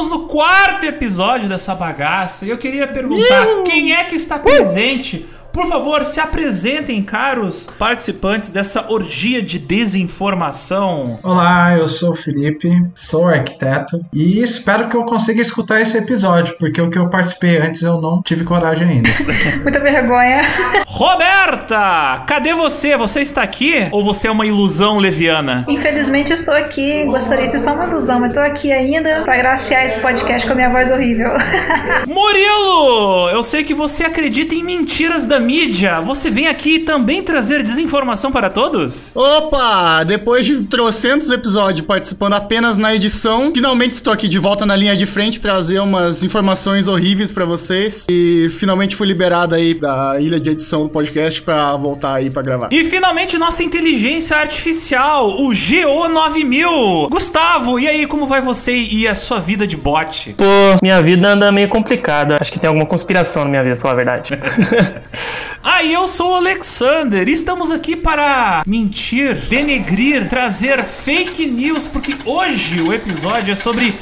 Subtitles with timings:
[0.00, 5.26] estamos no quarto episódio dessa bagaça e eu queria perguntar quem é que está presente
[5.52, 11.18] por favor, se apresentem, caros participantes dessa orgia de desinformação.
[11.22, 16.56] Olá, eu sou o Felipe, sou arquiteto e espero que eu consiga escutar esse episódio,
[16.58, 19.10] porque o que eu participei antes eu não tive coragem ainda.
[19.62, 20.84] Muita vergonha.
[20.86, 22.96] Roberta, cadê você?
[22.96, 25.64] Você está aqui ou você é uma ilusão leviana?
[25.68, 29.36] Infelizmente eu estou aqui, gostaria de ser só uma ilusão, mas estou aqui ainda para
[29.36, 31.30] graciar esse podcast com a minha voz horrível.
[32.06, 37.62] Murilo, eu sei que você acredita em mentiras da mídia, você vem aqui também trazer
[37.62, 39.10] desinformação para todos?
[39.14, 40.04] Opa!
[40.04, 44.96] Depois de trocentos episódios participando apenas na edição, finalmente estou aqui de volta na linha
[44.96, 50.38] de frente trazer umas informações horríveis para vocês e finalmente fui liberado aí da ilha
[50.38, 52.68] de edição do podcast para voltar aí para gravar.
[52.70, 57.08] E finalmente nossa inteligência artificial, o GO9000.
[57.08, 60.34] Gustavo, e aí como vai você e a sua vida de bot?
[60.36, 60.44] Pô,
[60.82, 62.36] minha vida anda meio complicada.
[62.40, 64.30] Acho que tem alguma conspiração na minha vida, pra falar a verdade.
[65.62, 67.28] Ah, e eu sou o Alexander.
[67.28, 73.94] Estamos aqui para mentir, denegrir, trazer fake news, porque hoje o episódio é sobre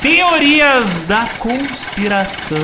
[0.00, 2.58] teorias da conspiração.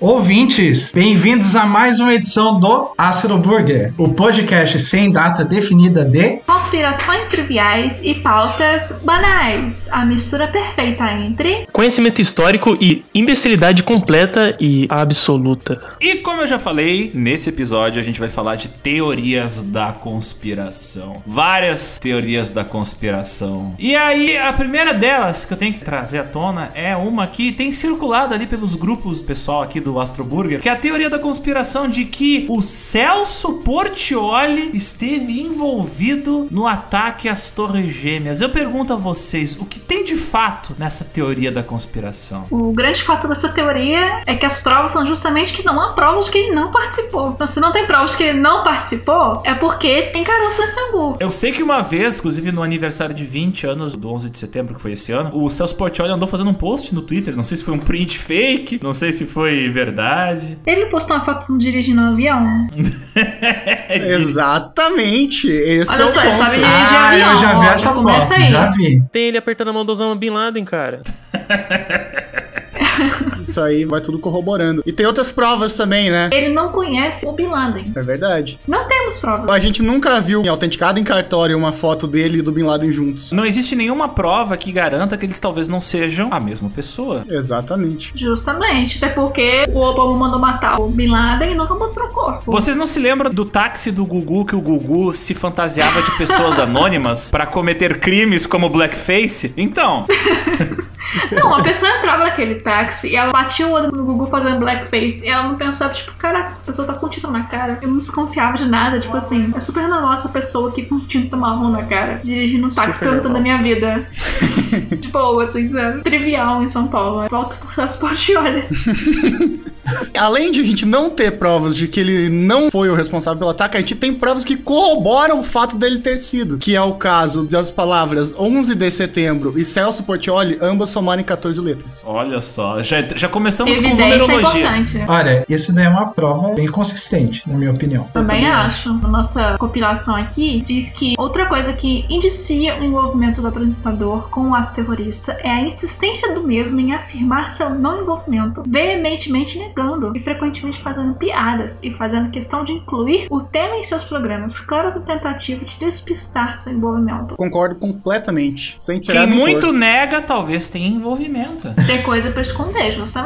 [0.00, 6.36] Ouvintes, bem-vindos a mais uma edição do Astro Burger, o podcast sem data definida de
[6.46, 9.74] Conspirações triviais e pautas banais.
[9.90, 15.96] A mistura perfeita entre Conhecimento histórico e imbecilidade completa e absoluta.
[16.00, 21.20] E como eu já falei, nesse episódio a gente vai falar de teorias da conspiração.
[21.26, 23.74] Várias teorias da conspiração.
[23.80, 27.50] E aí, a primeira delas que eu tenho que trazer à tona é uma que
[27.50, 31.18] tem circulado ali pelos grupos pessoal aqui do Astro Burger, que é a teoria da
[31.18, 38.40] conspiração de que o Celso Portioli esteve envolvido no ataque às Torres Gêmeas.
[38.40, 42.46] Eu pergunto a vocês, o que tem de fato nessa teoria da conspiração?
[42.50, 46.28] O grande fato dessa teoria é que as provas são justamente que não há provas
[46.28, 47.30] que ele não participou.
[47.30, 51.16] Então, se não tem provas que ele não participou, é porque tem caroço nesse angu.
[51.20, 54.74] Eu sei que uma vez, inclusive no aniversário de 20 anos do 11 de setembro,
[54.74, 57.36] que foi esse ano, o Celso Portioli andou fazendo um post no Twitter.
[57.36, 60.58] Não sei se foi um print fake, não sei se foi verdade.
[60.66, 62.66] Ele postou uma foto dirigindo um avião.
[63.90, 66.38] Exatamente, esse Olha é o só, ponto.
[66.38, 67.30] sabe Ah, avião.
[67.30, 69.02] eu já vi ó, essa começa foto, já vi.
[69.12, 71.00] Tem ele apertando a mão do Osama Bin Laden, cara.
[73.48, 74.82] Isso aí vai tudo corroborando.
[74.84, 76.30] E tem outras provas também, né?
[76.32, 77.92] Ele não conhece o Bin Laden.
[77.96, 78.58] É verdade.
[78.66, 79.50] Não temos provas.
[79.50, 82.90] A gente nunca viu em autenticado em cartório uma foto dele e do Bin Laden
[82.92, 83.32] juntos.
[83.32, 87.24] Não existe nenhuma prova que garanta que eles talvez não sejam a mesma pessoa.
[87.28, 88.12] Exatamente.
[88.14, 89.02] Justamente.
[89.02, 92.50] Até porque o Obama mandou matar o Bin Laden e nunca mostrou o corpo.
[92.50, 96.58] Vocês não se lembram do táxi do Gugu que o Gugu se fantasiava de pessoas
[96.60, 99.52] anônimas pra cometer crimes como blackface?
[99.56, 100.04] Então,
[101.32, 105.20] Não, a pessoa entrava naquele táxi e ela batia o olho no Gugu fazendo blackface.
[105.22, 107.78] E ela não pensava, tipo, caraca, a pessoa tá com tinta na cara.
[107.80, 111.36] Eu não desconfiava de nada, tipo assim, é super normal essa pessoa aqui com tinta
[111.36, 114.06] marrom na cara, dirigindo um táxi Super perguntando da minha vida.
[114.98, 116.02] de boa, assim, sabe?
[116.02, 117.28] Trivial em São Paulo.
[117.28, 118.66] Volta pro transporte, olha.
[120.18, 123.50] Além de a gente não ter provas de que ele não foi o responsável pelo
[123.50, 126.58] ataque, a gente tem provas que corroboram o fato dele ter sido.
[126.58, 131.60] Que é o caso das palavras 11 de setembro e Celso Portioli, ambas somarem 14
[131.60, 132.02] letras.
[132.06, 134.60] olha só, já, já começamos com Evidência é numerologia.
[134.60, 135.04] importante.
[135.08, 138.04] Olha, isso daí é uma prova bem consistente, na minha opinião.
[138.12, 138.90] Também acho.
[138.90, 144.50] A nossa compilação aqui diz que outra coisa que indicia o envolvimento do apresentador com
[144.50, 150.12] o ato terrorista é a insistência do mesmo em afirmar seu não envolvimento, veementemente negando
[150.16, 154.92] e frequentemente fazendo piadas e fazendo questão de incluir o tema em seus programas, claro
[154.92, 157.36] que tentativa de despistar seu envolvimento.
[157.36, 158.74] Concordo completamente.
[158.78, 161.68] Sem tirar Quem muito nega, talvez tenha envolvimento.
[161.86, 163.17] Ter coisa pra esconder, justamente.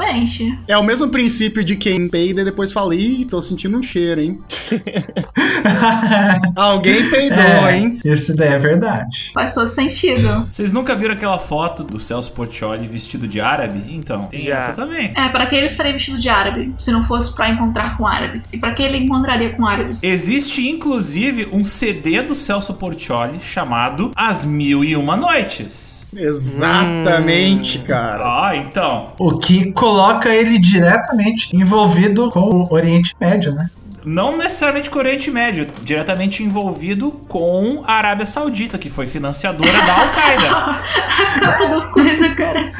[0.69, 4.21] É o mesmo princípio de quem peida e depois fala, ih, tô sentindo um cheiro,
[4.21, 4.39] hein?
[6.57, 7.99] Alguém peidou, É, hein?
[8.05, 9.31] isso daí é verdade.
[9.35, 10.47] Faz todo sentido.
[10.51, 13.83] Vocês nunca viram aquela foto do Celso Portioli vestido de árabe?
[13.89, 14.57] Então, tem Já.
[14.57, 15.13] essa também.
[15.17, 18.43] É, para que ele estaria vestido de árabe, se não fosse pra encontrar com árabes?
[18.53, 19.99] E pra que ele encontraria com árabes?
[20.03, 26.02] Existe inclusive um CD do Celso Portioli chamado As Mil e Uma Noites.
[26.15, 28.25] Exatamente, cara.
[28.25, 29.09] Ah, então.
[29.19, 33.71] O que coloca ele diretamente envolvido com o Oriente Médio, né?
[34.05, 39.73] não necessariamente com o Oriente Médio, diretamente envolvido com a Arábia Saudita, que foi financiadora
[39.73, 41.91] da Al-Qaeda.
[41.93, 42.71] Coisa, cara.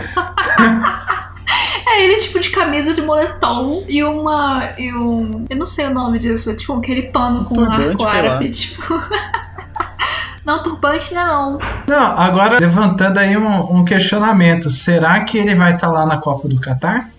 [1.87, 4.71] É ele, tipo, de camisa de moletom e uma.
[4.79, 5.47] E um.
[5.49, 8.83] Eu não sei o nome disso, tipo, aquele pano com um arco árabe, tipo.
[10.45, 11.59] Não, turbante não.
[11.87, 14.71] Não, agora levantando aí um, um questionamento.
[14.71, 17.11] Será que ele vai estar lá na Copa do Catar?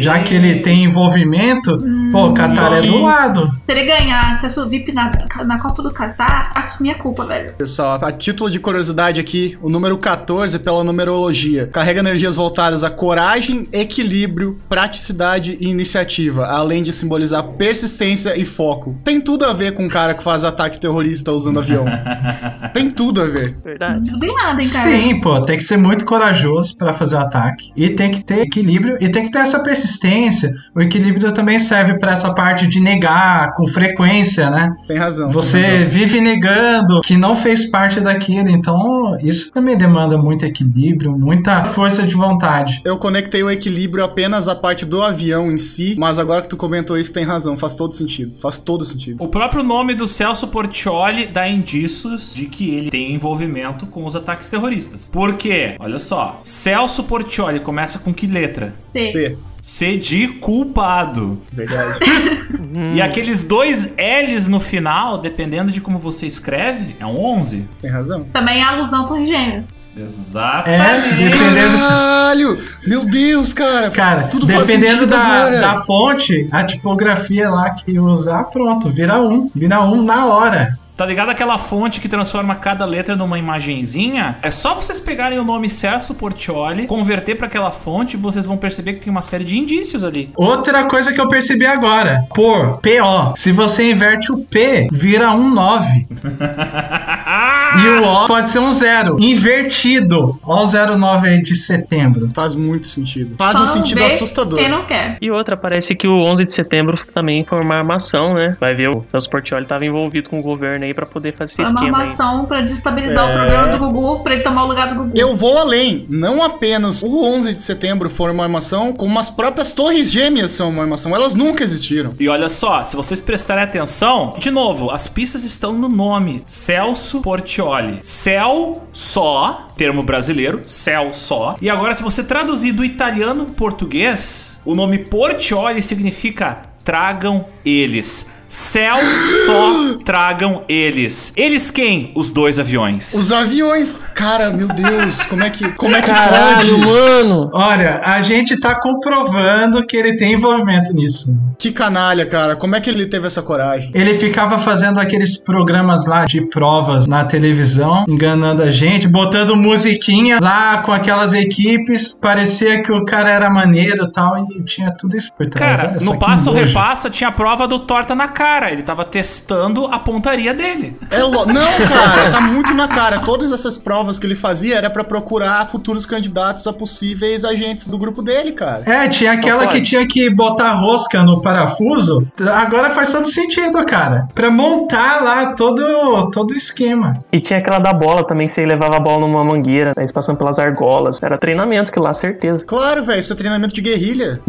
[0.00, 1.78] Já que ele tem envolvimento,
[2.10, 3.50] pô, o Catar é do lado.
[3.66, 5.10] Se ele ganhar acesso VIP na,
[5.44, 7.52] na Copa do Catar, assumir a culpa, velho.
[7.54, 12.90] Pessoal, a título de curiosidade aqui, o número 14 pela numerologia carrega energias voltadas a
[12.90, 18.96] coragem, equilíbrio, praticidade e iniciativa, além de simbolizar persistência e foco.
[19.04, 21.84] Tem tudo a ver com um cara que faz ataque terrorista usando avião.
[22.72, 23.56] Tem tudo a ver.
[23.64, 24.10] Verdade.
[24.10, 24.90] Não tem nada, hein, cara.
[24.90, 27.72] Sim, pô, tem que ser muito corajoso pra fazer o ataque.
[27.76, 30.52] E tem que ter equilíbrio e tem que ter essa persistência.
[30.74, 34.72] O equilíbrio também serve pra essa parte de negar com frequência, né?
[34.86, 35.28] Tem razão.
[35.28, 35.88] tem Você razão.
[35.88, 42.02] vive negando que não fez parte daquilo, então isso também demanda muito equilíbrio, muita força
[42.02, 42.80] de vontade.
[42.84, 46.56] Eu conectei o equilíbrio apenas à parte do avião em si, mas agora que tu
[46.56, 47.56] comentou isso, tem razão.
[47.56, 48.34] Faz todo sentido.
[48.40, 49.22] Faz todo sentido.
[49.22, 54.14] O próprio nome do Celso Portioli dá indícios de que ele tem envolvimento com os
[54.16, 55.08] ataques terroristas.
[55.12, 55.76] Por quê?
[55.78, 56.40] Olha só.
[56.42, 58.74] Celso Portioli começa com que letra?
[58.92, 59.02] C.
[59.04, 59.38] C.
[59.68, 61.42] C de culpado.
[61.52, 61.98] Verdade.
[62.94, 67.68] E aqueles dois L's no final, dependendo de como você escreve, é um 11.
[67.80, 68.24] tem razão.
[68.24, 69.66] Também é alusão com gêmeos.
[69.96, 71.22] Exatamente.
[71.22, 71.78] É, dependendo.
[71.78, 72.58] Caralho!
[72.86, 73.90] Meu Deus, cara!
[73.90, 79.50] Cara, tudo dependendo da, da fonte, a tipografia lá que usar, pronto, vira um.
[79.54, 80.78] Vira um na hora.
[80.98, 84.36] Tá ligado aquela fonte que transforma cada letra numa imagenzinha?
[84.42, 88.56] É só vocês pegarem o nome Celso Portioli, converter pra aquela fonte e vocês vão
[88.56, 90.32] perceber que tem uma série de indícios ali.
[90.34, 95.48] Outra coisa que eu percebi agora, por PO, se você inverte o P, vira um
[95.48, 96.06] 9.
[97.76, 99.16] E o O pode ser um zero.
[99.20, 100.38] Invertido.
[100.42, 102.30] Ó o 09 aí de setembro.
[102.34, 103.36] Faz muito sentido.
[103.36, 104.58] Faz Só um não sentido vê assustador.
[104.58, 105.18] Quem não quer.
[105.20, 108.56] E outra, parece que o 11 de setembro também foi uma armação, né?
[108.58, 111.60] Vai ver, o Celso Portioli tava envolvido com o governo aí pra poder fazer esse
[111.62, 112.04] uma esquema aí.
[112.04, 113.32] armação pra desestabilizar É.
[113.32, 115.12] o programa do Gugu, pra ele tomar o lugar do Gugu.
[115.18, 116.06] Eu vou além.
[116.08, 120.68] Não apenas o 11 de setembro foi uma armação, como as próprias torres gêmeas são
[120.70, 121.14] uma armação.
[121.14, 122.12] Elas nunca existiram.
[122.18, 127.20] E olha só, se vocês prestarem atenção, de novo, as pistas estão no nome: Celso
[127.20, 127.98] Portioli.
[128.02, 131.56] Céu só, termo brasileiro, céu só.
[131.60, 138.30] E agora, se você traduzir do italiano pro português, o nome Portioli significa tragam eles.
[138.48, 138.96] Céu
[139.44, 141.32] só tragam eles.
[141.36, 142.12] Eles quem?
[142.14, 143.12] Os dois aviões.
[143.12, 144.04] Os aviões.
[144.14, 146.86] Cara, meu Deus, como é que, como é que Caralho, pode?
[146.86, 147.50] mano!
[147.52, 151.38] Olha, a gente tá comprovando que ele tem envolvimento nisso.
[151.58, 152.56] Que canalha, cara.
[152.56, 153.90] Como é que ele teve essa coragem?
[153.92, 160.38] Ele ficava fazendo aqueles programas lá de provas na televisão, enganando a gente, botando musiquinha
[160.40, 162.12] lá com aquelas equipes.
[162.12, 165.80] Parecia que o cara era maneiro e tal, e tinha tudo isso por trás.
[165.80, 168.70] Cara, no que passa ou repassa tinha a prova do torta na cara.
[168.70, 170.96] Ele tava testando a pontaria dele.
[171.10, 171.44] É lo...
[171.44, 173.24] Não, cara, tá muito na cara.
[173.24, 177.98] Todas essas provas que ele fazia era pra procurar futuros candidatos a possíveis agentes do
[177.98, 178.84] grupo dele, cara.
[178.86, 182.28] É, tinha aquela que tinha que botar rosca no parafuso.
[182.54, 184.28] Agora faz todo sentido, cara.
[184.32, 187.24] Pra montar lá todo, todo o esquema.
[187.32, 190.36] E tinha aquela da bola também, você levava a bola numa mangueira, aí você passando
[190.36, 191.20] pelas argolas.
[191.20, 192.64] Era treinamento que lá, certeza.
[192.64, 194.40] Claro, velho, isso é treinamento de guerrilha.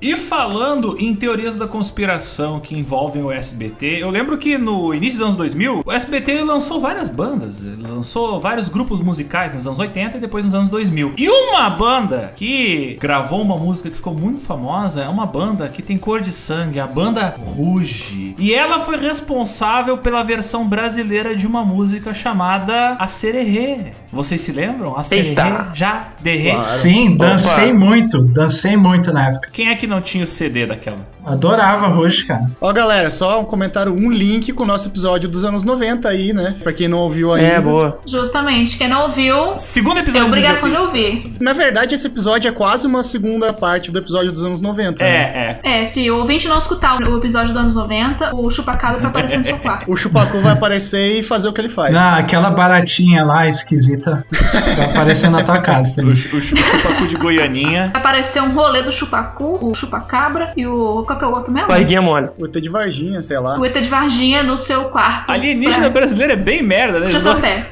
[0.00, 5.18] E falando em teorias da conspiração que envolvem o SBT, eu lembro que no início
[5.18, 10.16] dos anos 2000, o SBT lançou várias bandas, lançou vários grupos musicais nos anos 80
[10.16, 11.12] e depois nos anos 2000.
[11.18, 15.82] E uma banda que gravou uma música que ficou muito famosa é uma banda que
[15.82, 18.34] tem cor de sangue, a banda Ruge.
[18.38, 23.92] E ela foi responsável pela versão brasileira de uma música chamada A Sererê.
[24.16, 24.98] Vocês se lembram?
[24.98, 25.28] A Sererê?
[25.28, 25.70] Eita.
[25.74, 26.08] Já?
[26.22, 26.50] Derrê?
[26.52, 26.64] Claro.
[26.64, 28.22] Sim, dancei muito.
[28.22, 29.50] Dancei muito na época.
[29.52, 31.06] Quem é que não tinha o CD daquela?
[31.24, 32.48] Adorava hoje, cara.
[32.60, 36.32] Ó, galera, só um comentário, um link com o nosso episódio dos anos 90 aí,
[36.32, 36.54] né?
[36.62, 37.48] Pra quem não ouviu ainda.
[37.48, 37.98] É, boa.
[38.06, 41.36] Justamente, quem não ouviu, Segundo episódio Tem do obrigação de ouvir.
[41.40, 45.02] Na verdade, esse episódio é quase uma segunda parte do episódio dos anos 90.
[45.02, 45.10] né?
[45.10, 45.82] É, é.
[45.82, 49.38] é, se o ouvinte não escutar o episódio dos anos 90, o chupacabra vai aparecer
[49.38, 49.86] no seu quarto.
[49.96, 51.92] O Chupacu vai aparecer e fazer o que ele faz.
[51.92, 56.16] Não, aquela baratinha lá, esquisita, vai aparecer na tua casa O, também.
[56.16, 57.90] chu- o, chu- o chupacu de Goianinha.
[57.92, 61.02] Vai aparecer um rolê do chupacu, o chupacabra e o.
[61.06, 61.68] Qual que é o outro mesmo?
[61.68, 62.28] Barriguinha mole.
[62.38, 63.58] O ET de Varginha, sei lá.
[63.58, 65.30] O ET de Varginha no seu quarto.
[65.30, 66.00] Alienígena pra...
[66.00, 67.10] brasileiro é bem merda, né?
[67.12, 67.66] Gostam- pé.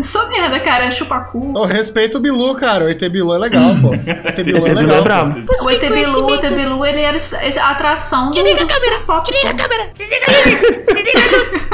[0.00, 0.92] Só merda, cara.
[0.92, 1.52] Chupacu.
[1.56, 2.84] Eu respeito o Bilu, cara.
[2.84, 3.88] O ET Bilu é legal, pô.
[3.90, 4.96] O ET Bilu é Ele é legal.
[4.98, 5.02] pô.
[5.02, 5.44] brabo.
[5.64, 7.18] O ET Bilu, o ET Bilu, ele era
[7.60, 8.30] a atração do...
[8.30, 9.22] Desliga a câmera!
[9.24, 9.90] Desliga a câmera!
[9.92, 10.84] Desliga a luz!
[10.86, 11.64] Desliga a luz!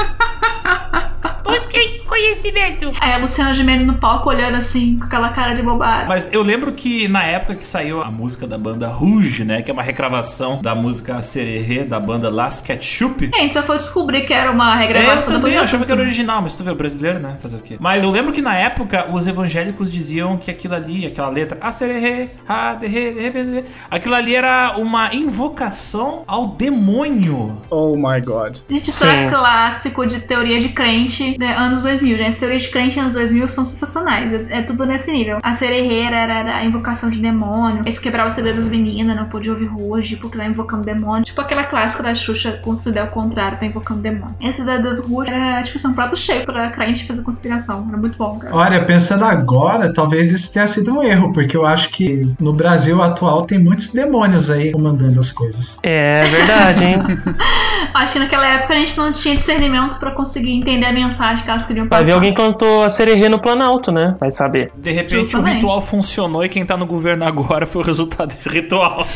[1.55, 2.91] Busquem conhecimento!
[2.99, 6.05] Aí a Luciana Gimenez no palco olhando assim, com aquela cara de bobagem.
[6.05, 9.61] Mas eu lembro que na época que saiu a música da banda Rouge, né?
[9.61, 13.29] Que é uma recravação da música Sererê da banda Las Ketchup.
[13.29, 15.91] Quem só foi descobrir que era uma É, regravação eu da também banda achava que
[15.93, 17.37] era original, mas tu vê, o brasileiro, né?
[17.41, 17.77] Fazer o quê?
[17.79, 21.71] Mas eu lembro que na época os evangélicos diziam que aquilo ali, aquela letra, a
[21.71, 27.57] sererê, a derê, derê, aquilo ali era uma invocação ao demônio.
[27.69, 28.57] Oh my god.
[28.69, 29.29] Gente, isso é Sim.
[29.29, 32.29] clássico de teoria de crente anos 2000, gente.
[32.31, 34.33] As teorias de crente anos 2000 são sensacionais.
[34.33, 35.37] É, é tudo nesse nível.
[35.43, 37.81] A sererreira era, era a invocação de demônio.
[37.85, 41.25] Eles quebravam o CD das meninas, não podia ouvir ruge porque tá invocando demônio.
[41.25, 44.35] Tipo aquela clássica da Xuxa com o CD ao contrário, tá invocando demônio.
[44.41, 47.85] Esse da das ruge era, tipo assim, um prato cheio pra crente fazer conspiração.
[47.87, 48.55] Era muito bom, cara.
[48.55, 53.01] Olha, pensando agora, talvez isso tenha sido um erro, porque eu acho que no Brasil
[53.01, 55.79] atual tem muitos demônios aí comandando as coisas.
[55.83, 56.99] É verdade, hein?
[57.93, 61.49] Acho que naquela época a gente não tinha discernimento pra conseguir entender a mensagem que
[61.49, 62.01] elas queriam passar.
[62.01, 64.15] Vai ver alguém cantou a sererê no Planalto, né?
[64.19, 64.71] Vai saber.
[64.75, 68.49] De repente o ritual funcionou e quem tá no governo agora foi o resultado desse
[68.49, 69.05] ritual.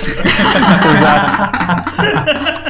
[0.91, 2.69] Exato.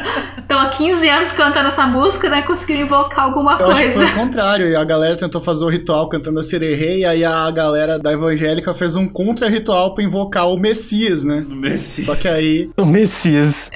[0.50, 2.42] Então, há 15 anos cantando essa música, né?
[2.42, 4.18] Conseguiram invocar alguma Eu acho que foi o coisa.
[4.18, 4.66] contrário.
[4.66, 8.12] E a galera tentou fazer o ritual cantando a sererê, e aí a galera da
[8.12, 11.44] evangélica fez um contra-ritual pra invocar o Messias, né?
[11.48, 12.08] Do Messias.
[12.08, 12.68] Só que aí.
[12.76, 13.70] O Messias.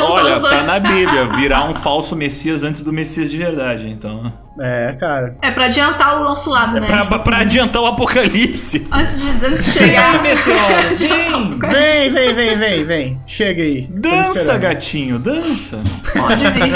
[0.00, 4.32] Olha, tá na Bíblia, virar um falso Messias antes do Messias de verdade, então.
[4.60, 5.36] É, cara.
[5.42, 6.86] É pra adiantar o nosso lado, né?
[6.86, 8.86] Pra, pra adiantar o apocalipse.
[8.92, 10.22] Antes de, antes de Vem, chegar.
[10.22, 11.58] meteoro, vem!
[11.70, 13.20] Vem, vem, vem, vem, vem.
[13.26, 13.88] Chega aí.
[13.90, 15.78] Dança, gatinho, dança.
[16.16, 16.72] Pode vir.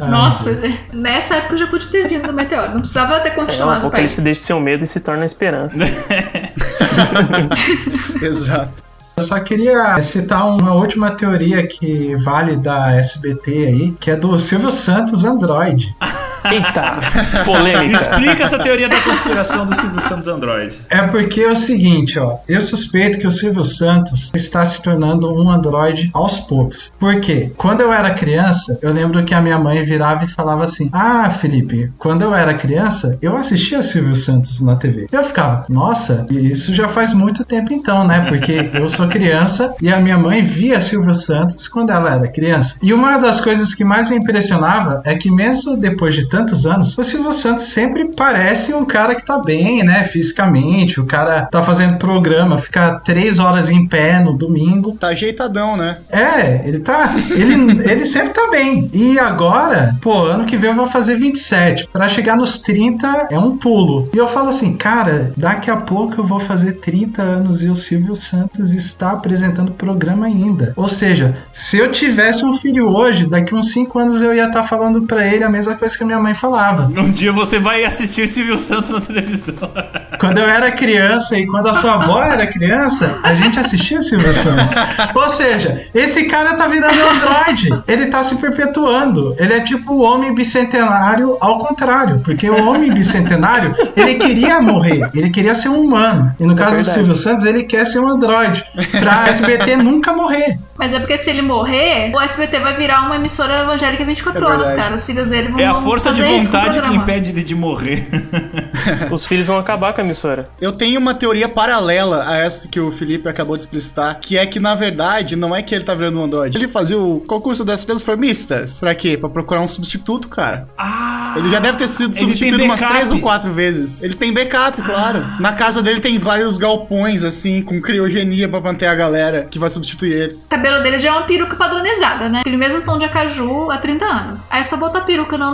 [0.00, 0.80] Ai, Nossa, Deus.
[0.92, 2.72] nessa época eu já pude ter vindo o meteoro.
[2.72, 5.76] Não precisava ter É, o continuado o apocalipse deixa seu medo e se torna esperança.
[8.22, 8.82] Exato.
[9.16, 14.36] Eu só queria citar uma última teoria que vale da SBT aí, que é do
[14.38, 15.94] Silvio Santos Android.
[16.50, 17.96] Eita, polêmica.
[17.96, 20.74] Explica essa teoria da conspiração do Silvio Santos Android.
[20.90, 25.32] É porque é o seguinte, ó, eu suspeito que o Silvio Santos está se tornando
[25.32, 26.92] um Android aos poucos.
[26.98, 27.52] Por quê?
[27.56, 31.30] Quando eu era criança, eu lembro que a minha mãe virava e falava assim: Ah,
[31.30, 35.06] Felipe, quando eu era criança, eu assistia Silvio Santos na TV.
[35.10, 38.26] Eu ficava, nossa, e isso já faz muito tempo então, né?
[38.28, 42.76] Porque eu sou criança e a minha mãe via Silvio Santos quando ela era criança.
[42.82, 46.98] E uma das coisas que mais me impressionava é que mesmo depois de tantos anos,
[46.98, 50.02] o Silvio Santos sempre parece um cara que tá bem, né?
[50.02, 54.96] Fisicamente, o cara tá fazendo programa, fica três horas em pé no domingo.
[54.98, 55.96] Tá ajeitadão, né?
[56.10, 57.14] É, ele tá.
[57.30, 57.54] Ele,
[57.88, 58.90] ele sempre tá bem.
[58.92, 61.88] E agora, pô, ano que vem eu vou fazer 27.
[61.92, 64.10] Pra chegar nos 30 é um pulo.
[64.12, 67.76] E eu falo assim, cara, daqui a pouco eu vou fazer 30 anos e o
[67.76, 70.72] Silvio Santos está apresentando programa ainda.
[70.74, 74.64] Ou seja, se eu tivesse um filho hoje, daqui uns 5 anos eu ia estar
[74.64, 76.90] falando pra ele a mesma coisa que a minha mãe falava.
[77.04, 79.54] Um dia você vai assistir Silvio Santos na televisão.
[80.18, 84.32] Quando eu era criança e quando a sua avó era criança, a gente assistia Silvio
[84.32, 84.72] Santos.
[85.14, 87.68] Ou seja, esse cara tá virando Android.
[87.86, 89.34] Ele tá se perpetuando.
[89.38, 92.20] Ele é tipo o homem bicentenário ao contrário.
[92.20, 95.08] Porque o homem bicentenário, ele queria morrer.
[95.14, 96.34] Ele queria ser um humano.
[96.40, 96.94] E no caso do verdade.
[96.94, 98.64] Silvio Santos, ele quer ser um Android.
[98.98, 100.58] Pra SBT nunca morrer.
[100.76, 104.48] Mas é porque se ele morrer, o SBT vai virar uma emissora evangélica 24 É
[104.48, 104.94] horas, cara.
[104.94, 108.08] Os filhos dele vão É a força de vontade que impede ele de morrer.
[109.10, 110.48] Os filhos vão acabar com a emissora.
[110.60, 114.46] Eu tenho uma teoria paralela a essa que o Felipe acabou de explicitar, que é
[114.46, 116.56] que, na verdade, não é que ele tá virando um Android.
[116.56, 118.80] Ele fazia o concurso das transformistas.
[118.80, 119.16] Pra quê?
[119.16, 120.66] Pra procurar um substituto, cara.
[120.76, 121.34] Ah!
[121.36, 124.02] Ele já deve ter sido substituído umas três ou quatro vezes.
[124.02, 125.24] Ele tem backup, claro.
[125.40, 129.68] Na casa dele tem vários galpões, assim, com criogenia pra manter a galera que vai
[129.68, 130.34] substituir ele.
[130.34, 132.40] O cabelo dele já é uma peruca padronizada, né?
[132.40, 134.42] Aquele mesmo tom de acaju há 30 anos.
[134.50, 135.44] Aí é só botar a peruca no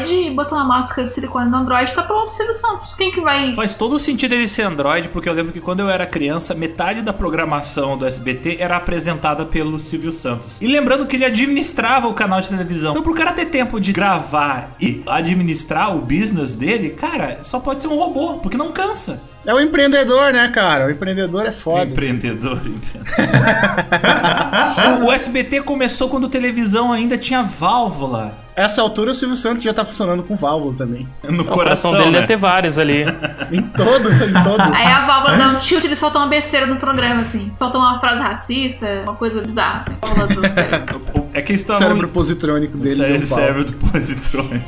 [0.00, 2.94] Android e botar uma máscara de silicone no Android, tá pronto, Silvio Santos.
[2.94, 3.52] Quem que vai.
[3.52, 7.02] Faz todo sentido ele ser Android, porque eu lembro que quando eu era criança, metade
[7.02, 10.60] da programação do SBT era apresentada pelo Silvio Santos.
[10.60, 12.92] E lembrando que ele administrava o canal de televisão.
[12.92, 17.80] Então, pro cara ter tempo de gravar e administrar o business dele, cara, só pode
[17.80, 19.20] ser um robô, porque não cansa.
[19.50, 20.86] É o empreendedor, né, cara?
[20.86, 21.82] O empreendedor é foda.
[21.90, 23.02] Empreendedor, empreendedor.
[25.02, 29.74] o, o SBT começou quando televisão ainda tinha válvula Essa altura o Silvio Santos já
[29.74, 31.08] tá funcionando com válvula também.
[31.24, 32.12] no O coração, coração dele né?
[32.12, 33.02] deve ter vários ali.
[33.50, 34.60] Em todo, em todo.
[34.72, 37.50] Aí a válvula dá um tilt e ele solta uma besteira no programa, assim.
[37.58, 40.52] Solta uma frase racista, uma coisa bizarra, assim.
[40.54, 41.02] Cérebro.
[41.12, 42.94] O- É que O estão cérebro positrônico dele.
[42.94, 43.34] Cérebro, pau.
[43.38, 44.64] cérebro do positrônico.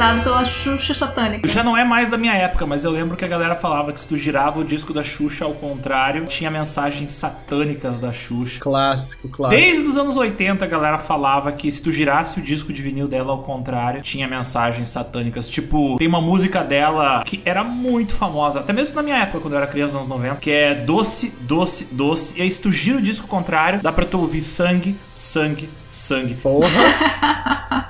[0.00, 1.46] Popularizado pela Xuxa satânica.
[1.48, 4.00] Já não é mais da minha época, mas eu lembro que a galera falava que
[4.00, 8.60] se tu girava o disco da Xuxa ao contrário, tinha mensagens satânicas da Xuxa.
[8.60, 9.60] Clássico, clássico.
[9.60, 13.06] Desde os anos 80 a galera falava que se tu girasse o disco de vinil
[13.06, 15.48] dela ao contrário, tinha mensagens satânicas.
[15.48, 19.54] Tipo, tem uma música dela que era muito famosa, até mesmo na minha época, quando
[19.54, 22.38] eu era criança, nos anos 90, que é Doce, Doce, Doce.
[22.38, 25.68] E aí se tu gira o disco ao contrário, dá pra tu ouvir sangue, sangue,
[25.90, 26.34] sangue.
[26.34, 27.89] Porra.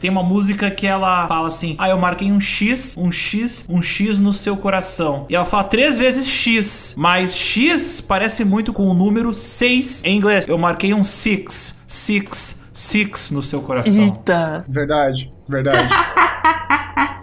[0.00, 3.82] Tem uma música que ela fala assim: Ah, eu marquei um X, um X, um
[3.82, 5.26] X no seu coração.
[5.28, 10.16] E ela fala três vezes X, mas X parece muito com o número 6 em
[10.16, 10.48] inglês.
[10.48, 14.02] Eu marquei um six, six, six no seu coração.
[14.02, 14.64] Eita!
[14.66, 15.92] Verdade, verdade.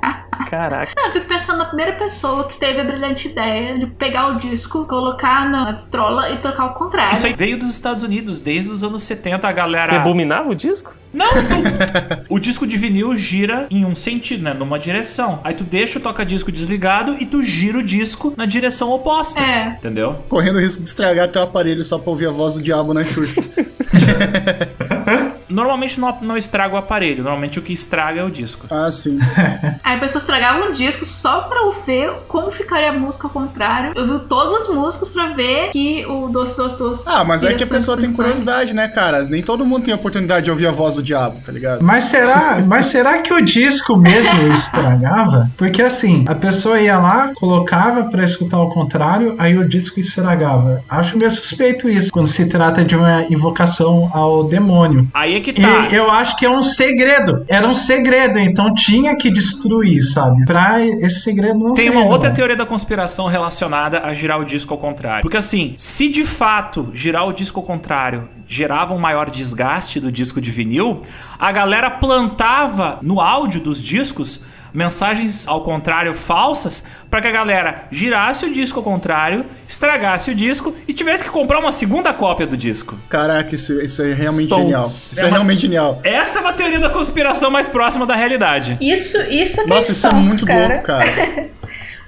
[0.50, 0.94] Caraca.
[0.96, 4.40] Não, eu fico pensando na primeira pessoa que teve a brilhante ideia de pegar o
[4.40, 7.14] disco, colocar na trola e trocar ao contrário.
[7.14, 9.94] Isso aí veio dos Estados Unidos, desde os anos 70 a galera.
[9.94, 10.94] Rebominava o disco?
[11.14, 12.26] Não, tu...
[12.34, 14.54] o disco de vinil gira em um sentido, né?
[14.54, 15.40] Numa direção.
[15.44, 19.42] Aí tu deixa o toca-disco desligado e tu gira o disco na direção oposta.
[19.42, 19.70] É.
[19.70, 20.24] Entendeu?
[20.30, 23.04] Correndo o risco de estragar teu aparelho só pra ouvir a voz do diabo na
[23.04, 23.42] Xuxa.
[25.58, 28.68] Normalmente não, não estraga o aparelho, normalmente o que estraga é o disco.
[28.70, 29.18] Ah, sim.
[29.84, 33.32] Aí a pessoa estragava um disco só pra eu ver como ficaria a música ao
[33.32, 33.92] contrário.
[33.96, 37.04] Eu vi todas as músicas pra ver que o doce, doce, doce.
[37.08, 39.24] Ah, mas é que a pessoa tem curiosidade, né, cara?
[39.24, 41.84] Nem todo mundo tem a oportunidade de ouvir a voz do diabo, tá ligado?
[41.84, 45.50] Mas será, mas será que o disco mesmo estragava?
[45.58, 50.84] Porque assim, a pessoa ia lá, colocava pra escutar ao contrário, aí o disco estragava.
[50.88, 55.08] Acho meio suspeito isso, quando se trata de uma invocação ao demônio.
[55.16, 55.90] Aí é que tá.
[55.92, 57.46] E eu acho que é um segredo.
[57.48, 60.46] Era um segredo, então tinha que destruir, sabe?
[60.46, 64.74] Pra esse segredo não Tem uma outra teoria da conspiração relacionada a girar o disco
[64.74, 65.22] ao contrário.
[65.22, 70.12] Porque assim, se de fato girar o disco ao contrário gerava um maior desgaste do
[70.12, 71.02] disco de vinil,
[71.38, 74.42] a galera plantava no áudio dos discos
[74.74, 80.36] mensagens ao contrário falsas pra que a galera girasse o disco ao contrário, estragasse o
[80.36, 82.98] disco e tivesse que comprar uma segunda cópia do disco.
[83.10, 84.64] Caraca, isso, isso é realmente Stonks.
[84.66, 84.84] genial.
[84.86, 86.02] Isso É é, uma- realmente genial.
[86.04, 88.78] Essa é uma teoria da conspiração mais próxima da realidade.
[88.82, 90.68] Isso, isso que Nossa, isso é muito cara.
[90.68, 91.48] louco, cara.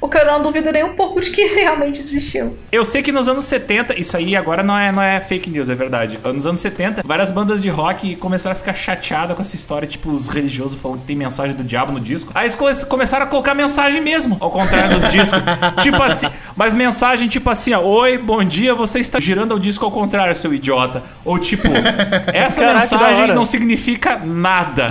[0.02, 2.58] O que eu não duvido nem um pouco de que realmente existiu.
[2.72, 5.70] Eu sei que nos anos 70, isso aí agora não é, não é fake news,
[5.70, 6.18] é verdade.
[6.24, 10.10] Nos anos 70, várias bandas de rock começaram a ficar chateadas com essa história, tipo,
[10.10, 12.32] os religiosos falando que tem mensagem do diabo no disco.
[12.34, 15.40] Aí eles come- começaram a colocar mensagem mesmo, ao contrário dos discos.
[15.84, 19.84] tipo assim, mas mensagem tipo assim, ó, Oi, bom dia, você está girando o disco
[19.84, 21.04] ao contrário, seu idiota.
[21.26, 21.68] Ou tipo,
[22.34, 24.90] essa Caraca, mensagem não significa nada.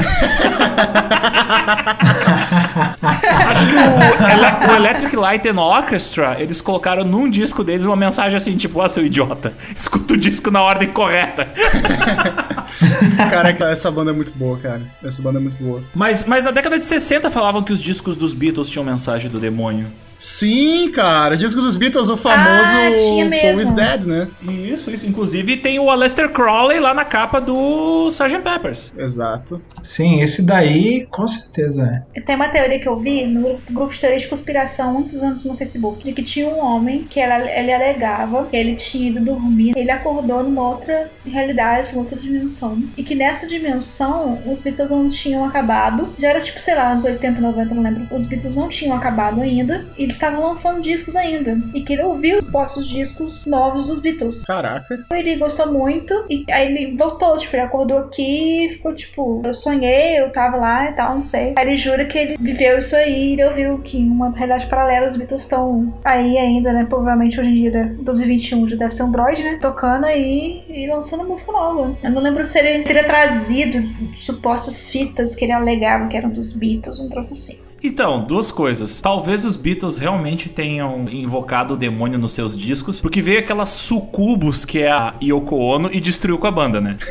[3.03, 8.37] Acho que o, o Electric Light and Orchestra, eles colocaram num disco deles uma mensagem
[8.37, 11.49] assim, tipo, ó, seu idiota, escuta o disco na ordem correta.
[13.31, 14.83] Caraca, essa banda é muito boa, cara.
[15.05, 15.83] Essa banda é muito boa.
[15.95, 19.39] Mas, mas na década de 60 falavam que os discos dos Beatles tinham mensagem do
[19.41, 19.91] demônio.
[20.19, 21.37] Sim, cara.
[21.37, 23.31] Disco dos Beatles, o famoso Ah.
[23.43, 24.29] Paul is Dead, né?
[24.43, 25.07] Isso, isso.
[25.07, 28.39] Inclusive tem o Aleister Crowley lá na capa do Sgt.
[28.43, 28.93] Peppers.
[28.97, 29.61] Exato.
[29.83, 32.21] Sim, esse daí com certeza é.
[32.21, 35.57] Tem uma teoria que eu vi no grupo- de teoria de conspiração muitos anos no
[35.57, 39.73] Facebook, de que tinha um homem que ela- ele alegava que ele tinha ido dormir,
[39.77, 45.09] ele acordou numa outra realidade, numa outra dimensão, e que nessa dimensão os Beatles não
[45.11, 48.69] tinham acabado, já era tipo, sei lá, anos 80, 90, não lembro, os Beatles não
[48.69, 52.89] tinham acabado ainda, e eles estavam lançando discos ainda, e que ele ouviu os postos
[52.89, 54.43] discos novos dos Beatles.
[54.45, 54.99] Caraca.
[55.13, 59.55] Ele gostou muito e aí ele voltou, tipo, ele acordou aqui e ficou tipo, eu
[59.55, 61.55] sonhei, eu tava lá e tal, não sei.
[61.57, 64.69] Aí ele jura que ele viveu isso aí e ele ouviu que em uma realidade
[64.69, 66.87] paralela os Beatles estão aí ainda, né?
[66.89, 69.59] Provavelmente hoje em dia, 2021, já deve ser um droid, né?
[69.61, 71.95] Tocando aí e lançando música nova.
[72.03, 76.55] Eu não lembro se ele teria trazido supostas fitas que ele alegava que eram dos
[76.55, 77.59] Beatles, um troço assim.
[77.83, 79.01] Então, duas coisas.
[79.01, 84.65] Talvez os Beatles realmente tenham invocado o demônio nos seus discos, porque veio aquela sucubus
[84.65, 86.97] que é a Yoko Ono e destruiu com a banda, né?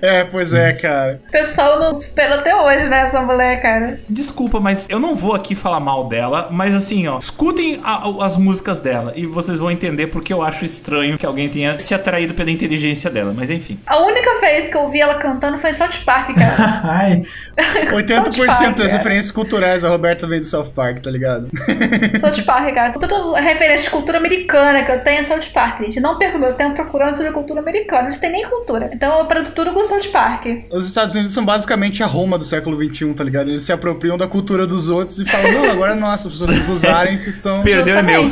[0.00, 1.20] é, pois é, cara.
[1.28, 3.06] O pessoal não supera até hoje, né?
[3.06, 4.00] Essa mulher, cara.
[4.08, 8.36] Desculpa, mas eu não vou aqui falar mal dela, mas assim, ó, escutem a- as
[8.36, 12.34] músicas dela e vocês vão entender porque eu acho estranho que alguém tenha se atraído
[12.34, 13.78] pela inteligência dela, mas enfim.
[13.86, 16.80] A única vez que eu vi ela cantando foi em South Park, cara.
[16.84, 17.22] Ai,
[17.92, 21.48] 80% das referências culturais da Roberta vem do South Park, tá ligado?
[22.20, 22.92] South Park, cara.
[22.92, 26.00] Toda referência de cultura americana que eu tenho é South Park, gente.
[26.00, 28.04] Não perco meu tempo procurando sobre cultura americana.
[28.04, 28.90] Eles têm nem cultura.
[28.92, 30.46] Então eu aprendo tudo com South Park.
[30.70, 33.48] Os Estados Unidos são basicamente a Roma do século XXI, tá ligado?
[33.48, 36.68] Eles se apropriam da cultura dos outros e falam, não, agora é nossa, se vocês
[36.68, 37.62] usarem, vocês estão...
[37.72, 38.24] Perdeu é meu.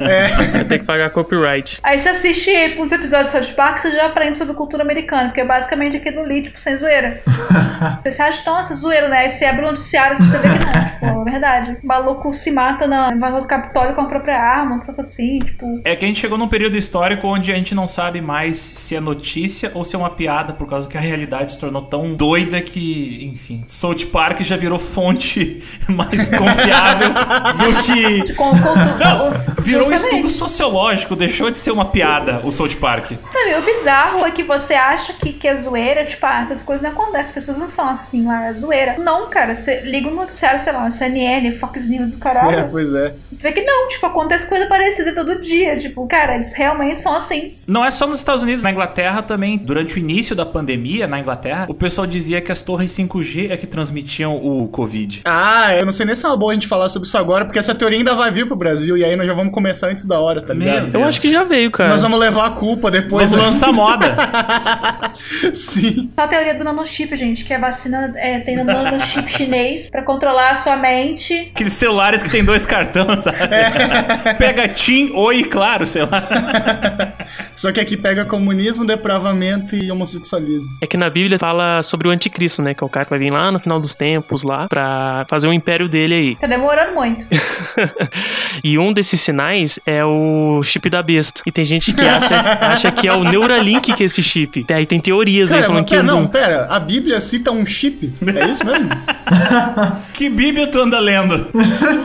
[0.00, 1.78] É, Tem que pagar copyright.
[1.82, 5.40] Aí você assiste os episódios do South Park, você já aprende sobre cultura americana, porque
[5.40, 7.20] é basicamente aquilo ali, tipo, sem zoeira.
[8.04, 9.18] você acha, nossa, zoeira, né?
[9.18, 10.86] Aí você abre o noticiário e você vê que não.
[10.96, 11.78] Tipo, é verdade.
[11.82, 15.40] O maluco se mata na invasão do Capitólio com a própria arma, um troço assim,
[15.40, 15.80] tipo.
[15.84, 18.96] É que a gente chegou num período histórico onde a gente não sabe mais se
[18.96, 22.14] é notícia ou se é uma piada, por causa que a realidade se tornou tão
[22.14, 28.34] doida que, enfim, South Park já virou fonte mais confiável do que.
[28.34, 33.12] Com, com, Não, virou um estudo sociológico, deixou de ser uma piada o South Park.
[33.32, 36.62] Não, e o bizarro é que você acha que, que é zoeira, tipo, ah, essas
[36.62, 38.75] coisas não acontecem, as pessoas não são assim lá, é zoeira.
[38.98, 42.68] Não, cara, você liga o noticiário, sei lá, CNN, Fox News do é, caralho.
[42.70, 43.14] pois é.
[43.32, 45.78] Você vê que não, tipo, acontece coisa parecida todo dia.
[45.78, 47.54] Tipo, cara, eles realmente são assim.
[47.66, 49.58] Não é só nos Estados Unidos, na Inglaterra também.
[49.58, 53.56] Durante o início da pandemia, na Inglaterra, o pessoal dizia que as torres 5G é
[53.56, 55.22] que transmitiam o Covid.
[55.24, 57.44] Ah, eu não sei nem se é uma boa a gente falar sobre isso agora,
[57.44, 60.04] porque essa teoria ainda vai vir pro Brasil, e aí nós já vamos começar antes
[60.04, 60.94] da hora, tá Meu ligado?
[60.94, 61.90] Eu acho que já veio, cara.
[61.90, 63.30] Nós vamos levar a culpa depois.
[63.30, 64.16] Vamos lançar moda.
[65.54, 66.10] Sim.
[66.14, 70.50] Só a teoria do nanochip, gente, que a vacina é, tem nanochip chinês pra controlar
[70.52, 71.50] a sua mente.
[71.54, 73.38] Aqueles celulares que tem dois cartões, sabe?
[74.38, 76.26] Pega TIM, oi, claro, sei lá.
[77.54, 80.70] Só que aqui pega comunismo, depravamento e homossexualismo.
[80.82, 82.74] É que na Bíblia fala sobre o anticristo, né?
[82.74, 85.48] Que é o cara que vai vir lá no final dos tempos lá pra fazer
[85.48, 86.36] o império dele aí.
[86.36, 87.26] Tá demorando muito.
[88.62, 91.42] e um desses sinais é o chip da besta.
[91.46, 94.64] E tem gente que acha, acha que é o Neuralink que é esse chip.
[94.70, 97.50] Aí tem teorias aí Cara, falando mas que pera, um- não, pera, a Bíblia cita
[97.50, 98.12] um chip?
[98.26, 98.88] É isso mesmo?
[100.14, 101.50] Que bíblia tu anda lendo?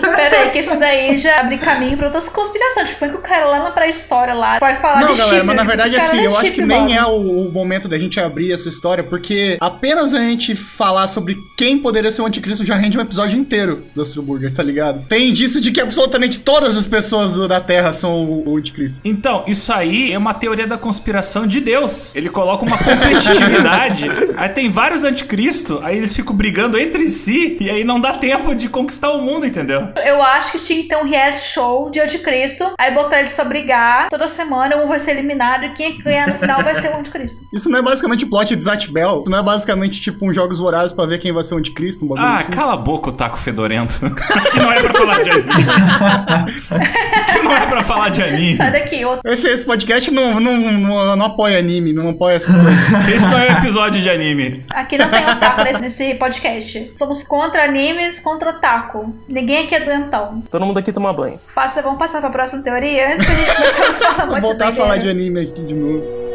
[0.01, 2.87] Pera aí, que isso daí já abre caminho pra outras conspirações.
[2.89, 5.47] Tipo, põe que o cara lá na pré-história lá vai falar Não, de galera, chip.
[5.47, 6.93] mas na verdade, assim, é eu acho que nem mano.
[6.93, 11.37] é o, o momento da gente abrir essa história, porque apenas a gente falar sobre
[11.57, 15.05] quem poderia ser o anticristo já rende um episódio inteiro do Astro Burger, tá ligado?
[15.07, 18.99] Tem indício de que absolutamente todas as pessoas da Terra são o, o anticristo.
[19.05, 22.13] Então, isso aí é uma teoria da conspiração de Deus.
[22.15, 24.09] Ele coloca uma competitividade.
[24.35, 28.55] aí tem vários anticristo, aí eles ficam brigando entre si, e aí não dá tempo
[28.55, 29.89] de conquistar o mundo, entendeu?
[30.03, 33.45] Eu acho que tinha que ter um reality show de anticristo, aí botar eles pra
[33.45, 36.97] brigar toda semana, um vai ser eliminado e quem ganhar no final vai ser o
[36.97, 37.37] anticristo.
[37.53, 39.21] Isso não é basicamente plot de Zatch Bell?
[39.21, 42.05] Isso não é basicamente tipo um Jogos Vorazes pra ver quem vai ser o anticristo?
[42.05, 42.51] Um bagulho Ah, assim?
[42.51, 43.99] cala a boca o taco fedorento.
[44.51, 45.45] que não é pra falar de anime.
[47.33, 48.57] que não é pra falar de anime.
[48.57, 49.31] Sai daqui, outro.
[49.31, 53.07] Esse, esse podcast não, não, não, não apoia anime, não apoia essas coisas.
[53.13, 54.65] Esse não é um episódio de anime.
[54.71, 56.93] Aqui não tem otaku nesse, nesse podcast.
[56.97, 59.13] Somos contra animes, contra otaku.
[59.27, 60.41] Ninguém aqui é doentão.
[60.49, 61.39] Todo mundo aqui toma banho.
[61.53, 64.69] Passa, vamos passar pra próxima teoria antes que a gente comece a falar Vou voltar
[64.69, 66.30] a falar de anime aqui de novo.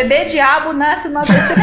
[0.00, 1.54] Bebê diabo nasce no ABC.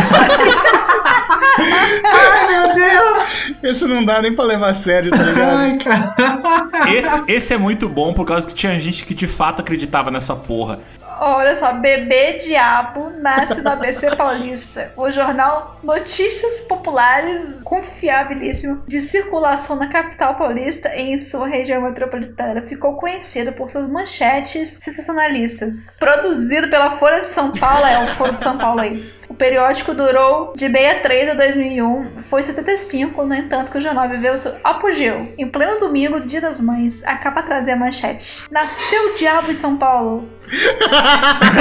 [2.05, 3.55] Ai, meu Deus!
[3.63, 5.57] Esse não dá nem pra levar a sério, tá ligado?
[5.57, 6.91] Ai, cara.
[6.91, 10.35] Esse, esse é muito bom por causa que tinha gente que de fato acreditava nessa
[10.35, 10.79] porra.
[11.19, 14.91] Olha só, bebê diabo nasce no ABC Paulista.
[14.95, 22.61] O jornal Notícias Populares, confiabilíssimo, de circulação na capital paulista e em sua região metropolitana,
[22.63, 25.75] ficou conhecido por suas manchetes sensacionalistas.
[25.99, 29.17] Produzido pela Folha de São Paulo, é o Folha de São Paulo aí.
[29.29, 34.37] O periódico durou de 63 a 2001, foi 75, no entanto que o jornal viveu
[34.37, 35.33] seu apogeu.
[35.37, 38.45] Em pleno domingo, dia das mães, a capa trazia a manchete.
[38.49, 40.27] Nasceu o diabo em São Paulo.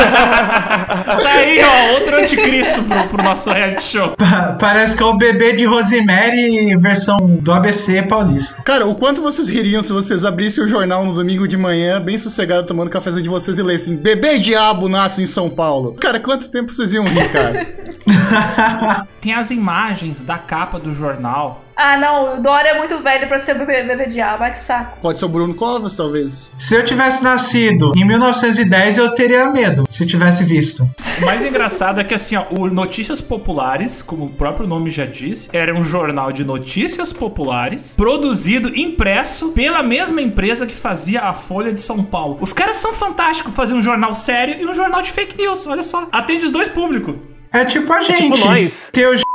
[0.06, 4.10] Tá aí, ó, outro anticristo pro, pro nosso reality show.
[4.16, 8.62] Pa- Parece que é o bebê de Rosemary versão do ABC paulista.
[8.62, 12.16] Cara, o quanto vocês ririam se vocês abrissem o jornal no domingo de manhã, bem
[12.18, 15.94] sossegado, tomando cafezinho de vocês e lessem Bebê diabo nasce em São Paulo.
[15.94, 17.74] Cara, quanto tempo vocês iam rir, cara?
[19.20, 21.64] Tem as imagens da capa do jornal.
[21.76, 24.98] Ah, não, o Dória é muito velho pra ser bebê, bebê diabo, ai que saco.
[25.02, 26.50] Pode ser o Bruno Covas, talvez.
[26.56, 30.88] Se eu tivesse nascido em 1910, eu teria medo se tivesse visto.
[31.20, 35.04] O mais engraçado é que assim, ó, o Notícias Populares, como o próprio nome já
[35.04, 41.34] diz, era um jornal de notícias populares, produzido, impresso pela mesma empresa que fazia a
[41.34, 42.38] Folha de São Paulo.
[42.40, 45.82] Os caras são fantásticos, fazer um jornal sério e um jornal de fake news, olha
[45.82, 46.08] só.
[46.10, 47.16] Atende os dois públicos.
[47.52, 48.44] É tipo a gente.
[48.44, 48.90] nós.
[48.92, 49.25] Tem o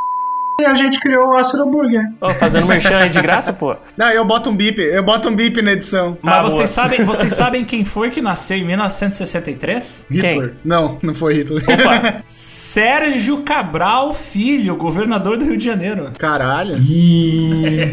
[0.62, 2.04] e a gente criou o Astro Burger.
[2.22, 3.76] Ó, fazendo merchan aí de graça, pô.
[3.98, 6.18] Não, eu boto um bip, eu boto um bip na edição.
[6.22, 6.68] Mas Ah, vocês boa.
[6.68, 10.06] sabem, vocês sabem quem foi que nasceu em 1963?
[10.10, 10.54] Hitler?
[10.64, 11.64] Não, não foi Hitler.
[11.64, 12.22] Opa!
[12.28, 16.12] Sérgio Cabral Filho, governador do Rio de Janeiro.
[16.18, 16.76] Caralho.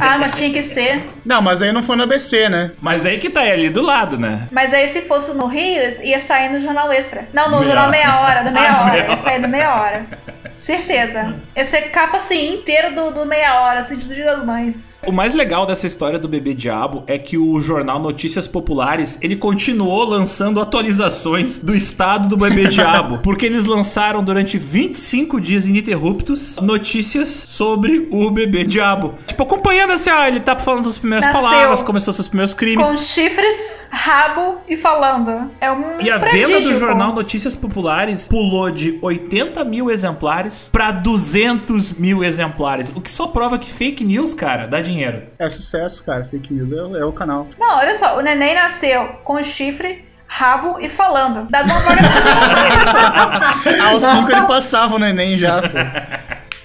[0.00, 1.04] Ah, mas tinha que ser.
[1.24, 2.72] Não, mas aí não foi no ABC, né?
[2.80, 4.48] Mas aí que tá é ali do lado, né?
[4.50, 7.26] Mas aí se fosse no Rio, ia sair no Jornal Extra.
[7.32, 7.90] Não, no Meia Jornal.
[7.90, 8.92] Meia Hora, do Meia Ah, Hora.
[8.92, 10.06] Meia Ia sair do Meia Hora.
[10.68, 11.34] Certeza.
[11.56, 14.87] Ia ser capa assim, inteiro do, do Meia Hora, assim, do Dia das Mães.
[15.06, 19.36] O mais legal dessa história do bebê diabo é que o jornal Notícias Populares, ele
[19.36, 26.56] continuou lançando atualizações do estado do bebê diabo, porque eles lançaram durante 25 dias ininterruptos
[26.60, 29.14] notícias sobre o bebê diabo.
[29.26, 31.42] Tipo, acompanhando assim, ah, ele tá falando as primeiras Nasceu.
[31.42, 32.90] palavras, começou seus primeiros crimes.
[32.90, 33.56] Com chifres,
[33.90, 35.48] rabo e falando.
[35.60, 40.90] É um E a venda do jornal Notícias Populares pulou de 80 mil exemplares pra
[40.90, 42.92] 200 mil exemplares.
[42.94, 45.22] O que só prova que fake news, cara, dá dinheiro.
[45.38, 46.24] É sucesso, cara.
[46.24, 47.46] Fake news é, é o canal.
[47.58, 51.48] Não, olha só, o neném nasceu com chifre, rabo e falando.
[51.50, 52.00] Dá uma vaga
[53.90, 55.68] Aos 5 ele passava o neném já, pô.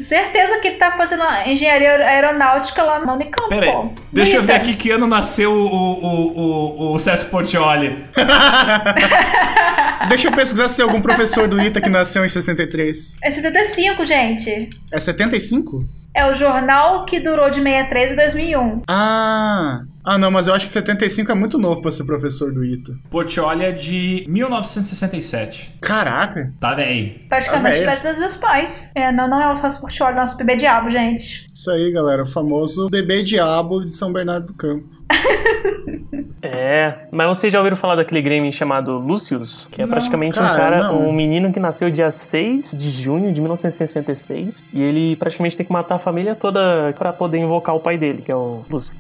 [0.02, 3.92] Certeza que ele tá fazendo engenharia aeronáutica lá na Unicamp, Pera aí, pô.
[4.12, 6.40] deixa eu ver aqui que ano nasceu o, o,
[6.90, 8.04] o, o César Portioli.
[10.10, 13.18] Deixa eu pesquisar se tem algum professor do ITA que nasceu em 63.
[13.24, 14.70] É 75, gente.
[14.92, 15.86] É 75?
[16.16, 18.82] É o jornal que durou de 63 a 2001.
[18.88, 19.84] Ah.
[20.06, 22.94] Ah, não, mas eu acho que 75 é muito novo pra ser professor do ITA.
[23.10, 25.78] Portioli é de 1967.
[25.80, 26.52] Caraca.
[26.60, 27.26] Tá véi.
[27.30, 28.92] Praticamente a idade dos meus pais.
[28.94, 31.48] É, não, não é o Celso Portioli, nosso bebê diabo, gente.
[31.52, 32.24] Isso aí, galera.
[32.24, 34.93] O famoso bebê diabo de São Bernardo do Campo.
[36.46, 39.66] É, mas vocês já ouviram falar daquele Grêmio chamado Lucius?
[39.72, 41.08] Que é Não, praticamente um cara, cara, não.
[41.08, 45.72] um menino que nasceu dia 6 de junho de 1966 e ele praticamente tem que
[45.72, 48.92] matar a família toda pra poder invocar o pai dele, que é o Lúcio.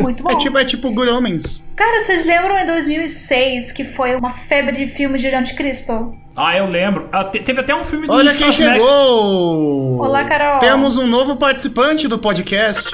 [0.00, 0.30] Muito bom.
[0.32, 1.64] É tipo, é tipo Good Homens.
[1.76, 6.10] Cara, vocês lembram em 2006 que foi uma febre de filmes de anticristo?
[6.36, 7.08] Ah, eu lembro.
[7.12, 8.74] Ah, te- teve até um filme do Olha quem Schwarzenegger.
[8.82, 9.98] chegou!
[10.00, 10.58] Olá, Carol.
[10.58, 12.90] Temos um novo participante do podcast.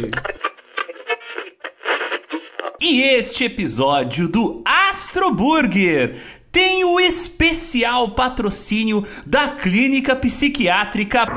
[2.81, 6.15] E este episódio do Astro Burger
[6.53, 11.27] tem o especial patrocínio da Clínica Psiquiátrica.
[11.27, 11.33] Da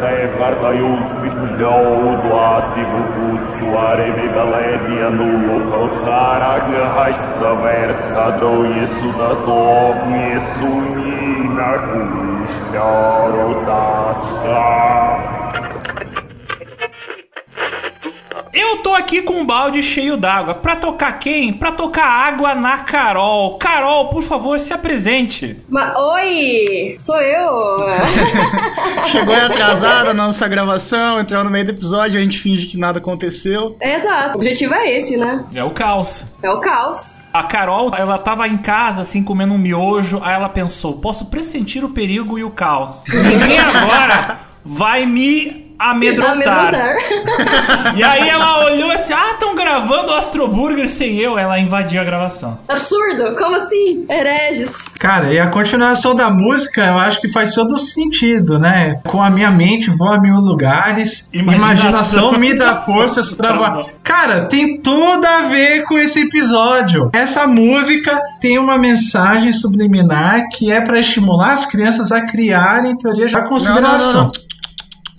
[0.00, 1.20] observar traiunfo
[1.60, 5.30] Dumneavoastră cu soare vivaledia nu
[5.82, 12.00] o saragă hai să verg să droie sudătovnie sunina cu
[12.52, 15.39] știorul tața.
[18.52, 20.54] Eu tô aqui com um balde cheio d'água.
[20.54, 21.52] Pra tocar quem?
[21.52, 23.56] Pra tocar água na Carol.
[23.58, 25.56] Carol, por favor, se apresente.
[25.68, 26.96] Mas, oi!
[26.98, 27.86] Sou eu!
[29.06, 32.76] Chegou aí atrasada na nossa gravação, entrou no meio do episódio, a gente finge que
[32.76, 33.76] nada aconteceu.
[33.80, 35.44] Exato, o objetivo é esse, né?
[35.54, 36.26] É o caos.
[36.42, 37.20] É o caos.
[37.32, 40.20] A Carol, ela tava em casa, assim, comendo um miojo.
[40.22, 43.04] Aí ela pensou: posso pressentir o perigo e o caos.
[43.08, 46.74] Ninguém agora vai me amedrontar.
[46.74, 47.96] Amedrontar.
[47.96, 51.38] E aí ela olhou assim: ah, estão gravando o Astro Burger sem eu.
[51.38, 52.58] Ela invadiu a gravação.
[52.68, 53.34] Absurdo!
[53.36, 54.04] Como assim?
[54.08, 54.86] Hereges.
[54.98, 59.00] Cara, e a continuação da música eu acho que faz todo sentido, né?
[59.06, 61.68] Com a minha mente vou a mil lugares, Imaginação.
[61.70, 63.82] imaginação, me dá forças pra voar.
[64.02, 67.10] Cara, tem tudo a ver com esse episódio.
[67.12, 73.32] Essa música tem uma mensagem subliminar que é pra estimular as crianças a criarem teorias
[73.32, 74.12] da conspiração.
[74.12, 74.49] Não, não, não.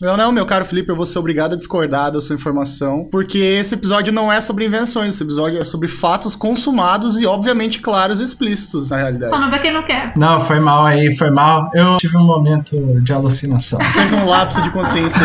[0.01, 3.37] Não, não, meu caro Felipe, eu vou ser obrigado a discordar da sua informação, porque
[3.37, 8.19] esse episódio não é sobre invenções, esse episódio é sobre fatos consumados e, obviamente, claros
[8.19, 9.29] e explícitos, na realidade.
[9.29, 10.11] Só não vê quem não quer.
[10.17, 11.69] Não, foi mal aí, foi mal.
[11.75, 13.77] Eu tive um momento de alucinação.
[13.93, 15.21] Teve um lapso de consciência.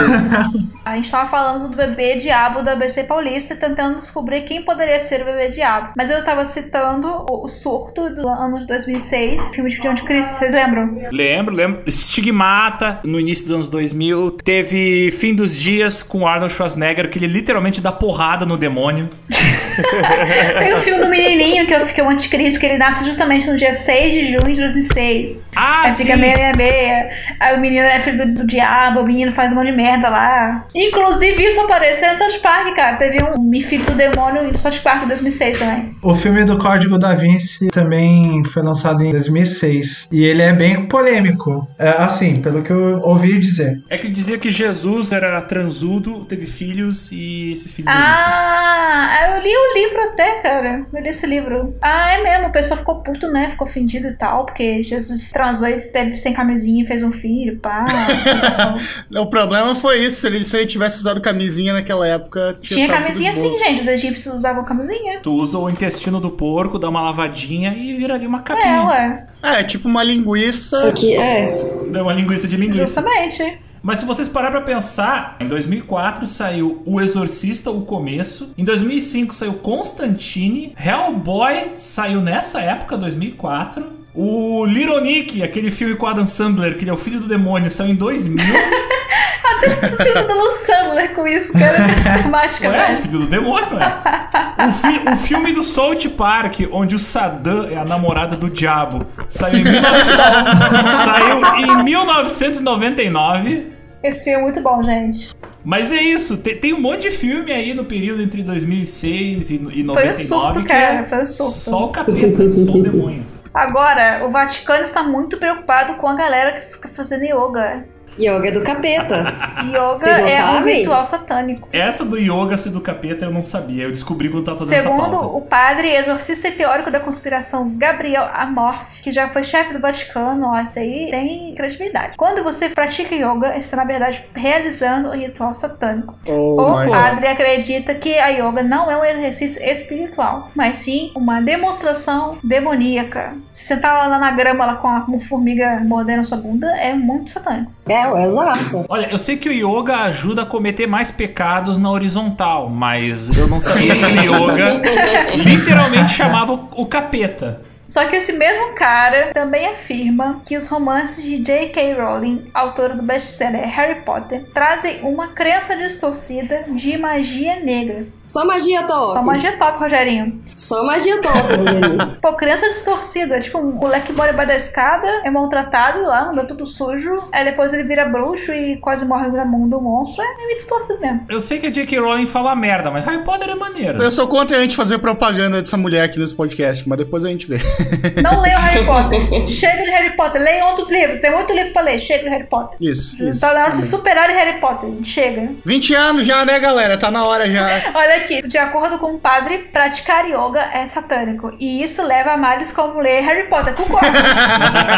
[0.85, 5.01] A gente tava falando do bebê diabo da ABC Paulista e tentando descobrir quem poderia
[5.01, 5.95] ser o bebê diabo.
[5.97, 10.53] Mas eu tava citando o, o surto do ano de 2006, filme de Anticristo, vocês
[10.53, 10.99] lembram?
[11.11, 11.83] Lembro, lembro.
[11.91, 14.33] Stigmata, no início dos anos 2000.
[14.45, 14.66] Teve
[15.13, 19.09] Fim dos Dias com Arnold Schwarzenegger, que ele literalmente dá porrada no demônio.
[20.59, 23.57] Tem o filme do menininho que eu fiquei o anticristo, que ele nasce justamente no
[23.57, 25.41] dia 6 de junho de 2006.
[25.55, 26.03] Ah, Aí sim!
[26.05, 27.11] fica meia, meia, meia.
[27.41, 30.09] Aí o menino é filho do, do diabo, o menino faz um monte de merda
[30.09, 30.67] lá.
[30.75, 32.97] Inclusive, isso apareceu no South Park, cara.
[32.97, 35.97] Teve um filho do demônio no South Park em 2006 também.
[36.03, 40.87] O filme do Código da Vinci também foi lançado em 2006 e ele é bem
[40.87, 41.67] polêmico.
[41.79, 43.79] É, assim, pelo que eu ouvi dizer.
[43.89, 48.25] É que dizia que Jesus era transudo, teve filhos e esses filhos existem.
[48.27, 50.87] Ah, eu li o livro até, cara.
[50.93, 51.75] Eu li esse livro.
[51.83, 52.49] Ah, é mesmo.
[52.49, 53.51] O pessoal ficou puto, né?
[53.51, 57.59] Ficou ofendido e tal, porque Jesus transou e teve sem camisinha e fez um filho,
[57.61, 57.87] pá.
[59.17, 60.21] O problema foi isso.
[60.21, 63.81] Se ele, se ele tivesse usado camisinha naquela época, Tinha tava camisinha sim, gente.
[63.83, 65.21] Os egípcios usavam camisinha.
[65.21, 68.85] Tu usa o intestino do porco, dá uma lavadinha e vira ali uma É, capinha.
[68.87, 69.27] ué.
[69.43, 70.77] É, tipo uma linguiça.
[70.77, 71.45] Só que, é.
[71.93, 73.01] Dá uma linguiça de linguiça.
[73.01, 73.59] Justamente.
[73.87, 78.53] Mas se vocês parar pra pensar, em 2004 saiu O Exorcista, O Começo.
[78.59, 80.75] Em 2005 saiu Constantine.
[80.77, 83.85] Hellboy saiu nessa época, 2004.
[84.13, 87.71] O Little Nick, aquele filme com Adam Sandler, que ele é o filho do demônio,
[87.71, 88.45] saiu em 2000.
[89.57, 91.77] Até o filho do Lan Sandler com isso, cara.
[91.79, 94.67] É temática, Ué, o filho do demônio, é.
[94.67, 99.07] O, fi- o filme do South Park, onde o Saddam é a namorada do diabo,
[99.29, 99.81] saiu em, 19...
[101.05, 103.76] saiu em 1999.
[104.07, 105.35] Esse filme é muito bom, gente.
[105.65, 109.55] Mas é isso, tem, tem um monte de filme aí no período entre 2006 e,
[109.55, 110.95] e Foi o 99 surto, que cara.
[110.95, 111.53] é Foi o surto.
[111.53, 113.25] só o capeta, só o demônio.
[113.53, 117.85] Agora, o Vaticano está muito preocupado com a galera que fica fazendo yoga.
[118.19, 119.17] Yoga é do capeta.
[119.65, 120.79] Yoga é um sabem?
[120.81, 121.69] ritual satânico.
[121.73, 124.75] Essa do yoga ser do capeta eu não sabia, eu descobri quando eu tava fazendo
[124.75, 125.27] essa Segundo pauta.
[125.27, 130.47] o padre exorcista e teórico da conspiração Gabriel Amorf, que já foi chefe do Vaticano,
[130.47, 132.17] ó, isso aí tem credibilidade.
[132.17, 136.19] Quando você pratica yoga, está na verdade realizando um ritual satânico.
[136.27, 136.99] Oh, o my God.
[136.99, 143.35] padre acredita que a yoga não é um exercício espiritual, mas sim uma demonstração demoníaca.
[143.53, 147.31] Se sentar lá na grama lá com a com formiga mordendo sua bunda, é muito
[147.31, 147.76] satânico.
[147.89, 148.85] É, exato.
[148.89, 153.47] Olha, eu sei que o yoga ajuda a cometer mais pecados na horizontal, mas eu
[153.47, 154.81] não sabia que o yoga
[155.37, 157.63] literalmente chamava o- o capeta.
[157.89, 161.93] Só que esse mesmo cara também afirma que os romances de J.K.
[161.95, 168.07] Rowling, autora do best-seller Harry Potter, trazem uma crença distorcida de magia negra.
[168.27, 169.13] Só magia top.
[169.15, 170.43] Só magia top, Rogerinho.
[170.49, 172.17] Só magia top, Rogerinho.
[172.21, 173.39] Pô, crença distorcida.
[173.39, 177.29] Tipo, um moleque mora embaixo da escada, é maltratado lá, anda tudo sujo.
[177.33, 180.23] Aí depois ele vira bruxo e quase morre na mão do monstro.
[180.23, 181.27] É meio distorcido mesmo.
[181.29, 181.99] Eu sei que a J.K.
[182.01, 184.03] Rowling fala merda, mas Harry Potter é maneiro.
[184.03, 187.29] Eu sou contra a gente fazer propaganda dessa mulher aqui nesse podcast, mas depois a
[187.29, 187.59] gente vê.
[188.23, 189.49] Não leiam Harry Potter.
[189.49, 190.43] Chega de Harry Potter.
[190.43, 191.21] Leiam outros livros.
[191.21, 192.01] Tem muito livro pra ler.
[192.01, 192.77] Chega de Harry Potter.
[192.81, 193.41] Isso, isso.
[193.41, 194.91] Tá na hora de se superar em Harry Potter.
[195.05, 195.49] Chega.
[195.65, 196.99] 20 anos já, né, galera?
[196.99, 197.93] Tá na hora já.
[197.95, 201.55] Olha aqui, de acordo com o padre, praticar yoga é satânico.
[201.59, 203.75] E isso leva a males como ler Harry Potter.
[203.75, 204.07] Concordo.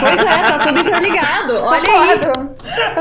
[0.00, 1.56] Pois é, tá tudo interligado.
[1.62, 2.18] Olha aí.
[2.18, 2.54] Concordo.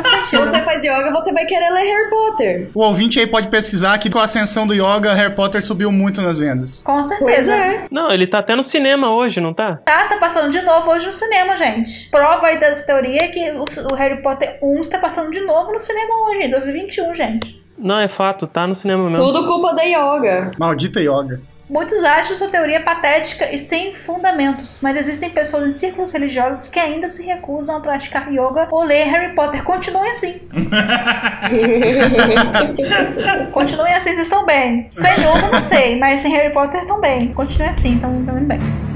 [0.03, 2.69] Faz Se você faz yoga, você vai querer ler Harry Potter.
[2.73, 6.21] O ouvinte aí pode pesquisar que com a ascensão do yoga, Harry Potter subiu muito
[6.21, 6.81] nas vendas.
[6.83, 7.53] Com Pois certeza.
[7.55, 7.85] é.
[7.91, 9.77] Não, ele tá até no cinema hoje, não tá?
[9.85, 12.09] Tá, tá passando de novo hoje no cinema, gente.
[12.09, 15.71] Prova aí dessa teoria é que o, o Harry Potter 1 está passando de novo
[15.71, 17.66] no cinema hoje, em 2021, gente.
[17.77, 19.23] Não, é fato, tá no cinema mesmo.
[19.23, 20.51] Tudo culpa da yoga.
[20.57, 21.39] Maldita yoga.
[21.69, 26.79] Muitos acham sua teoria patética e sem fundamentos, mas existem pessoas em círculos religiosos que
[26.79, 29.65] ainda se recusam a praticar yoga ou ler Harry Potter.
[29.65, 30.39] Continuem assim.
[33.51, 34.87] Continuem assim, vocês estão bem.
[34.93, 37.33] Sem yoga, não sei, mas sem Harry Potter estão bem.
[37.33, 38.86] Continuem assim, estão estão indo bem.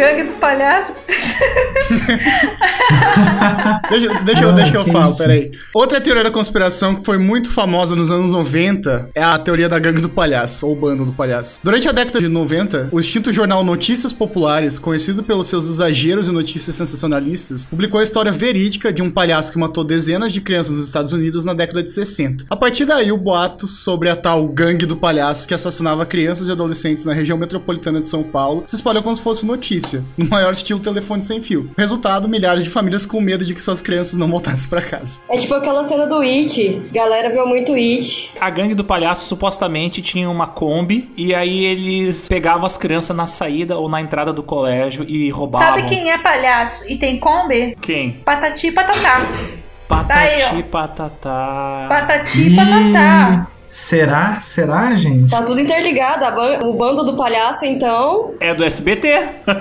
[0.00, 0.94] Gangue do palhaço.
[3.90, 5.18] Deixa, deixa eu, deixa eu Ah, isso.
[5.18, 5.50] peraí.
[5.74, 9.78] Outra teoria da conspiração que foi muito famosa nos anos 90 é a teoria da
[9.78, 11.58] gangue do palhaço, ou bando do palhaço.
[11.62, 16.32] Durante a década de 90, o extinto jornal Notícias Populares, conhecido pelos seus exageros e
[16.32, 20.86] notícias sensacionalistas, publicou a história verídica de um palhaço que matou dezenas de crianças nos
[20.86, 22.44] Estados Unidos na década de 60.
[22.48, 26.52] A partir daí, o boato sobre a tal gangue do palhaço que assassinava crianças e
[26.52, 30.52] adolescentes na região metropolitana de São Paulo se espalhou como se fosse notícia, no maior
[30.52, 31.70] estilo telefone sem fio.
[31.76, 35.20] Resultado, milhares de famílias com medo de que suas crianças não voltassem pra casa.
[35.28, 36.88] É tipo aquela cena do It.
[36.92, 38.32] Galera viu muito It.
[38.40, 43.26] A gangue do palhaço supostamente tinha uma Kombi e aí eles pegavam as crianças na
[43.26, 45.80] saída ou na entrada do colégio e roubavam.
[45.80, 47.76] Sabe quem é palhaço e tem Kombi?
[47.80, 48.12] Quem?
[48.24, 49.32] Patati e patatá.
[49.88, 51.86] Patati aí, patatá.
[51.88, 53.59] Patati e patatá.
[53.70, 54.38] Será?
[54.40, 55.30] Será, gente?
[55.30, 56.24] Tá tudo interligado.
[56.24, 59.08] A ban- O bando do palhaço, então, É do SBT.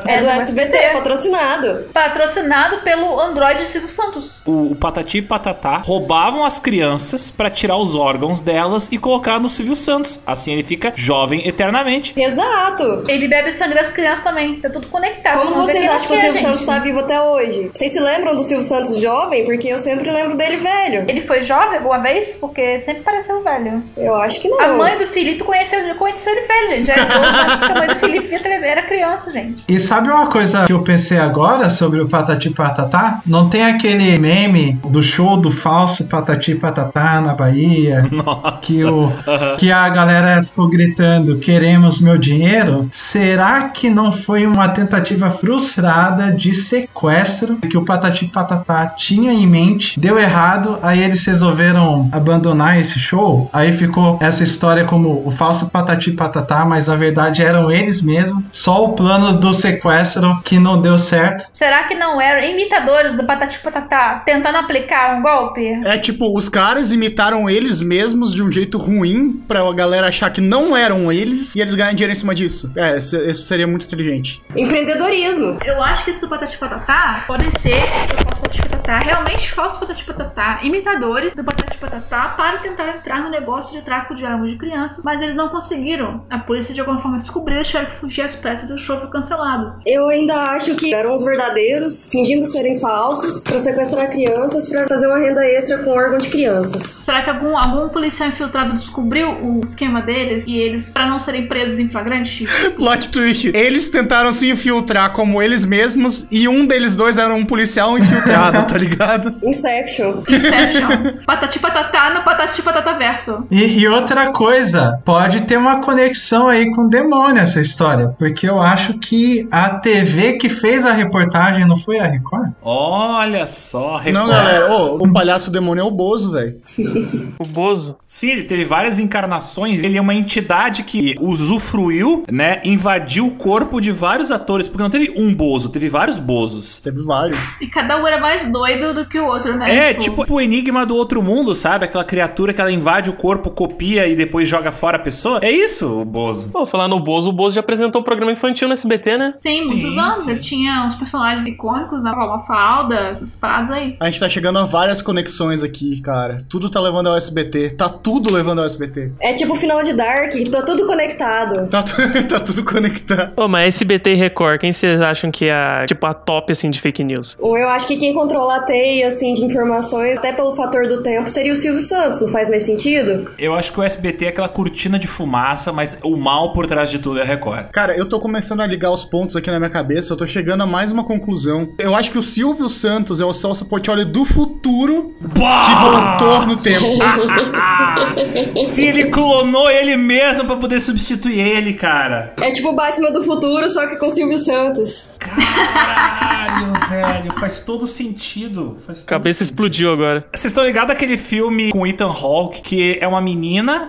[0.08, 1.86] é do SBT, patrocinado.
[1.93, 4.41] Patrocinado pelo Android Silvio Santos.
[4.45, 9.39] o, o Patati e Patatá roubavam as crianças pra tirar os órgãos delas e colocar
[9.39, 10.19] no Silvio Santos.
[10.26, 12.13] Assim ele fica jovem eternamente.
[12.19, 13.04] Exato.
[13.08, 14.60] Ele bebe sangue das crianças também.
[14.60, 15.40] Tá tudo conectado.
[15.42, 16.46] Como vocês acham que o é, Silvio gente.
[16.50, 17.69] Santos tá vivo até hoje?
[17.73, 19.46] Vocês se lembram do Silvio Santos jovem?
[19.46, 21.06] Porque eu sempre lembro dele velho.
[21.08, 22.36] Ele foi jovem alguma vez?
[22.40, 23.83] Porque sempre pareceu velho.
[24.00, 24.60] Eu acho que não.
[24.60, 26.87] A mãe do Felipe conheceu, conheceu ele velho, gente.
[26.87, 28.29] Já era idoso, mas a mãe do Felipe
[28.69, 29.63] era criança, gente.
[29.67, 33.21] E sabe uma coisa que eu pensei agora sobre o Patati Patatá?
[33.25, 38.08] Não tem aquele meme do show do falso Patati Patatá na Bahia?
[38.12, 38.60] Nossa.
[38.62, 39.12] Que, o,
[39.58, 42.87] que a galera ficou gritando: queremos meu dinheiro?
[42.91, 49.47] Será que não foi uma tentativa frustrada de sequestro que o Patati Patatá tinha em
[49.47, 50.00] mente?
[50.00, 53.50] Deu errado, aí eles resolveram abandonar esse show.
[53.52, 53.88] Aí ficou
[54.21, 58.44] essa história como o falso Patati Patatá, mas na verdade eram eles mesmos.
[58.52, 61.46] Só o plano do sequestro que não deu certo.
[61.54, 65.65] Será que não eram imitadores do Patati Patatá tentando aplicar um golpe?
[65.85, 70.42] É tipo, os caras imitaram eles mesmos de um jeito ruim pra galera achar que
[70.42, 72.71] não eram eles e eles ganham dinheiro em cima disso.
[72.75, 74.42] É, isso, seria muito inteligente.
[74.56, 75.60] Empreendedorismo.
[75.65, 79.79] Eu acho que isso do Patati Patatá podem ser do falso Patati Patatá, realmente falso
[79.79, 84.52] Patati Patatá, imitadores do Patati Patatá para tentar entrar no negócio de tráfico de armas
[84.52, 86.23] de criança, mas eles não conseguiram.
[86.30, 89.00] A polícia de alguma forma descobriu, eles tiveram que fugir às pressas e o show
[89.00, 89.75] foi cancelado.
[89.86, 95.08] Eu ainda acho que eram os verdadeiros, fingindo serem falsos, pra sequestrar crianças pra fazer
[95.08, 96.82] uma renda extra com órgão de crianças.
[96.82, 101.48] Será que algum, algum policial infiltrado descobriu o esquema deles e eles, para não serem
[101.48, 102.46] presos em flagrante,
[102.77, 103.52] Plot twist.
[103.54, 108.65] Eles tentaram se infiltrar como eles mesmos e um deles dois era um policial infiltrado,
[108.71, 109.36] tá ligado?
[109.44, 110.23] Inception.
[110.30, 113.48] Inception, Patati Patatá no Patati Patata Verso.
[113.52, 118.48] E, e outra coisa, pode ter uma conexão aí com o demônio essa história, porque
[118.48, 122.52] eu acho que a TV que fez a reportagem não foi a Record?
[122.62, 124.13] Olha só, Record.
[124.13, 124.72] Não, galera.
[124.72, 126.60] Ô, o palhaço demônio é o Bozo, velho.
[127.40, 127.98] O Bozo.
[128.06, 129.84] Sim, ele teve várias encarnações.
[129.84, 132.60] Ele é uma entidade que usufruiu, né?
[132.65, 134.67] Invadiu o corpo de vários atores.
[134.67, 136.80] Porque não teve um Bozo, teve vários Bozos.
[136.80, 137.62] Teve vários.
[137.62, 139.90] E cada um era mais doido do que o outro, né?
[139.90, 141.86] É, tipo o enigma do outro mundo, sabe?
[141.86, 145.39] Aquela criatura que ela invade o corpo, copia e depois joga fora a pessoa.
[145.43, 146.49] É isso, o Bozo.
[146.49, 149.33] Pô, falar no Bozo, o Bozo já apresentou o programa infantil no SBT, né?
[149.41, 150.15] Sim, Sim, muitos anos.
[150.15, 150.31] sim.
[150.31, 153.97] Ele tinha uns personagens icônicos, a Palma Falda, essas paradas aí.
[153.99, 156.45] A gente tá chegando a várias conexões aqui, cara.
[156.47, 157.71] Tudo tá levando ao SBT.
[157.71, 159.12] Tá tudo levando ao SBT.
[159.19, 161.67] É tipo o final de Dark, tá tudo conectado.
[161.69, 161.95] Tá, tu-
[162.29, 163.33] tá tudo conectado.
[163.35, 166.69] Pô, mas SBT e Record, quem vocês acham que é a, tipo, a top, assim,
[166.69, 167.35] de fake news?
[167.39, 171.03] Ou eu acho que quem controla a teia, assim, de informações, até pelo fator do
[171.03, 172.21] tempo, seria o Silvio Santos.
[172.21, 173.29] Não faz mais sentido?
[173.37, 176.89] Eu acho que o SBT é aquela cortina de fumaça, mas o mal por trás
[176.89, 177.67] de tudo é a Record.
[177.71, 180.13] Cara, eu tô começando a ligar os pontos aqui na minha cabeça.
[180.13, 181.69] Eu tô chegando a mais uma conclusão.
[181.77, 186.58] Eu acho que o Silvio Santos é o Celso Portioli do futuro que voltou no
[186.58, 186.85] tempo.
[188.63, 192.33] Se ele clonou ele mesmo pra poder substituir ele, cara.
[192.41, 195.17] É tipo o Batman do futuro, só que com Silvio Santos.
[195.19, 198.77] Caralho, velho, faz todo sentido.
[198.85, 199.54] Faz todo Cabeça sentido.
[199.54, 200.25] explodiu agora.
[200.33, 203.38] Vocês estão ligados àquele filme com Ethan Hawke, que é uma menina,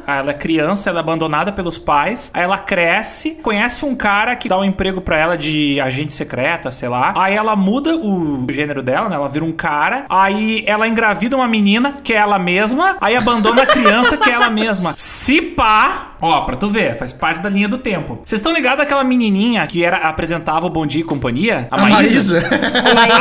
[0.06, 4.48] ela é criança, ela é abandonada pelos pais, aí ela cresce, conhece um cara que
[4.48, 7.14] dá um emprego pra ela de agente secreta, sei lá.
[7.16, 9.16] Aí ela muda o gênero dela, né?
[9.16, 10.06] Ela vira um cara.
[10.08, 14.32] Aí ela engravida uma menina, que é ela mesma, aí abandona a criança, que é
[14.32, 14.94] ela mesma.
[14.96, 18.20] Se pá, ó, pra tu ver, faz parte da linha do tempo.
[18.24, 21.66] Vocês estão ligados àquela menininha que era apresentava o Bom Dia e Companhia?
[21.70, 22.42] A Maísa.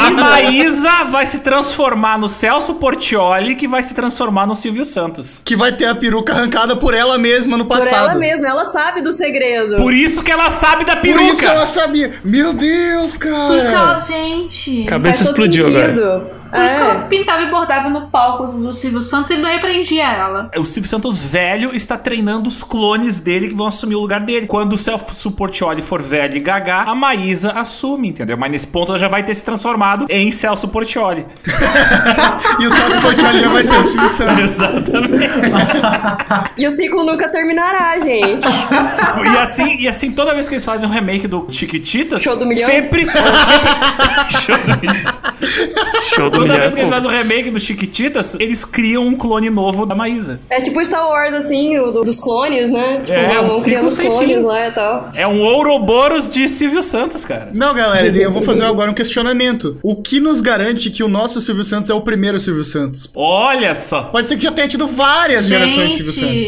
[0.05, 5.41] A Maísa vai se transformar no Celso Portioli, que vai se transformar no Silvio Santos.
[5.43, 8.09] que vai ter a peruca arrancada por ela mesma no Por passado.
[8.11, 9.75] ela mesma, ela sabe do segredo.
[9.77, 11.45] Por isso que ela sabe da Por isso peruca.
[11.45, 12.13] ela sabia.
[12.23, 13.99] Meu Deus, Por isso que ela, cara.
[13.99, 14.83] gente.
[14.85, 15.85] Cabeça Faz todo explodiu agora.
[15.87, 16.39] sentido.
[16.49, 17.07] Por isso que ela É.
[17.07, 20.49] pintava e bordava no palco do Silvio Santos e ele não repreendia ela.
[20.57, 24.47] O Silvio Santos velho está treinando os clones dele que vão assumir o lugar dele.
[24.47, 28.37] Quando o Celso Portioli for velho e gaga, a Maísa assume, entendeu?
[28.37, 31.25] Mas nesse ponto ela já vai ter se transformado em Celso Portioli.
[32.59, 34.43] E o Celso Portioli já vai ser o Silvio Santos.
[34.43, 35.29] Exatamente.
[36.57, 38.45] E o ciclo nunca terminará, gente.
[39.33, 42.45] e assim, e assim toda vez que eles fazem um remake do Chiquititas, Show do
[42.45, 42.67] milhão?
[42.69, 45.13] sempre, sempre Show do milhão.
[46.15, 46.59] Show do Toda milhão.
[46.59, 50.39] vez que eles fazem o remake do Chiquititas, eles criam um clone novo da Maísa.
[50.49, 52.78] É tipo Star Wars, assim, o do- dos clones, né?
[53.05, 54.43] Tipo, É, um vão criando ciclo sem clones fim.
[54.43, 55.09] lá e tal.
[55.13, 57.49] É um Ouroboros de Silvio Santos, cara.
[57.53, 59.77] Não, galera, eu vou fazer agora um questionamento.
[59.83, 63.09] O que nos garante que o nosso Silvio Santos é o primeiro Silvio Santos?
[63.15, 64.03] Olha só.
[64.03, 66.45] Pode ser que já tenha tido várias gerações de Silvio Santos.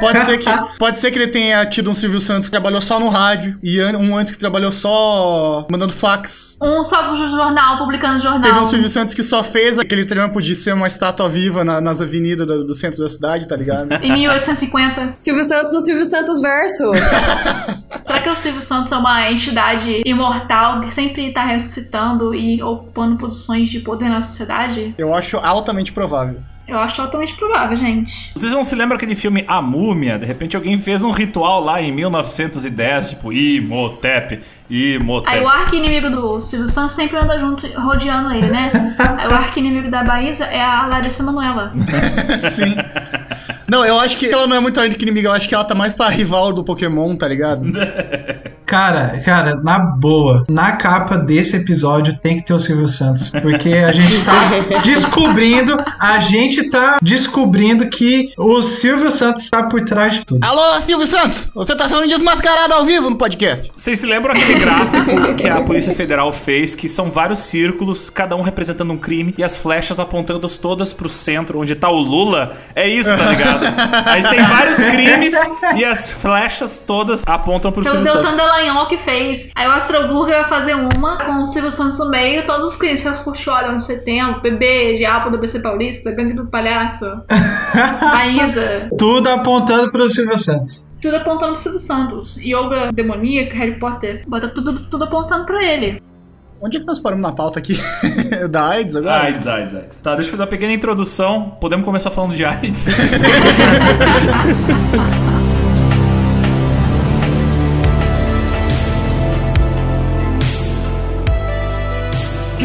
[0.00, 2.98] Pode ser, que, pode ser que ele tenha tido um Silvio Santos que trabalhou só
[2.98, 6.56] no rádio e um antes que trabalhou só mandando fax.
[6.62, 8.42] um só pro jornal, publicando jornal.
[8.42, 11.80] Teve um Silvio Santos que só fez aquele trampo de ser uma estátua viva na-
[11.80, 13.90] nas avenidas do, do centro da cidade, tá ligado?
[14.02, 15.12] Em 1850.
[15.14, 16.92] Silvio Santos no Silvio Santos verso.
[18.06, 23.16] Será que o Silvio Santos é uma entidade imortal que sempre tá ressuscitando e ocupando
[23.16, 24.94] posições de poder na sociedade?
[24.98, 26.40] Eu acho altamente provável.
[26.70, 28.30] Eu acho altamente provável, gente.
[28.32, 30.16] Vocês não se lembram aquele filme A Múmia?
[30.16, 34.38] De repente alguém fez um ritual lá em 1910, tipo Imhotep,
[34.70, 35.34] Imhotep.
[35.34, 38.70] Aí o arqui-inimigo do Silvio Santos sempre anda junto, rodeando ele, né?
[39.18, 41.72] Aí o arqui-inimigo da Baísa é a Larissa Manoela.
[42.40, 42.76] Sim.
[43.68, 45.92] Não, eu acho que ela não é muito inimiga, eu acho que ela tá mais
[45.92, 47.62] pra rival do Pokémon, tá ligado?
[48.70, 53.70] Cara, cara, na boa, na capa desse episódio tem que ter o Silvio Santos, porque
[53.70, 60.12] a gente tá descobrindo, a gente tá descobrindo que o Silvio Santos tá por trás
[60.12, 60.44] de tudo.
[60.44, 61.50] Alô, Silvio Santos!
[61.52, 63.72] Você tá sendo desmascarado ao vivo no podcast.
[63.74, 68.36] Vocês se lembram aquele gráfico que a Polícia Federal fez, que são vários círculos, cada
[68.36, 72.56] um representando um crime, e as flechas apontando todas pro centro, onde tá o Lula?
[72.74, 73.66] É isso, tá ligado?
[74.06, 75.34] Aí tem vários crimes
[75.76, 78.36] e as flechas todas apontam pro Então o Silvio Santos.
[78.36, 79.50] Dallagnol que fez.
[79.54, 83.00] Aí o Astroburger vai fazer uma com o Silvio Santos no meio, todos os crimes.
[83.00, 87.06] Seus Curtiólia no setembro, Bebê, Diabo do BC Paulista, Gangue do Palhaço,
[88.12, 88.88] Maísa.
[88.98, 90.89] Tudo apontando pro Silvio Santos.
[91.00, 92.36] Tudo apontando pro Silvio Santos.
[92.36, 94.22] Yoga demoníaca, Harry Potter.
[94.26, 96.02] Bota tudo, tudo apontando pra ele.
[96.60, 97.78] Onde é que nós paramos na pauta aqui?
[98.50, 99.24] da AIDS agora?
[99.24, 100.00] AIDS, AIDS, AIDS.
[100.00, 101.56] Tá, deixa eu fazer uma pequena introdução.
[101.58, 102.88] Podemos começar falando de AIDS.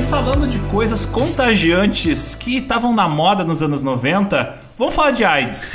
[0.06, 5.74] falando de coisas contagiantes que estavam na moda nos anos 90, vamos falar de AIDS.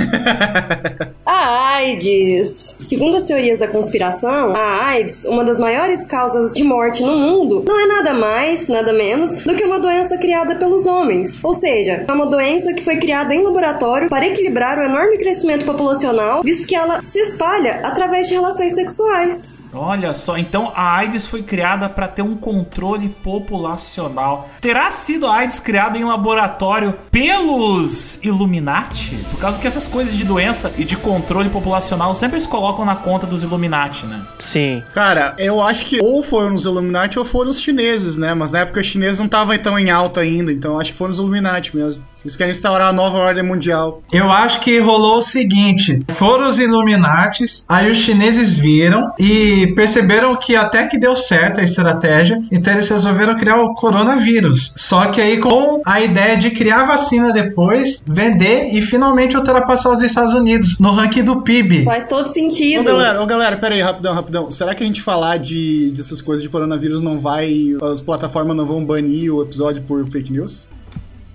[1.26, 2.76] A AIDS.
[2.80, 7.64] Segundo as teorias da conspiração, a AIDS, uma das maiores causas de morte no mundo,
[7.66, 11.42] não é nada mais, nada menos do que uma doença criada pelos homens.
[11.42, 15.64] Ou seja, é uma doença que foi criada em laboratório para equilibrar o enorme crescimento
[15.64, 19.59] populacional, visto que ela se espalha através de relações sexuais.
[19.72, 24.48] Olha só, então a AIDS foi criada para ter um controle populacional.
[24.60, 29.16] Terá sido a AIDS criada em laboratório pelos Illuminati?
[29.30, 32.96] Por causa que essas coisas de doença e de controle populacional sempre se colocam na
[32.96, 34.22] conta dos Illuminati, né?
[34.38, 34.82] Sim.
[34.92, 38.34] Cara, eu acho que ou foram os Illuminati ou foram os chineses, né?
[38.34, 40.98] Mas na época os chineses não estavam tão em alta ainda, então eu acho que
[40.98, 42.04] foram os Illuminati mesmo.
[42.24, 44.02] Eles querem instaurar a nova ordem mundial.
[44.12, 50.36] Eu acho que rolou o seguinte: foram os Illuminates, aí os chineses viram e perceberam
[50.36, 54.72] que até que deu certo a estratégia, então eles resolveram criar o coronavírus.
[54.76, 60.02] Só que aí com a ideia de criar vacina depois, vender e finalmente ultrapassar os
[60.02, 61.84] Estados Unidos no ranking do PIB.
[61.84, 62.84] Faz todo Ô sentido.
[62.84, 64.50] galera, ô galera, pera aí, rapidão, rapidão.
[64.50, 67.76] Será que a gente falar de dessas coisas de coronavírus não vai.
[67.90, 70.66] As plataformas não vão banir o episódio por fake news?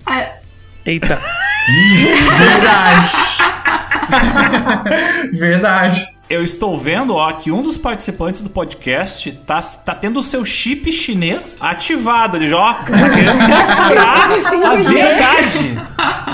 [0.05, 0.27] Ah,
[0.85, 1.19] Eita.
[2.37, 3.07] Verdade.
[5.33, 6.14] Verdade.
[6.27, 10.43] Eu estou vendo, ó, que um dos participantes do podcast tá, tá tendo o seu
[10.43, 12.35] chip chinês ativado.
[12.37, 14.31] Ele já, ó, tá querendo censurar
[14.65, 15.79] a verdade.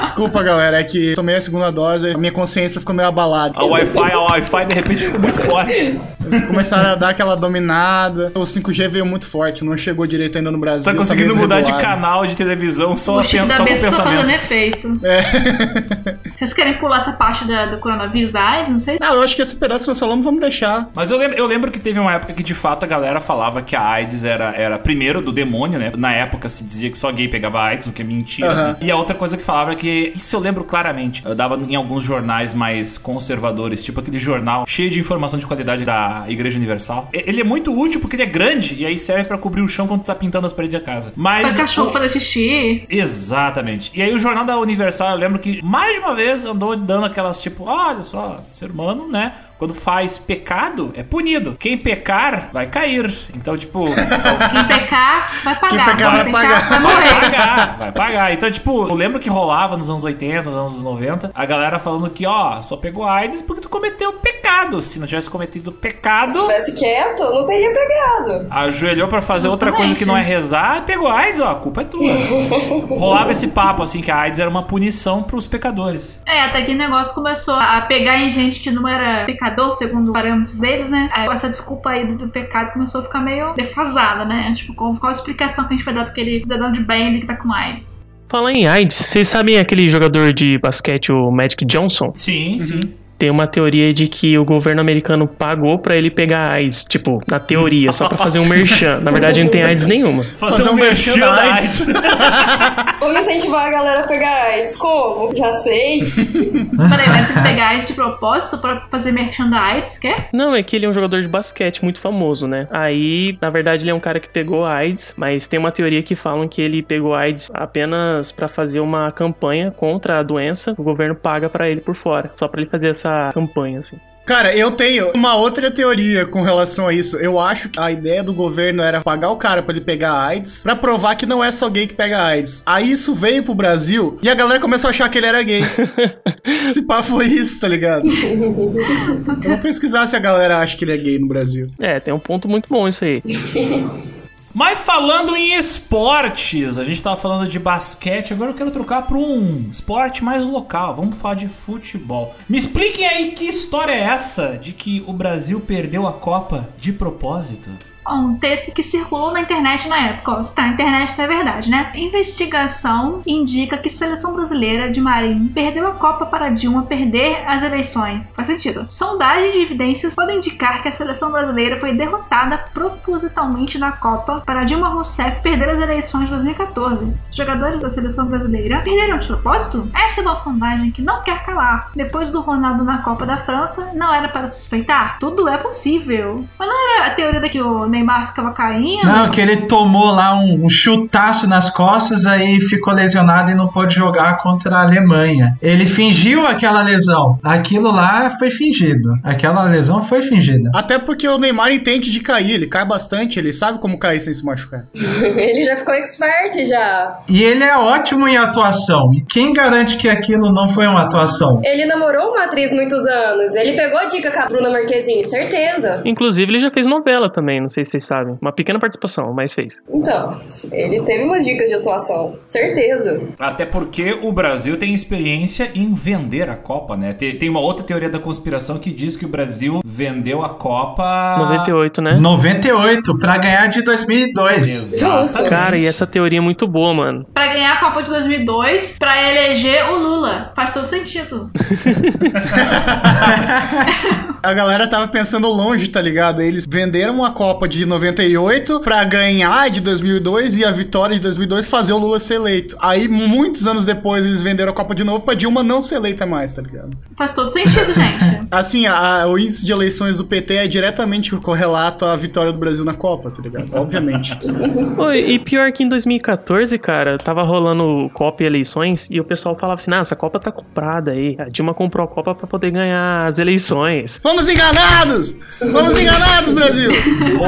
[0.01, 3.53] Desculpa, galera, é que tomei a segunda dose e a minha consciência ficou meio abalada.
[3.57, 5.99] A Wi-Fi, a Wi-Fi de repente ficou muito forte.
[6.23, 8.31] Eles começaram a dar aquela dominada.
[8.33, 10.89] O 5G veio muito forte, não chegou direito ainda no Brasil.
[10.89, 14.03] Tá conseguindo meio mudar de canal de televisão só, o pen- só com o besta
[14.03, 14.29] tá pensamento.
[14.31, 14.99] efeito.
[15.03, 16.15] É.
[16.37, 18.71] Vocês querem pular essa parte da- do coronavírus da AIDS?
[18.71, 18.97] Não sei.
[19.01, 20.89] Não, eu acho que esse pedaço nós falamos vamos deixar.
[20.93, 23.61] Mas eu lembro, eu lembro que teve uma época que de fato a galera falava
[23.61, 25.91] que a AIDS era, era primeiro do demônio, né?
[25.97, 28.51] Na época se dizia que só gay pegava AIDS, o que é mentira.
[28.51, 28.63] Aham.
[28.69, 28.77] né?
[28.81, 31.75] E a outra coisa que falava é que, isso eu lembro claramente, eu dava em
[31.75, 37.09] alguns jornais mais conservadores, tipo aquele jornal cheio de informação de qualidade da Igreja Universal.
[37.13, 39.67] E- Ele é muito útil porque ele é grande e aí serve pra cobrir o
[39.67, 41.13] chão quando tu tá pintando as paredes da casa.
[41.15, 41.53] Mas.
[41.53, 42.85] Pra cachorro o- fazer xixi.
[42.89, 43.91] Exatamente.
[43.93, 47.05] E aí o jornal da Universal, eu lembro que mais de uma vez andou dando
[47.05, 49.33] aquelas tipo, olha só, ser humano, né?
[49.61, 51.55] Quando faz pecado, é punido.
[51.59, 53.13] Quem pecar, vai cair.
[53.35, 55.69] Então, tipo, Quem pecar, vai pagar.
[55.69, 56.67] Quem pecar, vai pagar.
[56.67, 57.13] vai vai morrer.
[57.21, 58.33] pagar, vai pagar.
[58.33, 62.09] Então, tipo, eu lembro que rolava nos anos 80, nos anos 90, a galera falando
[62.09, 64.81] que, ó, só pegou AIDS porque tu cometeu pecado.
[64.81, 68.47] Se não tivesse cometido pecado, Se tivesse quieto, não teria pegado.
[68.49, 71.81] ajoelhou pra fazer outra coisa que não é rezar e pegou AIDS, ó, a culpa
[71.81, 72.01] é tua.
[72.97, 76.19] Rolava esse papo, assim, que a AIDS era uma punição pros pecadores.
[76.25, 80.07] É, até que o negócio começou a pegar em gente que não era pecador, segundo
[80.07, 81.09] os parâmetros deles, né?
[81.11, 84.53] Aí essa desculpa aí do, do pecado começou a ficar meio defasada, né?
[84.55, 87.07] Tipo, qual, qual a explicação que a gente vai dar pra aquele cidadão de bem
[87.07, 87.85] ali que tá com AIDS?
[88.29, 92.13] Falar em AIDS, vocês sabem aquele jogador de basquete, o Magic Johnson?
[92.15, 92.79] Sim, sim.
[93.21, 96.83] Tem uma teoria de que o governo americano pagou pra ele pegar AIDS.
[96.83, 98.99] Tipo, na teoria, só pra fazer um merchan.
[98.99, 100.23] Na verdade, não tem AIDS nenhuma.
[100.23, 101.85] Fazer, Fazer um um merchan merchan da AIDS.
[102.99, 104.75] Vamos incentivar a galera a pegar AIDS?
[104.75, 105.35] Como?
[105.37, 106.11] Já sei.
[106.11, 110.29] Peraí, mas você pegar esse de propósito pra fazer merchan da AIDS, quer?
[110.33, 112.67] Não, é que ele é um jogador de basquete muito famoso, né?
[112.71, 116.15] Aí, na verdade, ele é um cara que pegou AIDS, mas tem uma teoria que
[116.15, 120.73] falam que ele pegou AIDS apenas pra fazer uma campanha contra a doença.
[120.75, 123.97] O governo paga pra ele por fora, só pra ele fazer essa campanha, assim.
[124.25, 127.17] Cara, eu tenho uma outra teoria com relação a isso.
[127.17, 130.63] Eu acho que a ideia do governo era pagar o cara pra ele pegar AIDS,
[130.63, 132.61] pra provar que não é só gay que pega AIDS.
[132.65, 135.61] Aí isso veio pro Brasil e a galera começou a achar que ele era gay.
[136.63, 138.07] Esse pá foi isso, tá ligado?
[139.43, 141.69] Eu vou pesquisar se a galera acha que ele é gay no Brasil.
[141.79, 143.21] É, tem um ponto muito bom isso aí.
[144.53, 149.17] Mas falando em esportes, a gente tava falando de basquete, agora eu quero trocar para
[149.17, 150.95] um esporte mais local.
[150.95, 152.35] Vamos falar de futebol.
[152.49, 156.91] Me expliquem aí que história é essa de que o Brasil perdeu a Copa de
[156.91, 157.69] propósito?
[158.09, 160.31] Um texto que circulou na internet na época.
[160.31, 161.91] Ó, se tá na internet, não é verdade, né?
[161.95, 168.33] Investigação indica que seleção brasileira de Marinho perdeu a Copa para Dilma perder as eleições.
[168.33, 168.85] Faz sentido.
[168.89, 174.63] Sondagens de evidências podem indicar que a seleção brasileira foi derrotada propositalmente na Copa para
[174.63, 177.13] Dilma Rousseff perder as eleições de 2014.
[177.29, 179.89] Os jogadores da seleção brasileira perderam de propósito?
[179.95, 181.91] Essa é uma sondagem que não quer calar.
[181.95, 185.19] Depois do Ronaldo na Copa da França, não era para suspeitar?
[185.19, 186.45] Tudo é possível.
[186.57, 189.05] Mas não era a teoria de que o Neymar ficava caindo?
[189.05, 193.67] Não, que ele tomou lá um, um chutaço nas costas, aí ficou lesionado e não
[193.67, 195.57] pôde jogar contra a Alemanha.
[195.61, 197.39] Ele fingiu aquela lesão.
[197.43, 199.13] Aquilo lá foi fingido.
[199.23, 200.71] Aquela lesão foi fingida.
[200.73, 204.33] Até porque o Neymar entende de cair, ele cai bastante, ele sabe como cair sem
[204.33, 204.85] se machucar.
[205.41, 207.19] Ele já ficou expert já.
[207.29, 209.13] E ele é ótimo em atuação.
[209.13, 211.61] E quem garante que aquilo não foi uma atuação?
[211.63, 213.53] Ele namorou uma atriz muitos anos.
[213.55, 216.01] Ele pegou a dica com a Bruna Marquezine, certeza.
[216.05, 218.37] Inclusive, ele já fez novela também, não sei se vocês sabem.
[218.41, 219.77] Uma pequena participação, mas fez.
[219.89, 223.21] Então, ele teve umas dicas de atuação, certeza.
[223.39, 227.13] Até porque o Brasil tem experiência em vender a Copa, né?
[227.13, 231.35] Tem, tem uma outra teoria da conspiração que diz que o Brasil vendeu a Copa.
[231.39, 232.17] 98, né?
[232.19, 234.93] 98 pra ganhar de 2002.
[234.93, 235.49] Exatamente.
[235.49, 237.25] Cara, e essa teoria é muito boa, mano.
[237.33, 240.51] Pra ganhar a Copa de 2002, pra eleger o Lula.
[240.55, 241.49] Faz todo sentido.
[244.43, 246.41] A galera tava pensando longe, tá ligado?
[246.41, 251.65] Eles venderam a Copa de 98 pra ganhar de 2002 e a vitória de 2002
[251.67, 252.75] fazer o Lula ser eleito.
[252.79, 256.25] Aí, muitos anos depois, eles venderam a Copa de novo pra Dilma não ser eleita
[256.25, 256.91] mais, tá ligado?
[257.17, 258.47] Faz todo sentido, gente.
[258.51, 262.83] Assim, a- o índice de eleições do PT é diretamente correlato à vitória do Brasil
[262.83, 263.67] na Copa, tá ligado?
[263.73, 264.37] Obviamente.
[264.97, 269.55] Oi, e pior que em 2014, cara, tava rolando Copa e eleições e o pessoal
[269.57, 271.35] falava assim: ah, essa Copa tá comprada aí.
[271.39, 274.19] A Dilma comprou a Copa pra poder ganhar as eleições.
[274.23, 275.37] Vamos enganados!
[275.71, 276.91] Vamos enganados, Brasil!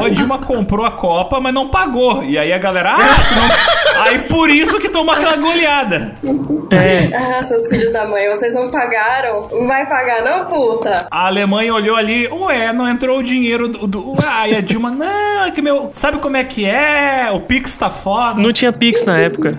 [0.03, 2.23] A Dilma comprou a Copa, mas não pagou.
[2.23, 4.03] E aí a galera, ah, tu não...
[4.03, 6.15] aí por isso que tomou aquela goleada.
[7.13, 9.47] Ah, seus filhos da mãe, vocês não pagaram?
[9.67, 11.07] Vai pagar não, puta?
[11.11, 13.87] A Alemanha olhou ali, ué, não entrou o dinheiro do.
[13.87, 14.15] do...
[14.25, 15.91] Ah, e a Dilma, não, é que meu.
[15.93, 17.29] Sabe como é que é?
[17.31, 18.41] O Pix tá foda.
[18.41, 19.57] Não tinha Pix na época.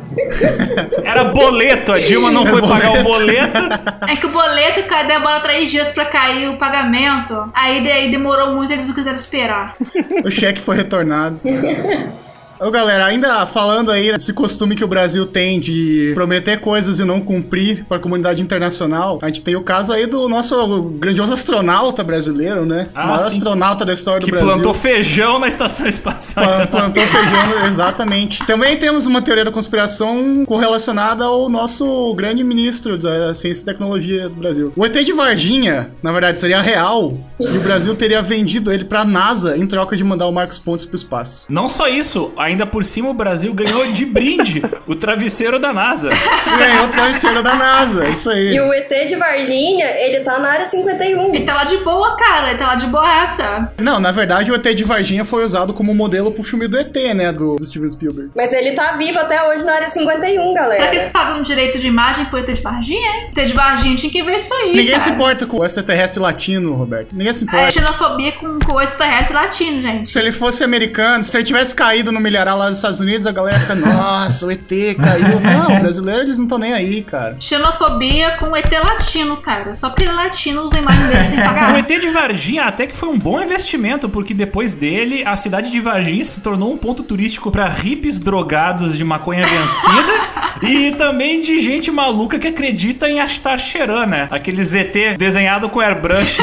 [1.04, 3.62] Era boleto, a Dilma não foi pagar o boleto.
[4.08, 7.50] É que o boleto demora três dias pra cair o pagamento.
[7.54, 9.76] Aí daí demorou muito, eles não quiseram esperar.
[10.24, 11.40] O cheque foi retornado.
[12.64, 17.04] Ô galera, ainda falando aí desse costume que o Brasil tem de prometer coisas e
[17.04, 21.34] não cumprir para a comunidade internacional, a gente tem o caso aí do nosso grandioso
[21.34, 22.88] astronauta brasileiro, né?
[22.94, 23.36] Ah, o maior sim.
[23.36, 24.48] astronauta da história Que do Brasil.
[24.54, 26.44] plantou feijão na estação espacial.
[26.44, 28.44] Plan- Plantou feijão, exatamente.
[28.46, 34.28] Também temos uma teoria da conspiração correlacionada ao nosso grande ministro da Ciência e Tecnologia
[34.28, 34.72] do Brasil.
[34.74, 39.04] O ET de Varginha, na verdade, seria real e o Brasil teria vendido ele pra
[39.04, 41.44] NASA em troca de mandar o Marcos Pontes pro espaço.
[41.50, 46.10] Não só isso, ainda por cima o Brasil ganhou de brinde o travesseiro da NASA.
[46.58, 48.54] Ganhou o travesseiro da NASA, isso aí.
[48.54, 51.34] E o ET de Varginha, ele tá na área 51.
[51.34, 52.50] Ele tá lá de boa, cara.
[52.50, 53.72] Ele tá lá de boa essa.
[53.80, 56.94] Não, na verdade o ET de Varginha foi usado como modelo pro filme do ET,
[57.14, 58.30] né, do, do Steven Spielberg.
[58.36, 61.10] Mas ele tá vivo até hoje na área 51, Será que eles galera.
[61.10, 63.30] pagam direito de imagem pro ET de Varginha, hein?
[63.36, 64.98] ET de Varginha tinha que ver isso aí, Ninguém cara.
[65.00, 67.14] se importa com o extraterrestre latino, Roberto.
[67.14, 67.70] Ninguém se É importa.
[67.70, 70.10] xenofobia com, com o extraterrestre latino, gente.
[70.10, 73.32] Se ele fosse americano, se ele tivesse caído no milharal lá dos Estados Unidos, a
[73.32, 74.68] galera fica, nossa, o ET
[75.00, 75.40] caiu.
[75.40, 77.36] Não, brasileiro eles não estão nem aí, cara.
[77.38, 79.74] Xenofobia com o ET latino, cara.
[79.74, 81.78] Só porque ele é latino usa a imagem dele sem O pagar.
[81.78, 85.78] ET de Varginha até que foi um bom investimento, porque depois dele, a cidade de
[85.80, 90.12] Varginha se tornou um ponto turístico pra hippies drogados de maconha vencida
[90.62, 94.28] e também de gente maluca que acredita em Astar Cheran, né?
[94.30, 96.38] Aquele ZT desenhado com airbrush.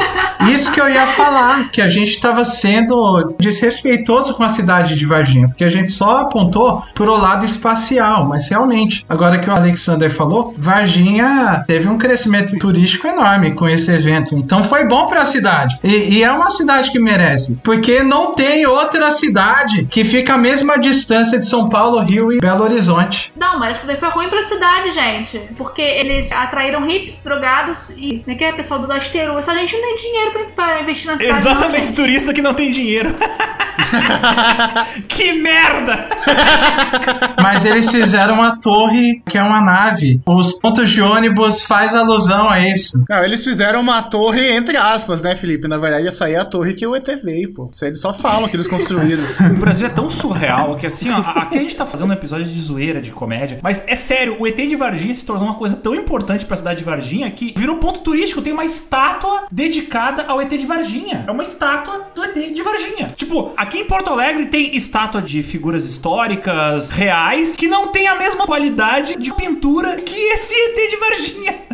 [0.53, 5.05] Isso que eu ia falar, que a gente tava sendo desrespeitoso com a cidade de
[5.05, 9.53] Varginha, porque a gente gente só apontou pro lado espacial, mas realmente, agora que o
[9.53, 14.35] Alexander falou, Varginha teve um crescimento turístico enorme com esse evento.
[14.35, 15.77] Então foi bom pra cidade.
[15.83, 20.37] E, e é uma cidade que merece, porque não tem outra cidade que fica a
[20.37, 23.31] mesma distância de São Paulo, Rio e Belo Horizonte.
[23.35, 25.39] Não, mas isso daí foi ruim pra cidade, gente.
[25.57, 28.19] Porque eles atraíram hips, drogados e.
[28.19, 29.37] Como é que é, pessoal do Gasteiro?
[29.37, 31.31] Essa gente não tem dinheiro pra, pra investir na cidade.
[31.31, 31.95] não, Exatamente, gente.
[31.95, 33.13] turista que não tem dinheiro.
[35.07, 35.70] que merda!
[37.41, 40.21] Mas eles fizeram uma torre que é uma nave.
[40.27, 43.03] Os pontos de ônibus faz alusão a isso.
[43.09, 45.67] Não, eles fizeram uma torre entre aspas, né, Felipe?
[45.67, 47.69] Na verdade, essa aí é a torre que o ET veio, pô.
[47.71, 49.23] Isso aí eles só falam que eles construíram.
[49.51, 52.45] O Brasil é tão surreal que assim, ó, aqui a gente tá fazendo um episódio
[52.45, 55.75] de zoeira, de comédia, mas é sério, o ET de Varginha se tornou uma coisa
[55.75, 58.41] tão importante pra cidade de Varginha que virou ponto turístico.
[58.41, 61.25] Tem uma estátua dedicada ao ET de Varginha.
[61.27, 63.13] É uma estátua do ET de Varginha.
[63.15, 68.15] Tipo, aqui em Porto Alegre tem estátua de figuras históricas, reais, que não tem a
[68.15, 71.70] mesma qualidade de pintura que esse ET de Varginha.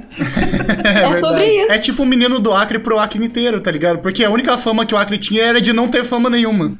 [0.83, 1.71] É, sobre isso.
[1.71, 3.99] É tipo o menino do Acre pro Acre inteiro, tá ligado?
[3.99, 6.71] Porque a única fama que o Acre tinha era de não ter fama nenhuma.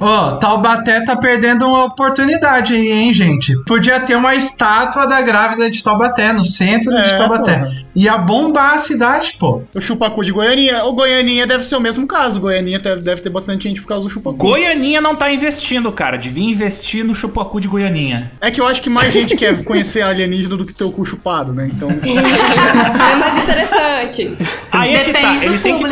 [0.00, 3.54] Ó, Taubaté tá perdendo uma oportunidade aí, hein, gente?
[3.64, 7.58] Podia ter uma estátua da grávida de Taubaté, no centro É, de Taubaté.
[7.58, 7.72] porra.
[7.94, 9.62] Ia bombar a cidade, pô.
[9.74, 10.84] O Chupacu de Goianinha.
[10.84, 12.40] O Goianinha deve ser o mesmo caso.
[12.40, 14.36] Goianinha deve, deve ter bastante gente por causa do Chupacu.
[14.36, 16.16] Goianinha não tá investindo, cara.
[16.18, 18.32] Devia investir no chupacu de Goianinha.
[18.40, 21.04] É que eu acho que mais gente quer conhecer alienígena do que ter o cu
[21.04, 21.70] chupado, né?
[21.72, 21.88] Então.
[22.44, 24.36] É mais interessante.
[24.70, 25.20] Aí é que tá.
[25.20, 25.84] Depende Ele do tem que.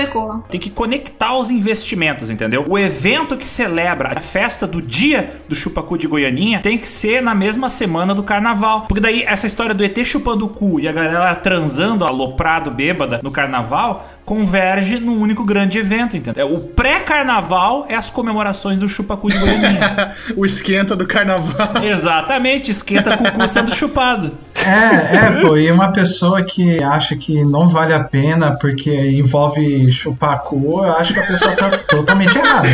[0.51, 2.65] Tem que conectar os investimentos, entendeu?
[2.69, 7.23] O evento que celebra a festa do dia do Chupacu de Goianinha tem que ser
[7.23, 8.83] na mesma semana do carnaval.
[8.83, 13.21] Porque daí essa história do ET chupando o cu e a galera transando, aloprado, bêbada
[13.23, 16.55] no carnaval, converge num único grande evento, entendeu?
[16.55, 20.15] O pré-carnaval é as comemorações do Chupacu de Goianinha.
[20.35, 21.85] o esquenta do carnaval.
[21.85, 24.33] Exatamente, esquenta com o cu sendo chupado.
[24.55, 29.91] É, é, pô, e uma pessoa que acha que não vale a pena porque envolve
[29.91, 32.69] chupar cu, eu acho que a pessoa tá totalmente errada.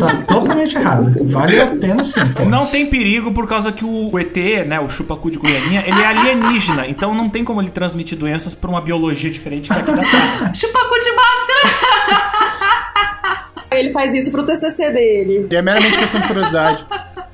[0.00, 1.14] Tá totalmente errada.
[1.26, 2.44] Vale a pena sim, pô.
[2.44, 6.06] Não tem perigo por causa que o ET, né, o chupacu de Goianinha, ele é
[6.06, 10.02] alienígena, então não tem como ele transmitir doenças por uma biologia diferente que aqui da
[10.02, 10.47] Terra.
[10.54, 12.68] Chupacu de máscara!
[13.70, 15.46] Ele faz isso pro TCC dele.
[15.50, 16.86] E é meramente questão de curiosidade.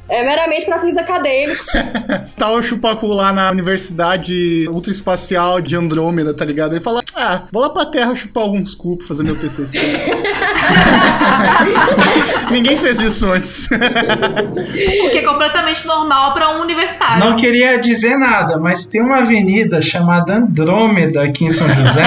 [0.08, 1.66] É meramente pra fins acadêmicos.
[2.36, 6.74] Tá o Chupacu lá na Universidade Ultraespacial de Andrômeda, tá ligado?
[6.74, 9.78] Ele fala: Ah, vou lá pra Terra chupar alguns cu pra fazer meu TCC.
[12.50, 13.66] Ninguém fez isso antes.
[13.70, 17.24] O que é completamente normal pra um universitário.
[17.24, 22.04] Não queria dizer nada, mas tem uma avenida chamada Andrômeda aqui em São José.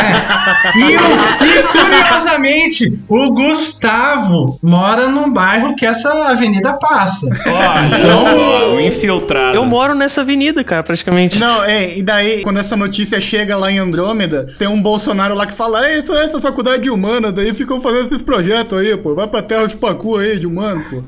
[0.75, 7.27] e, o- e, curiosamente, o Gustavo mora num bairro que essa avenida passa.
[7.45, 9.55] Olha só, o infiltrado.
[9.57, 11.37] Eu moro nessa avenida, cara, praticamente.
[11.39, 15.45] Não, é, e daí, quando essa notícia chega lá em Andrômeda, tem um Bolsonaro lá
[15.45, 18.97] que fala: Ei, tu é essa faculdade de humana, daí ficam fazendo esses projetos aí,
[18.97, 19.15] pô.
[19.15, 21.03] Vai pra terra de Pacu aí, de humano, pô.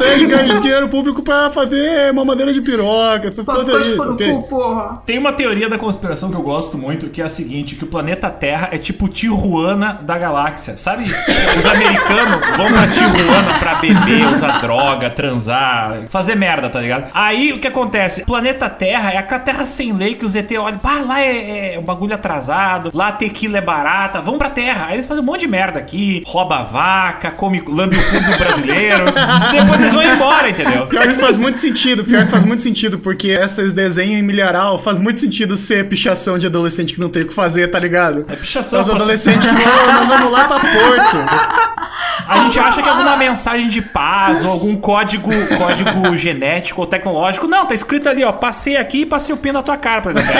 [0.00, 4.32] Tem que ganhar dinheiro público pra fazer mamadeira de piroca, essas coisas aí, por ok?
[4.32, 5.02] cu, porra.
[5.04, 7.86] Tem uma teoria da conspiração que eu gosto muito, que é a seguinte, que o
[7.86, 10.76] planeta Terra é tipo Tijuana da galáxia.
[10.76, 11.04] Sabe?
[11.56, 17.10] Os americanos vão pra Tijuana pra beber, usar droga, transar, fazer merda, tá ligado?
[17.12, 18.22] Aí o que acontece?
[18.22, 21.74] O planeta Terra é aquela terra sem lei que os ET olham, pá, lá é,
[21.74, 24.86] é um bagulho atrasado, lá tequila é barata, vão pra Terra.
[24.88, 28.20] Aí eles fazem um monte de merda aqui, rouba a vaca, come, lambe o cu
[28.30, 29.04] do brasileiro,
[29.52, 30.86] depois eles vão embora, entendeu?
[30.86, 34.78] Pior que faz muito sentido, pior que faz muito sentido, porque esses desenhos em milharal
[34.78, 38.24] faz muito sentido ser pichação de adolescente que não tem o que fazer, tá ligado?
[38.28, 38.80] É pichação.
[38.80, 41.16] Os pra- adolescentes, "Ô, nós vamos lá pra Porto.
[42.28, 46.86] A gente acha que é alguma mensagem de paz ou algum código, código genético ou
[46.86, 47.46] tecnológico.
[47.48, 48.30] Não, tá escrito ali, ó.
[48.32, 50.30] Passei aqui e passei o pino na tua cara, exemplo.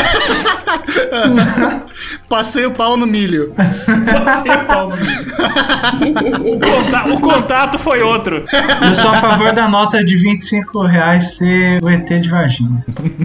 [2.28, 3.54] Passei o pau no milho.
[3.86, 6.54] O pau no milho.
[6.54, 8.44] O, conta- o contato foi outro.
[8.86, 12.84] Eu sou a favor da nota de 25 reais ser o ET de Varginha.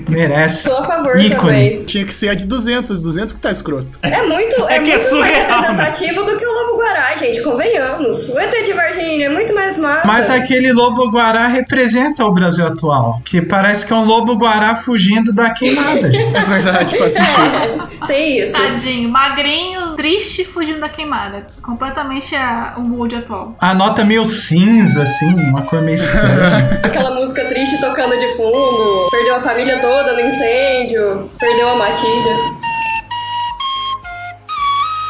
[0.09, 0.63] Merece.
[0.63, 1.35] Sou a favor Ícone.
[1.35, 1.83] também.
[1.83, 3.87] Tinha que ser a de 200, 200 que tá escroto.
[4.01, 5.25] É muito, é É que é muito mais surreal,
[5.61, 5.67] né?
[5.67, 7.41] representativo do que o Lobo Guará, gente.
[7.43, 8.29] Convenhamos.
[8.29, 10.07] O ET de Varginha é muito mais massa.
[10.07, 14.75] Mas aquele lobo guará representa o Brasil atual, que parece que é um lobo guará
[14.75, 16.11] fugindo da queimada.
[16.11, 16.35] gente.
[16.35, 17.87] É verdade, faz sentido.
[18.03, 18.53] É, tem isso.
[18.53, 21.45] Tadinho, magrinho, triste, fugindo da queimada.
[21.61, 23.55] Completamente a, o mood atual.
[23.59, 26.81] A nota meio cinza, assim, uma cor meio estranha.
[26.83, 29.09] Aquela música triste tocando de fundo.
[29.11, 31.29] Perdeu a família toda no incêndio.
[31.39, 32.54] Perdeu a matilha.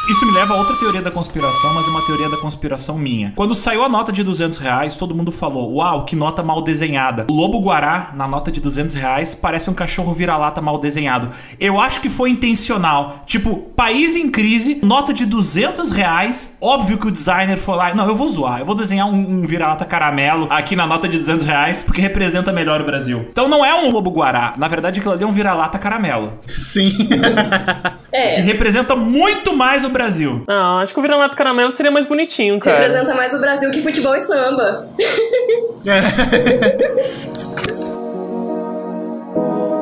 [0.08, 3.32] Isso me leva a outra teoria da conspiração, mas é uma teoria da conspiração minha.
[3.34, 7.26] Quando saiu a nota de 200 reais, todo mundo falou: Uau, que nota mal desenhada.
[7.28, 11.30] O lobo guará, na nota de 200 reais, parece um cachorro vira-lata mal desenhado.
[11.58, 13.22] Eu acho que foi intencional.
[13.26, 16.56] Tipo, país em crise, nota de 200 reais.
[16.60, 17.92] Óbvio que o designer foi lá.
[17.94, 18.60] Não, eu vou zoar.
[18.60, 22.52] Eu vou desenhar um, um vira-lata caramelo aqui na nota de 200 reais, porque representa
[22.52, 23.26] melhor o Brasil.
[23.30, 24.54] Então não é um lobo guará.
[24.56, 26.34] Na verdade, aquilo ali é um vira-lata caramelo.
[26.56, 26.96] Sim.
[28.10, 30.44] Que É, representa muito mais o Brasil.
[30.46, 32.76] Não, acho que o vira-lata caramelo seria mais bonitinho, cara.
[32.76, 34.88] representa mais o Brasil que futebol e samba.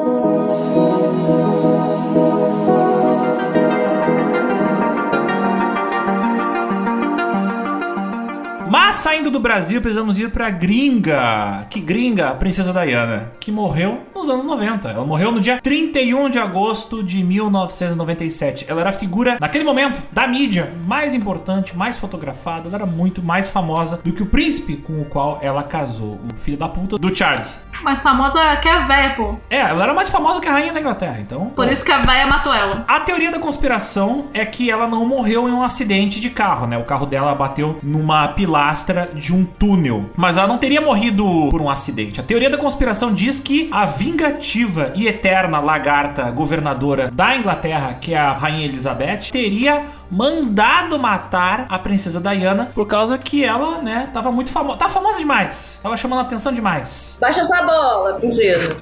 [8.92, 11.66] Saindo do Brasil, precisamos ir pra gringa.
[11.68, 12.28] Que gringa?
[12.28, 14.88] A princesa Diana, que morreu nos anos 90.
[14.88, 18.64] Ela morreu no dia 31 de agosto de 1997.
[18.68, 22.68] Ela era a figura, naquele momento, da mídia mais importante, mais fotografada.
[22.68, 26.38] Ela era muito mais famosa do que o príncipe com o qual ela casou, o
[26.38, 27.60] filho da puta do Charles.
[27.84, 29.36] Mais famosa que a véia, pô.
[29.50, 31.50] É, ela era mais famosa que a rainha da Inglaterra, então.
[31.50, 32.84] Por isso que a véia matou ela.
[32.88, 36.78] A teoria da conspiração é que ela não morreu em um acidente de carro, né?
[36.78, 40.10] O carro dela bateu numa pilastra de um túnel.
[40.16, 42.20] Mas ela não teria morrido por um acidente.
[42.20, 48.14] A teoria da conspiração diz que a vingativa e eterna lagarta governadora da Inglaterra, que
[48.14, 54.08] é a Rainha Elizabeth, teria mandado matar a princesa Diana por causa que ela, né,
[54.12, 54.78] tava muito famosa.
[54.78, 55.80] Tá famosa demais.
[55.82, 57.18] Tava chamando a atenção demais.
[57.20, 57.62] Baixa sua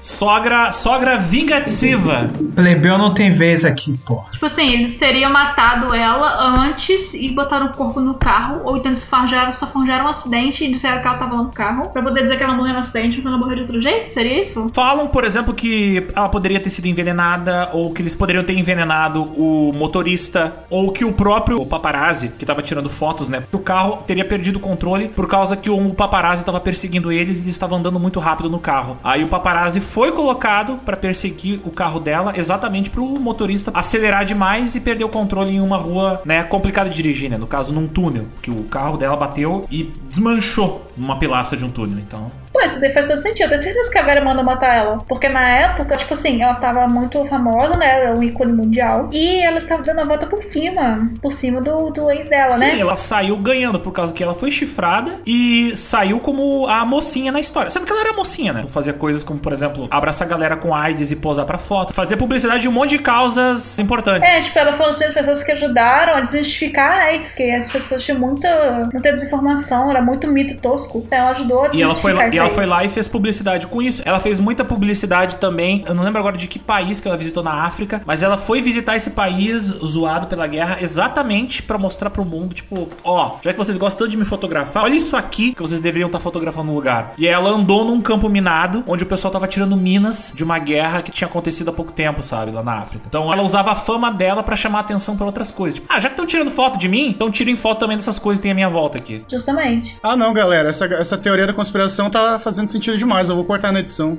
[0.01, 2.29] Sogra, sogra vingativa.
[2.55, 4.23] Plebeu não tem vez aqui, pô.
[4.31, 8.91] Tipo assim, eles teriam matado ela antes e botaram o corpo no carro, ou então
[8.91, 12.01] eles forjaram, só forjaram um acidente e disseram que ela tava lá no carro, pra
[12.01, 14.11] poder dizer que ela morreu no acidente, mas ela morreu de outro jeito?
[14.11, 14.69] Seria isso?
[14.73, 19.23] Falam, por exemplo, que ela poderia ter sido envenenada, ou que eles poderiam ter envenenado
[19.35, 24.25] o motorista, ou que o próprio paparazzi, que tava tirando fotos, né, do carro, teria
[24.25, 27.99] perdido o controle por causa que o paparazzi tava perseguindo eles e eles estavam andando
[27.99, 28.82] muito rápido no carro.
[29.03, 34.75] Aí o paparazzi foi colocado pra perseguir o carro dela, exatamente pro motorista acelerar demais
[34.75, 37.87] e perder o controle em uma rua, né, complicada de dirigir, né, no caso num
[37.87, 42.42] túnel, que o carro dela bateu e desmanchou numa pilastra de um túnel, então...
[42.53, 43.45] Pô, isso daí faz todo sentido.
[43.45, 44.97] Eu tenho certeza que a Vera manda matar ela.
[45.07, 47.87] Porque na época, tipo assim, ela tava muito famosa, né?
[47.87, 49.09] Era um ícone mundial.
[49.11, 51.09] E ela estava dando a volta por cima.
[51.19, 52.79] Por cima do, do ex dela, Sim, né?
[52.79, 57.39] ela saiu ganhando por causa que ela foi chifrada e saiu como a mocinha na
[57.39, 57.71] história.
[57.71, 58.63] Sabe que ela era mocinha, né?
[58.67, 61.91] Fazia coisas como, por exemplo, abraçar a galera com AIDS e posar pra foto.
[61.91, 64.29] Fazia publicidade de um monte de causas importantes.
[64.29, 67.67] É, tipo, ela foi uma das pessoas que ajudaram a desmistificar a AIDS, que as
[67.71, 70.99] pessoas tinham muita, muita desinformação, era muito mito tosco.
[70.99, 73.67] Então ela ajudou a E ela, foi lá, desmistificar ela foi lá e fez publicidade
[73.67, 74.01] com isso.
[74.05, 75.83] Ela fez muita publicidade também.
[75.87, 78.61] Eu não lembro agora de que país que ela visitou na África, mas ela foi
[78.61, 83.57] visitar esse país zoado pela guerra exatamente pra mostrar pro mundo, tipo, ó, já que
[83.57, 87.13] vocês gostam de me fotografar, olha isso aqui que vocês deveriam estar fotografando no lugar.
[87.17, 91.01] E ela andou num campo minado, onde o pessoal tava tirando minas de uma guerra
[91.01, 93.05] que tinha acontecido há pouco tempo, sabe, lá na África.
[93.07, 95.79] Então ela usava a fama dela pra chamar atenção pra outras coisas.
[95.79, 98.39] Tipo, ah, já que estão tirando foto de mim, então tirem foto também dessas coisas
[98.39, 99.23] que tem à minha volta aqui.
[99.29, 99.97] Justamente.
[100.01, 100.69] Ah, não, galera.
[100.69, 103.29] Essa, essa teoria da conspiração tá fazendo sentido demais.
[103.29, 104.17] Eu vou cortar na edição.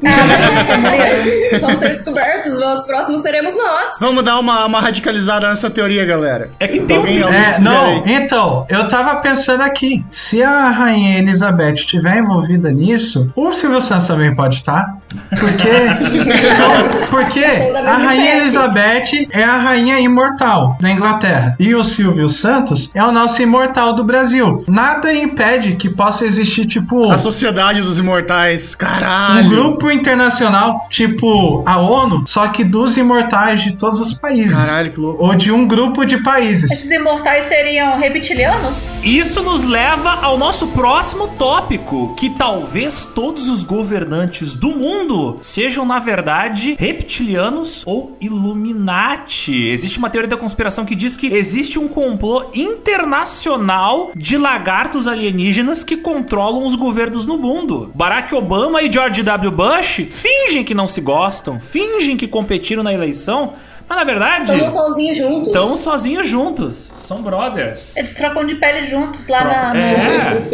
[1.60, 3.96] Vamos ser descobertos, os próximos seremos nós.
[4.00, 6.50] Vamos dar uma, uma radicalizada nessa teoria, galera.
[6.60, 10.70] É que tem um Alguém- alguém É, não, então, eu tava pensando aqui, se a
[10.70, 14.96] Rainha Elizabeth estiver envolvida nisso, o Silvio Santos também pode estar.
[15.38, 16.70] Porque, são,
[17.10, 18.56] porque a Rainha espécie.
[18.56, 21.56] Elizabeth é a rainha imortal da Inglaterra.
[21.58, 24.64] E o Silvio Santos é o nosso imortal do Brasil.
[24.68, 28.74] Nada impede que possa existir, tipo, A Sociedade dos Imortais.
[28.74, 29.46] Caralho.
[29.46, 34.56] um grupo internacional, tipo a ONU, só que dos imortais de todos os países.
[34.56, 35.24] Caralho, que louco.
[35.24, 36.70] Ou de um grupo de países.
[36.70, 38.74] Esses imortais seriam reptilianos?
[39.02, 45.03] Isso nos leva ao nosso próximo tópico, que talvez todos os governantes do mundo
[45.42, 49.68] sejam, na verdade, reptilianos ou Illuminati.
[49.68, 55.84] Existe uma teoria da conspiração que diz que existe um complô internacional de lagartos alienígenas
[55.84, 57.90] que controlam os governos no mundo.
[57.94, 59.50] Barack Obama e George W.
[59.50, 63.52] Bush fingem que não se gostam, fingem que competiram na eleição,
[63.88, 65.48] mas na verdade Estamos sozinhos juntos.
[65.48, 66.92] estão sozinhos juntos.
[66.94, 67.96] São brothers.
[67.96, 70.44] Eles trocam de pele juntos lá Troca- na, É.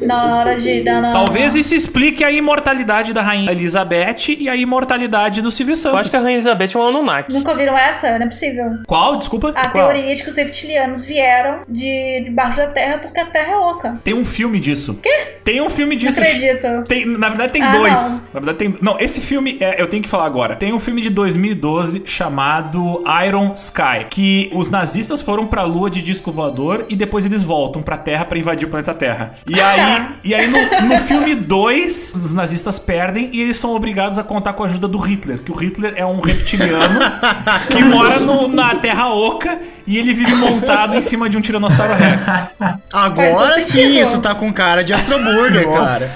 [0.06, 1.12] na hora de dar na.
[1.12, 5.98] Talvez isso explique a imortalidade da rainha Elizabeth e a imortalidade do Silvio Eu Santos.
[6.00, 7.32] acho que a Rainha Elizabeth é um Anunnaki.
[7.32, 8.18] Nunca ouviram essa?
[8.18, 8.64] Não é possível.
[8.86, 9.16] Qual?
[9.16, 9.52] Desculpa.
[9.54, 9.88] A Qual?
[9.92, 14.00] teoria de que os reptilianos vieram de debaixo da terra porque a terra é oca.
[14.04, 14.98] Tem um filme disso.
[15.02, 15.38] Quê?
[15.44, 16.20] Tem um filme Não disso.
[16.20, 16.84] acredito.
[16.88, 18.28] Tem, na verdade tem Ah, dois.
[18.32, 18.74] Na verdade tem.
[18.82, 20.56] Não, esse filme é, eu tenho que falar agora.
[20.56, 25.88] Tem um filme de 2012 chamado chamado Iron Sky, que os nazistas foram pra lua
[25.90, 29.32] de disco voador e depois eles voltam pra Terra pra invadir o planeta Terra.
[29.46, 34.18] E aí, e aí no, no filme 2, os nazistas perdem e eles são obrigados
[34.18, 36.98] a contar com a ajuda do Hitler, que o Hitler é um reptiliano
[37.70, 41.94] que mora no- na Terra Oca e ele vive montado em cima de um Tiranossauro
[41.94, 42.48] Rex.
[42.92, 46.10] Agora sim, isso tá com cara de Astroburger, cara.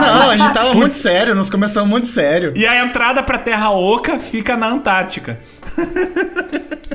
[0.00, 2.52] Não, a gente tava muito sério, nós começamos muito sério.
[2.56, 5.38] E a entrada pra Terra Oca fica na Antártica.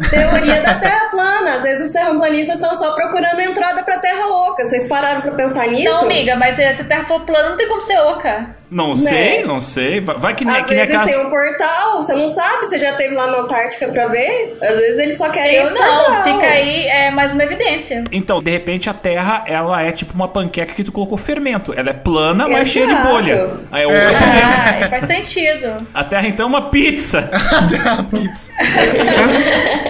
[0.09, 1.55] Teoria da Terra plana.
[1.55, 4.65] Às vezes os terraplanistas estão só procurando a entrada pra Terra oca.
[4.65, 5.93] Vocês pararam pra pensar nisso?
[5.93, 8.60] Não, amiga, mas se a Terra for plana, não tem como ser oca.
[8.71, 9.99] Não sei, não sei.
[9.99, 11.17] Vai, que nem, Às que nem vezes aquelas...
[11.17, 14.57] tem um portal, você não sabe, você já esteve lá na Antártica pra ver?
[14.61, 16.23] Às vezes eles só querem Eu esse não, portal.
[16.23, 18.05] fica aí é, mais uma evidência.
[18.13, 21.73] Então, de repente, a Terra, ela é tipo uma panqueca que tu colocou fermento.
[21.77, 23.07] Ela é plana, mas cheia de Exato.
[23.09, 23.49] bolha.
[23.73, 24.85] Aí é o fermento.
[24.85, 25.87] Ah, faz sentido.
[25.93, 27.29] A Terra, então, é uma pizza.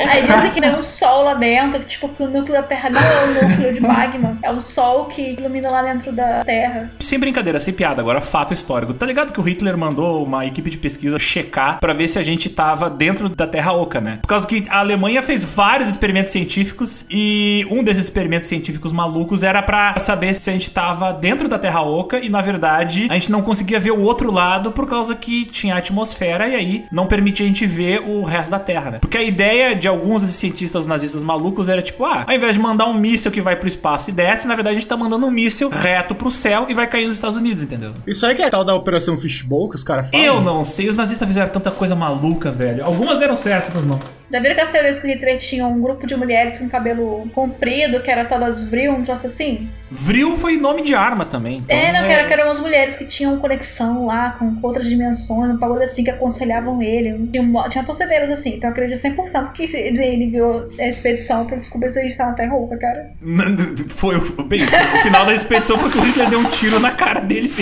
[0.09, 2.89] Aí dizem que tem um sol lá dentro, que, tipo, que o núcleo da Terra
[2.89, 4.37] não é um núcleo de magma.
[4.41, 6.89] É o sol que ilumina lá dentro da Terra.
[6.99, 8.01] Sem brincadeira, sem piada.
[8.01, 8.70] Agora, fato histórico.
[8.71, 12.23] Tá ligado que o Hitler mandou uma equipe de pesquisa checar pra ver se a
[12.23, 14.19] gente tava dentro da Terra Oca, né?
[14.21, 19.43] Por causa que a Alemanha fez vários experimentos científicos e um desses experimentos científicos malucos
[19.43, 23.13] era pra saber se a gente tava dentro da Terra Oca e, na verdade, a
[23.13, 27.07] gente não conseguia ver o outro lado por causa que tinha atmosfera e aí não
[27.07, 28.99] permitia a gente ver o resto da Terra, né?
[28.99, 32.59] Porque a ideia de alguns desses cientistas nazistas malucos era tipo, ah, ao invés de
[32.59, 35.25] mandar um míssil que vai pro espaço e desce, na verdade a gente tá mandando
[35.25, 37.93] um míssil reto pro céu e vai cair nos Estados Unidos, entendeu?
[38.05, 40.25] Isso aí que é tal da Operação Fishbowl que os caras falam?
[40.25, 42.83] Eu não sei, os nazistas fizeram tanta coisa maluca, velho.
[42.85, 43.99] Algumas deram certo, outras não.
[44.31, 47.29] Já viram que as teorias que o Hitler tinha um grupo de mulheres com cabelo
[47.33, 49.69] comprido, que era todas vril, um troço assim?
[49.89, 51.57] Vril foi nome de arma também.
[51.57, 54.87] Então, é, não, que, era, que eram umas mulheres que tinham conexão lá com outras
[54.87, 57.27] dimensões, um bagulho assim que aconselhavam ele.
[57.27, 61.91] Tinha, tinha torcedeiras assim, então eu acredito 100% que ele viu a expedição pra descobrir
[61.91, 63.11] se a gente na Terra Oca, cara.
[63.89, 67.19] Foi, bem, o final da expedição foi que o Hitler deu um tiro na cara
[67.19, 67.53] dele.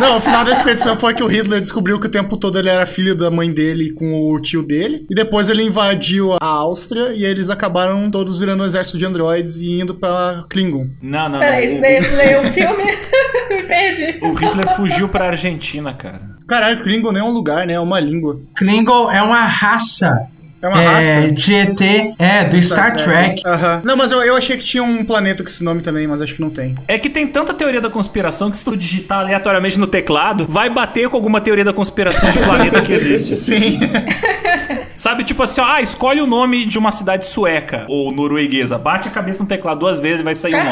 [0.00, 2.68] Não, o final da expedição foi que o Hitler descobriu que o tempo todo ele
[2.68, 5.06] era filho da mãe dele com o tio dele.
[5.10, 9.56] E depois ele invadiu a Áustria e eles acabaram todos virando um exército de androides
[9.60, 10.88] e indo pra Klingon.
[11.00, 11.38] Não, não, não.
[11.40, 12.84] Peraí, isso O- daí, é um filme?
[13.50, 14.18] Me perdi.
[14.22, 16.20] O Hitler fugiu pra Argentina, cara.
[16.46, 17.74] Caralho, Klingon nem é um lugar, né?
[17.74, 18.40] É uma língua.
[18.56, 20.26] Klingon é uma raça.
[20.60, 21.52] É uma é, raça.
[21.52, 21.80] ET,
[22.18, 23.42] é, do Star, Trek.
[23.44, 23.82] Aham.
[23.84, 26.34] Não, mas eu, eu achei que tinha um planeta com esse nome também, mas acho
[26.34, 26.74] que não tem.
[26.88, 30.70] É que tem tanta teoria da conspiração que se tu digitar aleatoriamente no teclado, vai
[30.70, 33.34] bater com alguma teoria da conspiração de planeta que existe.
[33.34, 33.80] Sim.
[34.96, 38.78] Sabe, tipo assim, ó, ah, escolhe o nome de uma cidade sueca ou norueguesa.
[38.78, 40.70] Bate a cabeça no teclado duas vezes e vai sair o nome.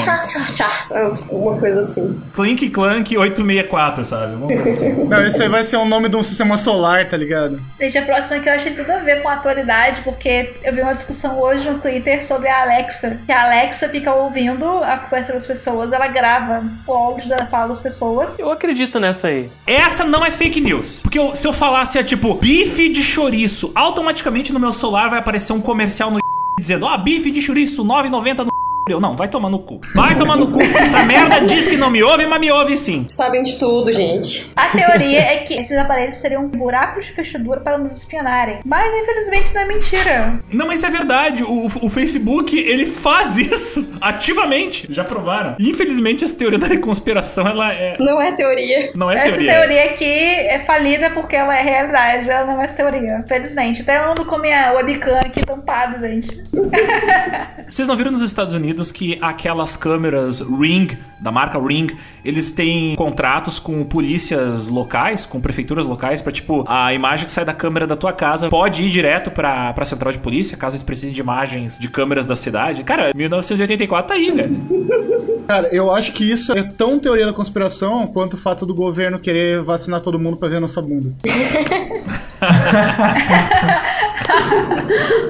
[0.90, 2.20] É, Uma coisa assim.
[2.34, 4.34] Clink Clank 864, sabe?
[4.36, 5.04] Uma coisa assim.
[5.04, 7.60] Não, esse aí vai ser o nome de um sistema solar, tá ligado?
[7.80, 10.80] Gente, a próxima que eu achei tudo a ver com a atualidade, porque eu vi
[10.82, 13.18] uma discussão hoje no Twitter sobre a Alexa.
[13.26, 17.68] Que a Alexa fica ouvindo a conversa das pessoas, ela grava o áudio da fala
[17.68, 18.38] das pessoas.
[18.38, 19.50] Eu acredito nessa aí.
[19.66, 21.00] Essa não é fake news.
[21.02, 24.13] Porque eu- se eu falasse, é tipo, bife de chouriço, automaticamente
[24.52, 26.20] no meu celular vai aparecer um comercial no
[26.58, 28.53] dizendo, ó, bife de chouriço, 9,90 no
[28.88, 29.80] eu, não, vai tomar no cu.
[29.94, 30.60] Vai tomar no cu.
[30.60, 33.06] Essa merda diz que não me ouve, mas me ouve sim.
[33.08, 34.52] Sabem de tudo, gente.
[34.54, 38.60] A teoria é que esses aparelhos seriam buracos de fechadura para nos espionarem.
[38.64, 40.40] Mas infelizmente não é mentira.
[40.52, 41.42] Não, mas isso é verdade.
[41.42, 44.86] O, o Facebook, ele faz isso ativamente.
[44.90, 45.56] Já provaram.
[45.58, 47.96] E, infelizmente, essa teoria da conspiração, ela é...
[47.98, 48.92] Não é teoria.
[48.94, 49.52] Não é Essa teoria.
[49.54, 53.22] teoria aqui é falida porque ela é realidade, ela não é teoria.
[53.24, 53.80] Infelizmente.
[53.80, 56.44] Até eu ando com minha webcam aqui tampada, gente.
[57.66, 60.88] Vocês não viram nos Estados Unidos que aquelas câmeras Ring,
[61.20, 61.88] da marca Ring,
[62.24, 67.44] eles têm contratos com polícias locais, com prefeituras locais, pra tipo, a imagem que sai
[67.44, 70.82] da câmera da tua casa pode ir direto pra, pra central de polícia, caso eles
[70.82, 72.82] precisem de imagens de câmeras da cidade.
[72.84, 75.44] Cara, 1984 tá aí, velho.
[75.46, 79.18] Cara, eu acho que isso é tão teoria da conspiração quanto o fato do governo
[79.18, 81.12] querer vacinar todo mundo pra ver a nossa bunda.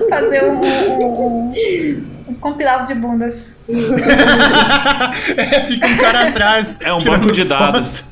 [0.09, 0.61] Fazer um
[2.45, 3.51] compilado de bundas.
[5.35, 6.79] é, fica um cara atrás.
[6.83, 8.05] É um banco de foto.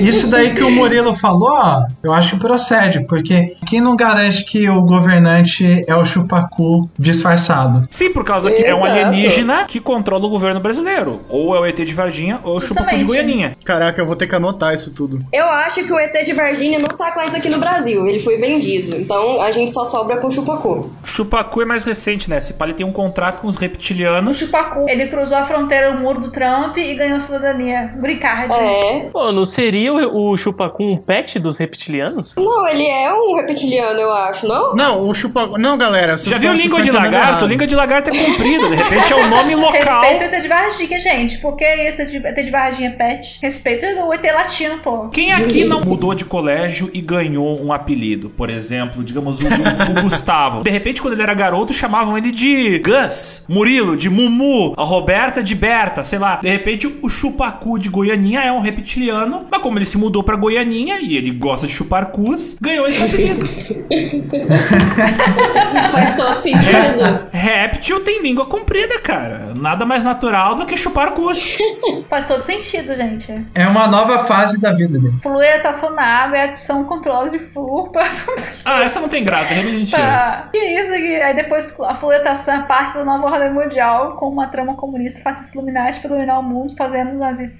[0.00, 4.44] Isso daí que o Murilo falou, ó, eu acho que procede, porque quem não garante
[4.44, 7.86] que o governante é o chupacu disfarçado?
[7.90, 9.06] Sim, por causa que é um Exato.
[9.06, 11.20] alienígena que controla o governo brasileiro.
[11.28, 13.04] Ou é o ET de Varginha, ou é o Chupacu de.
[13.04, 13.56] Goianinha.
[13.64, 15.20] Caraca, eu vou ter que anotar isso tudo.
[15.32, 18.06] Eu acho que o ET de Varginha não tá mais aqui no Brasil.
[18.06, 18.96] Ele foi vendido.
[18.96, 20.90] Então a gente só sobra com o Chupacu.
[21.04, 22.38] Chupacu é mais recente, né?
[22.38, 24.38] Esse pai ele tem um contrato com os O reptilianos.
[24.38, 27.92] Chupacu, ele cruzou a fronteira, o muro do Trump e ganhou cidadania.
[28.20, 28.52] Card.
[28.52, 29.08] É.
[29.12, 32.34] Pô, no seria o, o Chupacu um pet dos reptilianos?
[32.36, 34.74] Não, ele é um reptiliano, eu acho, não?
[34.74, 35.46] Não, o chupa.
[35.58, 36.16] Não, galera.
[36.16, 37.46] vocês Já viu língua de lagarto?
[37.46, 40.02] Língua de lagarto é comprida, de repente é o nome local.
[40.02, 41.38] Respeita o ET de Varginha, gente.
[41.38, 43.38] Por que isso, ET de Varginha é pet?
[43.40, 45.08] Respeita o ET latino, pô.
[45.08, 48.30] Quem aqui não mudou de colégio e ganhou um apelido?
[48.30, 50.62] Por exemplo, digamos o, o Gustavo.
[50.62, 55.42] De repente, quando ele era garoto, chamavam ele de Gus, Murilo, de Mumu, a Roberta
[55.42, 56.36] de Berta, sei lá.
[56.36, 60.36] De repente, o Chupacu de Goianinha é um reptiliano, mas como ele se mudou pra
[60.36, 63.46] Goianinha e ele gosta de chupar cus, ganhou esse apelido.
[65.92, 67.28] Faz todo sentido.
[67.32, 69.52] Réptil tem língua comprida, cara.
[69.56, 71.58] Nada mais natural do que chupar cus.
[72.08, 73.44] Faz todo sentido, gente.
[73.54, 75.14] É uma nova fase da vida dele.
[75.22, 78.10] Fluoretação na água é adição controle de flúor pra...
[78.64, 80.48] Ah, essa não tem graça, de repente a gente pra...
[80.52, 81.20] Que isso aqui?
[81.20, 85.56] Aí depois a fluoretação é parte da nova ordem mundial com uma trama comunista fascista
[85.56, 87.58] iluminati para dominar o mundo, fazendo nazistas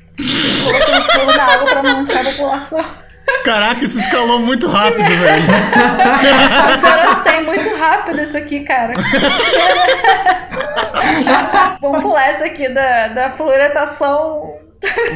[0.65, 2.85] colocando fogo na água pra manunciar a população.
[3.45, 5.47] Caraca, isso escalou muito rápido, velho.
[6.81, 8.93] Zero 100 muito rápido isso aqui, cara.
[11.81, 14.55] Vamos pular essa aqui da, da fluoretação.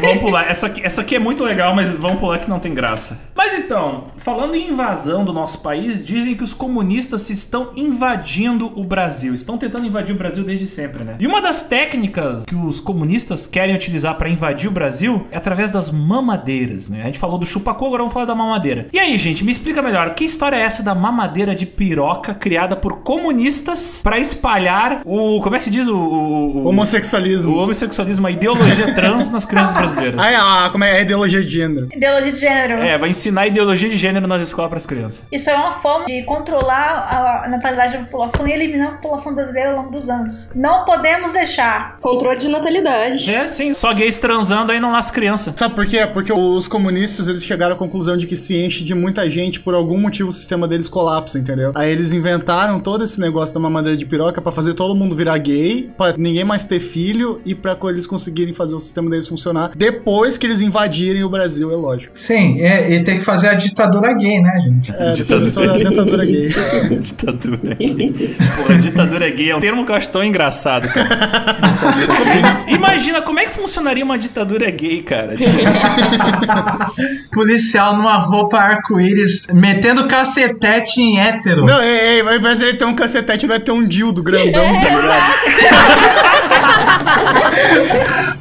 [0.00, 0.48] Vamos pular.
[0.50, 3.20] Essa aqui, essa aqui é muito legal, mas vamos pular que não tem graça.
[3.34, 8.84] Mas então, falando em invasão do nosso país, dizem que os comunistas estão invadindo o
[8.84, 9.34] Brasil.
[9.34, 11.16] Estão tentando invadir o Brasil desde sempre, né?
[11.18, 15.70] E uma das técnicas que os comunistas querem utilizar para invadir o Brasil é através
[15.70, 17.02] das mamadeiras, né?
[17.02, 18.86] A gente falou do chupacu, agora vamos falar da mamadeira.
[18.92, 22.76] E aí, gente, me explica melhor, que história é essa da mamadeira de piroca criada
[22.76, 27.52] por comunistas para espalhar o, como é que se diz o, o, o- Homossexualismo.
[27.54, 30.20] o homossexualismo, a ideologia trans nas crianças brasileiras.
[30.20, 31.88] Ah, é, como é a ideologia de gênero?
[31.92, 32.74] Ideologia de gênero.
[32.82, 35.24] É, vai ensinar ideologia de gênero nas escolas para as crianças.
[35.30, 39.70] Isso é uma forma de controlar a natalidade da população e eliminar a população brasileira
[39.70, 40.48] ao longo dos anos.
[40.54, 41.98] Não podemos deixar.
[42.00, 43.32] Controle de natalidade.
[43.32, 45.54] É, sim, só gays transando aí não nasce criança.
[45.56, 46.06] Sabe por quê?
[46.06, 49.74] Porque os comunistas eles chegaram à conclusão de que se enche de muita gente, por
[49.74, 51.72] algum motivo o sistema deles colapsa, entendeu?
[51.74, 55.38] Aí eles inventaram todo esse negócio da mamadeira de piroca pra fazer todo mundo virar
[55.38, 59.45] gay, pra ninguém mais ter filho e pra eles conseguirem fazer o sistema deles funcionar
[59.74, 62.12] depois que eles invadirem o Brasil, é lógico.
[62.14, 64.92] Sim, é, e tem que fazer a ditadura gay, né, gente?
[64.92, 66.48] É, ditadura, ditadura gay.
[67.00, 68.36] ditadura gay.
[68.56, 72.64] Porra, ditadura gay é um termo que eu acho tão engraçado, cara.
[72.68, 75.36] Imagina como é que funcionaria uma ditadura gay, cara.
[77.32, 81.64] Policial numa roupa arco-íris metendo cacetete em hétero.
[81.64, 84.22] Não, é, é, ao invés de ele ter um cacetete, ele vai ter um dildo
[84.22, 86.45] grandão, tá ligado?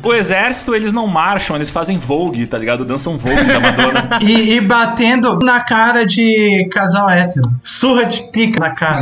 [0.01, 2.85] O exército, eles não marcham, eles fazem vogue, tá ligado?
[2.85, 4.19] Dançam vogue da Madonna.
[4.21, 7.51] E, e batendo na cara de casal hétero.
[7.63, 9.01] Surra de pica na cara.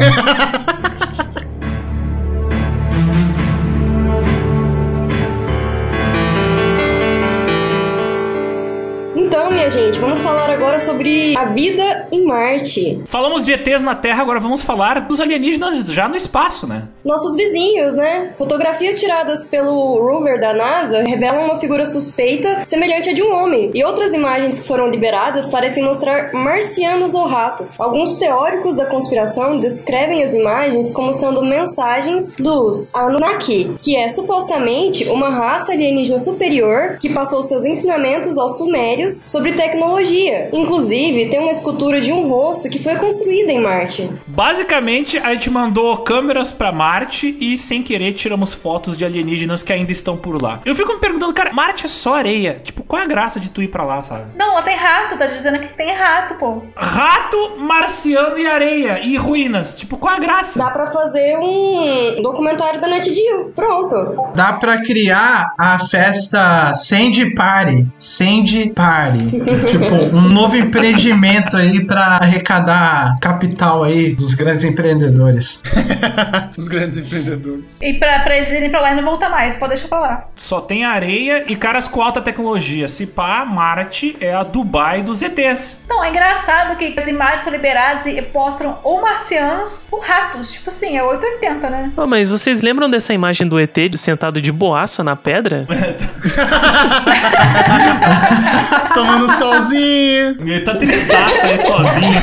[9.63, 13.01] Minha gente, vamos falar agora sobre a vida em Marte.
[13.05, 16.89] Falamos de ETs na Terra, agora vamos falar dos alienígenas já no espaço, né?
[17.01, 18.31] Nossos vizinhos, né?
[18.37, 23.71] Fotografias tiradas pelo rover da NASA revelam uma figura suspeita semelhante à de um homem.
[23.73, 27.79] E outras imagens que foram liberadas parecem mostrar marcianos ou ratos.
[27.79, 35.05] Alguns teóricos da conspiração descrevem as imagens como sendo mensagens dos Anunnaki, que é supostamente
[35.05, 40.49] uma raça alienígena superior que passou seus ensinamentos aos sumérios sobre tecnologia.
[40.53, 44.09] Inclusive, tem uma escultura de um rosto que foi construída em Marte.
[44.27, 49.73] Basicamente, a gente mandou câmeras pra Marte e, sem querer, tiramos fotos de alienígenas que
[49.73, 50.61] ainda estão por lá.
[50.65, 52.59] Eu fico me perguntando, cara, Marte é só areia.
[52.63, 54.25] Tipo, qual é a graça de tu ir pra lá, sabe?
[54.35, 56.63] Não, lá tem rato, tá dizendo que tem rato, pô.
[56.75, 58.99] Rato, marciano e areia.
[58.99, 59.77] E ruínas.
[59.77, 60.59] Tipo, qual é a graça?
[60.59, 63.51] Dá pra fazer um documentário da NetGeo.
[63.55, 64.29] Pronto.
[64.35, 67.87] Dá pra criar a festa Sandy Party.
[67.95, 69.42] Sandy Party.
[69.43, 75.61] Tipo, um novo empreendimento aí pra arrecadar capital aí dos grandes empreendedores.
[76.57, 77.79] Os grandes empreendedores.
[77.81, 80.25] E pra, pra eles irem pra lá e não voltar mais, pode deixar pra lá.
[80.35, 82.87] Só tem areia e caras com alta tecnologia.
[82.87, 85.83] Se pá, Marte é a Dubai dos ETs.
[85.87, 90.51] Não, é engraçado que as imagens são liberadas e mostram ou marcianos ou ratos.
[90.51, 91.91] Tipo assim, é 880, né?
[91.97, 95.65] Oh, mas vocês lembram dessa imagem do ET sentado de boaça na pedra?
[98.93, 100.37] Tomando solzinho.
[100.39, 102.21] Ele tá tristaço aí sozinho.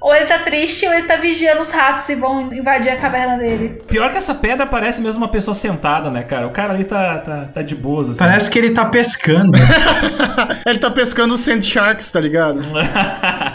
[0.00, 3.36] Ou ele tá triste ou ele tá vigiando os ratos e vão invadir a caverna
[3.38, 3.82] dele.
[3.88, 6.46] Pior que essa pedra parece mesmo uma pessoa sentada, né, cara?
[6.46, 8.18] O cara ali tá, tá, tá de boas, assim.
[8.18, 9.52] Parece que ele tá pescando.
[10.66, 12.62] Ele tá pescando os Sand Sharks, tá ligado?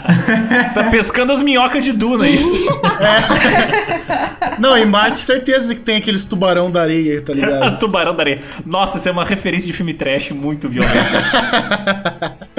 [0.74, 2.66] Tá pescando as minhocas de Duna, é isso.
[4.58, 7.78] Não, em Marte, certeza que tem aqueles tubarão da areia, tá ligado?
[7.80, 8.40] Tubarão da areia.
[8.66, 12.36] Nossa, isso é uma referência de filme trash muito violenta.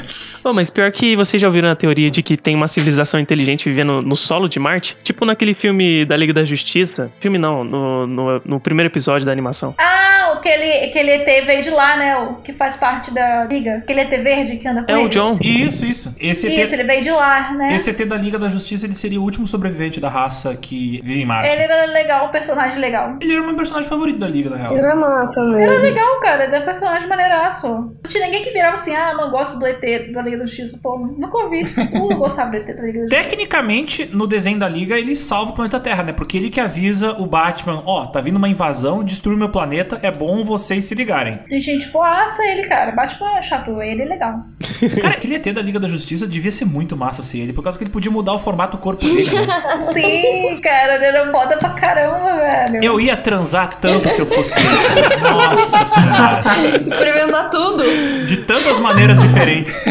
[0.44, 3.70] Bom, mas pior que vocês já ouviram a teoria de que tem uma civilização inteligente
[3.70, 4.98] vivendo no solo de Marte?
[5.04, 7.12] Tipo naquele filme da Liga da Justiça.
[7.20, 9.74] Filme não, no, no, no primeiro episódio da animação.
[9.78, 12.18] Ah, aquele, aquele ET veio de lá, né?
[12.18, 13.78] O que faz parte da liga.
[13.78, 15.12] Aquele ET verde que anda com É o eles.
[15.12, 15.38] John.
[15.42, 16.16] Isso, isso.
[16.20, 17.74] Esse ET, Isso, ele veio de lá, né?
[17.74, 21.22] esse ET da Liga da Justiça, ele seria o último sobrevivente da raça que vive
[21.22, 21.54] em Marte.
[21.54, 23.18] Ele era legal, um personagem legal.
[23.22, 24.78] Ele era o meu personagem favorito da Liga, na real.
[24.78, 25.86] Era massa Era mesmo.
[25.86, 26.44] legal, cara.
[26.46, 27.68] Ele era um personagem maneiraço.
[27.68, 30.78] Não tinha ninguém que virava assim, ah, não gosto do ET da Liga da Justiça.
[30.82, 31.65] Pô, nunca ouvi.
[31.65, 33.23] Tu gostava do ET da Liga da Justiça.
[33.23, 36.14] Tecnicamente, no desenho da Liga, ele salva o planeta Terra, né?
[36.14, 40.11] Porque ele que avisa o Batman, ó, tá vindo uma invasão, destrui meu planeta, é
[40.11, 41.40] bom vocês se ligarem.
[41.49, 42.91] E gente, tipo, assa ele, cara.
[42.91, 44.45] Batman é chato, ele é legal.
[45.02, 47.78] Cara, aquele ET da Liga da Justiça devia ser muito massa ser ele, por causa
[47.78, 49.48] que ele podia mudar o formato do corpo dele, né?
[49.94, 52.84] Sim, cara, ele era foda pra caramba, velho.
[52.84, 55.18] Eu ia transar tanto se eu fosse ele.
[55.18, 56.44] Nossa senhora.
[56.86, 57.84] Experimentar tudo.
[58.26, 59.84] De tantas maneiras diferentes.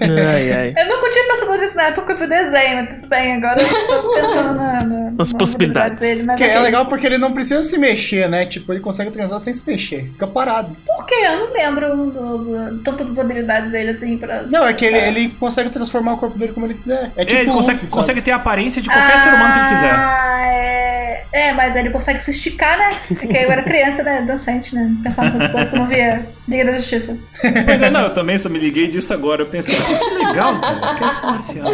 [0.00, 0.74] Ai, ai.
[0.76, 3.60] Eu nunca tinha pensado nisso na época eu vi o desenho, mas tudo bem, agora
[3.60, 5.98] eu tô pensando na, na, As possibilidades.
[5.98, 6.22] dele.
[6.24, 8.46] Mas Que é legal porque ele não precisa se mexer, né?
[8.46, 10.04] Tipo, ele consegue transar sem se mexer.
[10.12, 10.76] Fica parado.
[10.86, 11.14] Por quê?
[11.14, 14.42] Eu não lembro do, do, tanto das habilidades dele assim pra.
[14.42, 17.10] Não, é que ele, ele consegue transformar o corpo dele como ele quiser.
[17.16, 19.68] É tipo ele consegue, Luffy, consegue ter a aparência de qualquer ser humano que ele
[19.68, 19.92] quiser.
[19.94, 21.24] Ah, é...
[21.32, 22.96] é, mas ele consegue se esticar, né?
[23.08, 24.22] Porque eu era criança, né?
[24.26, 24.90] Dançante, né?
[25.02, 27.16] Pensava nessas coisas que eu não via Liga da Justiça.
[27.64, 29.23] Pois é, não, eu também só me liguei disso agora.
[29.42, 30.80] Eu pensei, "Ah, que legal, cara.
[30.90, 31.70] Eu quero ser marciano.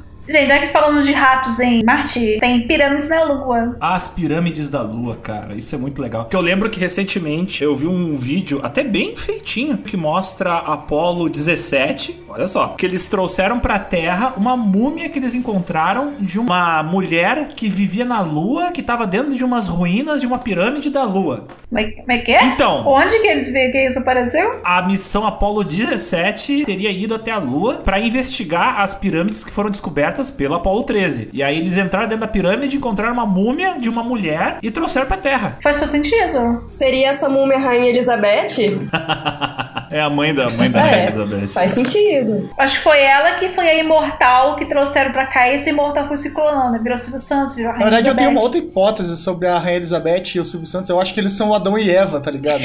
[0.26, 3.76] Gente, já que falamos de ratos em Marte, tem pirâmides na Lua.
[3.78, 6.22] As pirâmides da Lua, cara, isso é muito legal.
[6.22, 11.28] Porque eu lembro que recentemente eu vi um vídeo, até bem feitinho, que mostra Apolo
[11.28, 12.24] 17.
[12.26, 17.50] Olha só, que eles trouxeram pra Terra uma múmia que eles encontraram de uma mulher
[17.54, 21.46] que vivia na Lua, que tava dentro de umas ruínas de uma pirâmide da Lua.
[21.68, 22.42] Como é, como é que é?
[22.44, 22.86] Então.
[22.86, 24.58] Onde que eles viram que isso apareceu?
[24.64, 29.70] A missão Apollo 17 teria ido até a Lua pra investigar as pirâmides que foram
[29.70, 31.30] descobertas pelo Apollo 13.
[31.32, 35.06] E aí eles entraram dentro da pirâmide, encontraram uma múmia de uma mulher e trouxeram
[35.06, 35.58] pra Terra.
[35.62, 36.66] Faz todo sentido.
[36.70, 38.88] Seria essa múmia Rainha Elizabeth?
[39.90, 41.48] é a mãe da mãe da É, Elizabeth.
[41.48, 42.50] faz sentido.
[42.58, 46.06] Acho que foi ela que foi a imortal que trouxeram pra cá e esse imortal
[46.08, 46.82] foi se clonando.
[46.82, 48.58] Virou Silvio Santos, virou a Na verdade, eu tenho uma Elizabeth.
[48.58, 50.90] outra hipótese sobre a Rainha Elizabeth e o Silvio Santos.
[50.90, 52.62] Eu acho que eles são o Adão e Eva, tá ligado?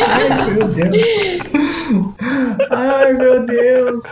[0.00, 1.42] Ai, meu Deus.
[2.70, 4.02] Ai, meu Deus.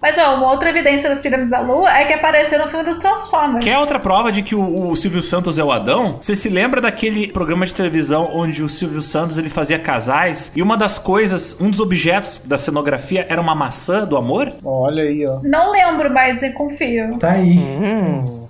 [0.00, 2.98] Mas ó, uma outra evidência das pirâmides da Lua é que apareceu no filme dos
[2.98, 3.64] Transformers.
[3.64, 6.18] Quer outra prova de que o, o Silvio Santos é o Adão?
[6.20, 10.62] Você se lembra daquele programa de televisão onde o Silvio Santos ele fazia casais e
[10.62, 14.52] uma das coisas, um dos objetos da cenografia era uma maçã do amor?
[14.64, 15.40] Olha aí, ó.
[15.42, 17.18] Não lembro, mas eu confio.
[17.18, 17.58] Tá aí.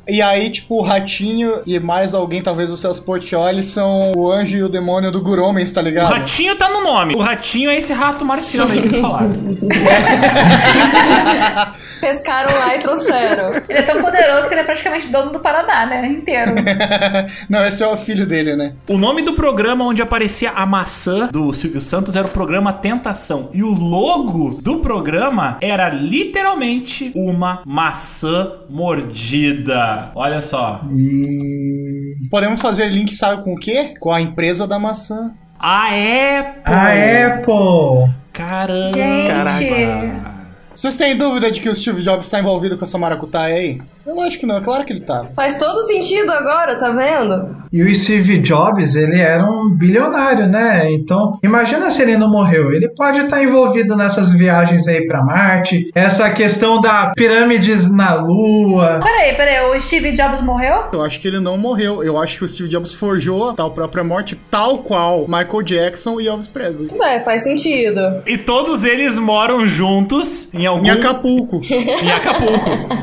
[0.09, 4.57] E aí, tipo, o Ratinho e mais alguém, talvez o Celso Portioli, são o anjo
[4.57, 6.09] e o demônio do Guromens, tá O ligado?
[6.09, 7.15] ratinho tá no nome.
[7.15, 9.35] O ratinho é esse rato marciano aí que eles falaram.
[12.01, 13.55] Pescaram lá e trouxeram.
[13.69, 16.07] Ele é tão poderoso que ele é praticamente dono do Paraná, né?
[16.07, 16.55] Inteiro.
[17.49, 18.75] Não, esse é o filho dele, né?
[18.89, 23.51] O nome do programa onde aparecia a maçã do Silvio Santos era o programa Tentação.
[23.53, 30.11] E o logo do programa era literalmente uma maçã mordida.
[30.15, 30.81] Olha só.
[30.91, 32.17] E.
[32.31, 33.95] Podemos fazer link, sabe com o quê?
[34.01, 35.33] Com a empresa da maçã.
[35.59, 36.73] A Apple!
[36.73, 38.15] A Apple!
[38.33, 38.91] Caramba!
[38.91, 39.29] Gente.
[39.29, 40.36] Caraca.
[40.77, 43.81] Vocês têm dúvida de que o Steve Jobs está envolvido com essa maracutaia aí?
[44.07, 45.27] Eu acho que não, é claro que ele tá.
[45.35, 47.57] Faz todo sentido agora, tá vendo?
[47.73, 50.91] E o Steve Jobs, ele era um bilionário, né?
[50.93, 52.73] Então, imagina se ele não morreu.
[52.73, 59.01] Ele pode estar envolvido nessas viagens aí pra Marte, essa questão da pirâmides na Lua.
[59.03, 60.85] Peraí, peraí, o Steve Jobs morreu?
[60.93, 62.03] Eu acho que ele não morreu.
[62.03, 66.21] Eu acho que o Steve Jobs forjou a tal própria morte, tal qual Michael Jackson
[66.21, 66.89] e Elvis Presley.
[66.93, 68.01] Ué, faz sentido.
[68.27, 70.87] E todos eles moram juntos em algum...
[70.87, 71.61] Em Acapulco.
[71.65, 72.97] Em Acapulco.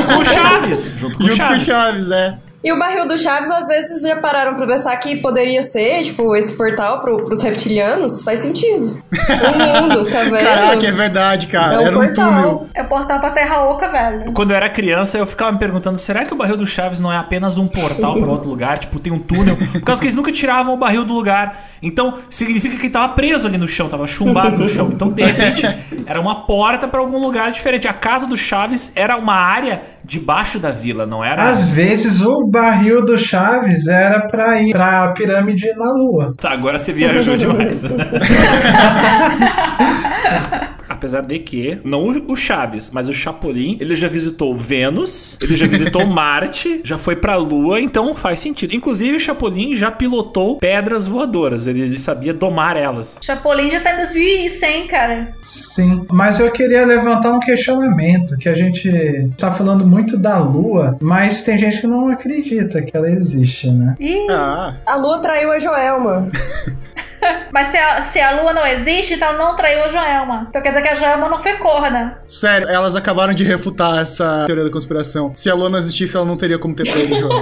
[0.00, 0.92] Junto com o Chaves.
[0.96, 1.66] Junto com o Junto com o Chaves.
[1.66, 2.38] Chaves, é.
[2.62, 6.36] E o barril do Chaves, às vezes, já pararam pra pensar que poderia ser, tipo,
[6.36, 8.22] esse portal pro, pros reptilianos?
[8.22, 8.98] Faz sentido.
[9.50, 10.44] O mundo, tá vendo?
[10.44, 11.74] Caraca, é verdade, cara.
[11.74, 12.26] É um Era um portal.
[12.30, 12.68] túnel.
[12.74, 14.32] É o portal pra Terra Oca, velho.
[14.32, 17.12] Quando eu era criança, eu ficava me perguntando: será que o barril do Chaves não
[17.12, 18.78] é apenas um portal para outro lugar?
[18.78, 19.56] Tipo, tem um túnel?
[19.56, 21.64] Por causa que eles nunca tiravam o barril do lugar.
[21.82, 24.90] Então, significa que ele tava preso ali no chão, tava chumbado no chão.
[24.92, 25.66] Então, de repente,
[26.06, 27.88] era uma porta para algum lugar diferente.
[27.88, 31.44] A casa do Chaves era uma área debaixo da vila, não era?
[31.44, 36.32] Às vezes o barril do Chaves era pra ir pra pirâmide na Lua.
[36.36, 37.80] Tá, agora você viajou demais.
[41.00, 45.66] Apesar de que, não o Chaves, mas o Chapolin, ele já visitou Vênus, ele já
[45.66, 48.74] visitou Marte, já foi pra Lua, então faz sentido.
[48.74, 53.18] Inclusive, o Chapolin já pilotou pedras voadoras, ele, ele sabia domar elas.
[53.22, 55.28] Chapolin já tá em 2100, cara.
[55.40, 60.98] Sim, mas eu queria levantar um questionamento, que a gente tá falando muito da Lua,
[61.00, 63.96] mas tem gente que não acredita que ela existe, né?
[63.98, 66.30] Ih, Ah, A Lua traiu a Joelma.
[67.52, 70.46] mas se a, se a lua não existe, então não traiu a Joelma.
[70.48, 72.18] Então quer dizer que a Joelma não foi corna.
[72.26, 75.32] sério, elas acabaram de refutar essa teoria da conspiração.
[75.34, 77.34] Se a Lua não existisse, ela não teria como ter pego o jogo.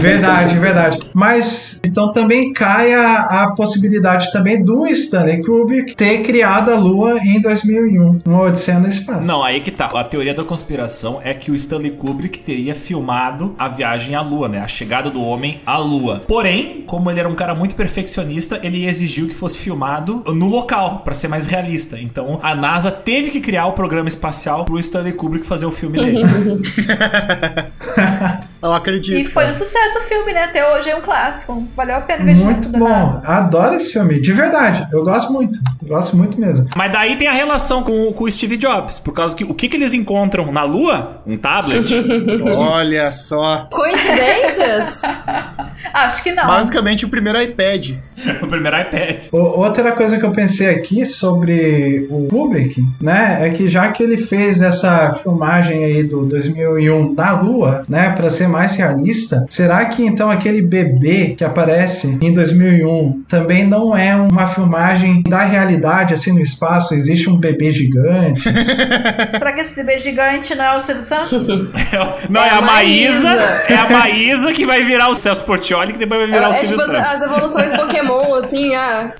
[0.00, 0.98] Verdade, verdade.
[1.12, 7.18] Mas então também cai a, a possibilidade também do Stanley Kubrick ter criado a Lua
[7.18, 9.26] em 2001, uma Odisseia no Espaço.
[9.26, 9.86] Não, aí que tá.
[9.86, 14.48] A teoria da conspiração é que o Stanley Kubrick teria filmado a viagem à Lua,
[14.48, 14.60] né?
[14.60, 16.22] A chegada do homem à Lua.
[16.26, 21.02] Porém, como ele era um cara muito perfeccionista, ele exigiu que fosse filmado no local,
[21.04, 21.98] pra ser mais realista.
[21.98, 25.98] Então, a NASA teve que criar o programa espacial pro Stanley Kubrick fazer o filme
[25.98, 26.22] dele.
[28.62, 29.18] Eu acredito.
[29.18, 29.58] E foi um cara.
[29.58, 30.44] sucesso o filme, né?
[30.44, 31.66] Até hoje é um clássico.
[31.76, 32.88] Valeu a pena investir Muito bom.
[32.88, 33.20] nada.
[33.26, 34.86] Adoro esse filme, de verdade.
[34.92, 35.58] Eu gosto muito.
[35.82, 36.68] Gosto muito mesmo.
[36.76, 39.68] Mas daí tem a relação com, com o Steve Jobs, por causa que o que,
[39.68, 41.22] que eles encontram na Lua?
[41.26, 41.84] Um tablet.
[42.56, 43.66] Olha só.
[43.70, 45.02] Coincidências?
[45.92, 46.46] Acho que não.
[46.46, 47.96] Basicamente o primeiro iPad.
[48.42, 49.24] o primeiro iPad.
[49.32, 54.02] O- Outra coisa que eu pensei aqui sobre o Kubrick, né, é que já que
[54.02, 59.84] ele fez essa filmagem aí do 2001 na Lua, né, para ser mais realista, será
[59.86, 66.14] que então aquele bebê que aparece em 2001 também não é uma filmagem da realidade
[66.14, 66.94] assim no espaço?
[66.94, 68.42] Existe um bebê gigante?
[68.42, 71.46] Será que esse bebê gigante não é o Silvio Santos?
[72.28, 73.24] Não, é, É a Maísa.
[73.28, 73.62] Maísa.
[73.68, 76.54] É a Maísa que vai virar o Celso Portioli, que depois vai virar o É
[76.56, 77.14] Silvio tipo as, Santos.
[77.14, 79.12] as evoluções Pokémon, assim, ah.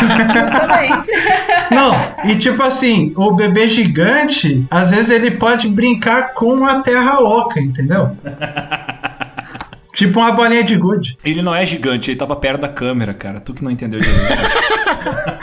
[0.00, 1.08] Justamente.
[1.70, 7.20] Não, e tipo assim, o bebê gigante, às vezes ele pode brincar com a terra
[7.20, 8.16] oca, entendeu?
[9.94, 11.18] tipo uma bolinha de gude.
[11.24, 13.40] Ele não é gigante, ele tava perto da câmera, cara.
[13.40, 14.18] Tu que não entendeu direito.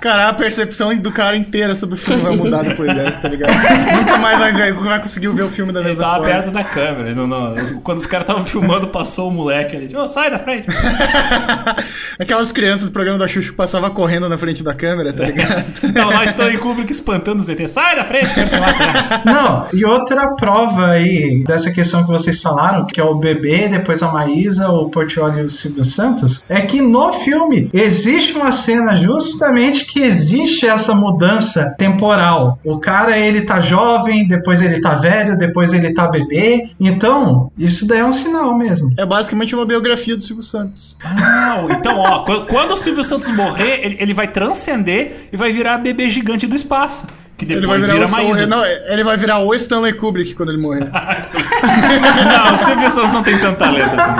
[0.00, 3.52] Cara, a percepção do cara inteira sobre o filme vai mudar depois dessa, tá ligado?
[3.96, 6.30] Nunca mais vai, ver, vai conseguir ver o filme da Ele mesma tava forma.
[6.32, 7.06] perto da câmera.
[7.08, 9.96] ele não- não- quando os caras estavam filmando, passou o moleque ali.
[9.96, 10.66] Ô, sai da frente.
[12.18, 15.64] Aquelas crianças do programa da Xuxa que passava correndo na frente da câmera, tá ligado?
[15.94, 17.66] Não, nós estamos em Kubrick espantando os ET.
[17.68, 19.22] Sai da frente, quero filmar.
[19.24, 24.02] Não, e outra prova aí dessa questão que vocês falaram, que é o bebê, depois
[24.02, 28.93] a Maísa, o Portioli e o Silvio Santos, é que no filme existe uma cena
[28.96, 32.58] justamente que existe essa mudança temporal.
[32.64, 36.70] O cara, ele tá jovem, depois ele tá velho, depois ele tá bebê.
[36.80, 38.92] Então, isso daí é um sinal mesmo.
[38.96, 40.96] É basicamente uma biografia do Silvio Santos.
[41.18, 45.78] Não, então, ó, quando, o Silvio Santos morrer, ele, ele vai transcender e vai virar
[45.78, 47.06] bebê gigante do espaço.
[47.36, 48.46] Que Ele vai depois virar vira Maísa.
[48.46, 50.84] Não, ele vai virar o Stanley Kubrick quando ele morrer.
[50.86, 54.10] Não, o Silvio Santos não tem tanto talento assim.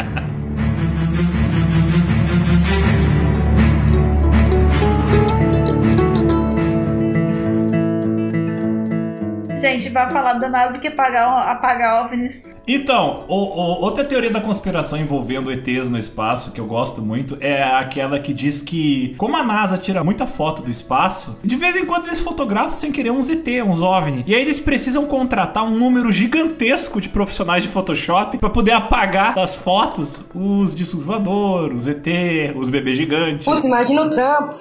[9.61, 12.55] Gente, vai falar da NASA que apagar, apagar OVNIs.
[12.67, 17.37] Então, o- o- outra teoria da conspiração envolvendo ETs no espaço que eu gosto muito
[17.39, 21.75] é aquela que diz que, como a NASA tira muita foto do espaço, de vez
[21.75, 24.23] em quando eles fotografam sem querer uns ET, uns OVNI.
[24.27, 29.35] E aí eles precisam contratar um número gigantesco de profissionais de Photoshop pra poder apagar
[29.35, 32.07] das fotos os discos voadores, os ET,
[32.55, 33.45] os bebês gigantes.
[33.45, 34.55] Putz, imagina o trampo.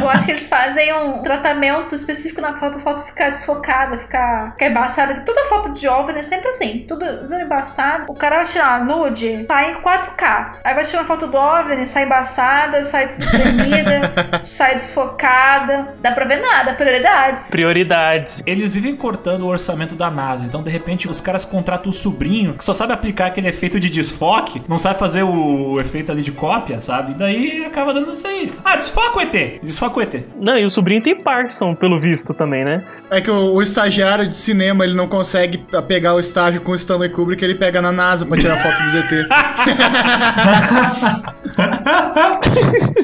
[0.00, 4.52] Eu acho que eles fazem um tratamento específico na foto, a foto ficar desfocada, ficar,
[4.52, 5.22] ficar embaçada.
[5.26, 8.06] Toda foto de OVNI é sempre assim, tudo, tudo embaçado.
[8.08, 10.56] O cara vai tirar uma nude, sai em 4K.
[10.64, 14.12] Aí vai tirar uma foto do OVNI, sai embaçada, sai tremida,
[14.44, 15.94] sai desfocada.
[16.00, 17.48] Dá pra ver nada, prioridades.
[17.48, 18.42] Prioridades.
[18.46, 22.54] Eles vivem cortando o orçamento da NASA, então de repente os caras contratam o sobrinho
[22.54, 26.32] que só sabe aplicar aquele efeito de desfoque, não sabe fazer o, efeito ali de
[26.32, 27.12] cópia, sabe?
[27.12, 28.50] E daí acaba dando isso aí.
[28.64, 30.24] Ah, desfoca o ET, desfoca o ET.
[30.40, 32.84] Não, e o sobrinho tem Parkinson, pelo visto, também, né?
[33.10, 36.74] É que o, o estagiário de cinema, ele não consegue pegar o estágio com o
[36.74, 39.28] Stanley Kubrick, ele pega na NASA pra tirar foto do ZT.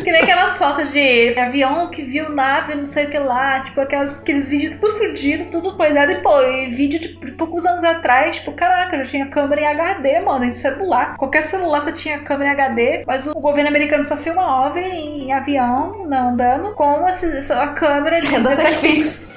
[0.03, 3.81] Que nem aquelas fotos de avião que viu nave, não sei o que lá, tipo,
[3.81, 8.37] aquelas, aqueles vídeos tudo fudido, tudo coisado, e pô, e vídeo de poucos anos atrás,
[8.37, 11.17] tipo, caraca, já tinha câmera em HD, mano, em celular.
[11.17, 15.33] Qualquer celular você tinha câmera em HD, mas o governo americano só filma OVNI em
[15.33, 18.35] avião, não andando, com essa, essa- a câmera de.
[18.35, 18.41] É.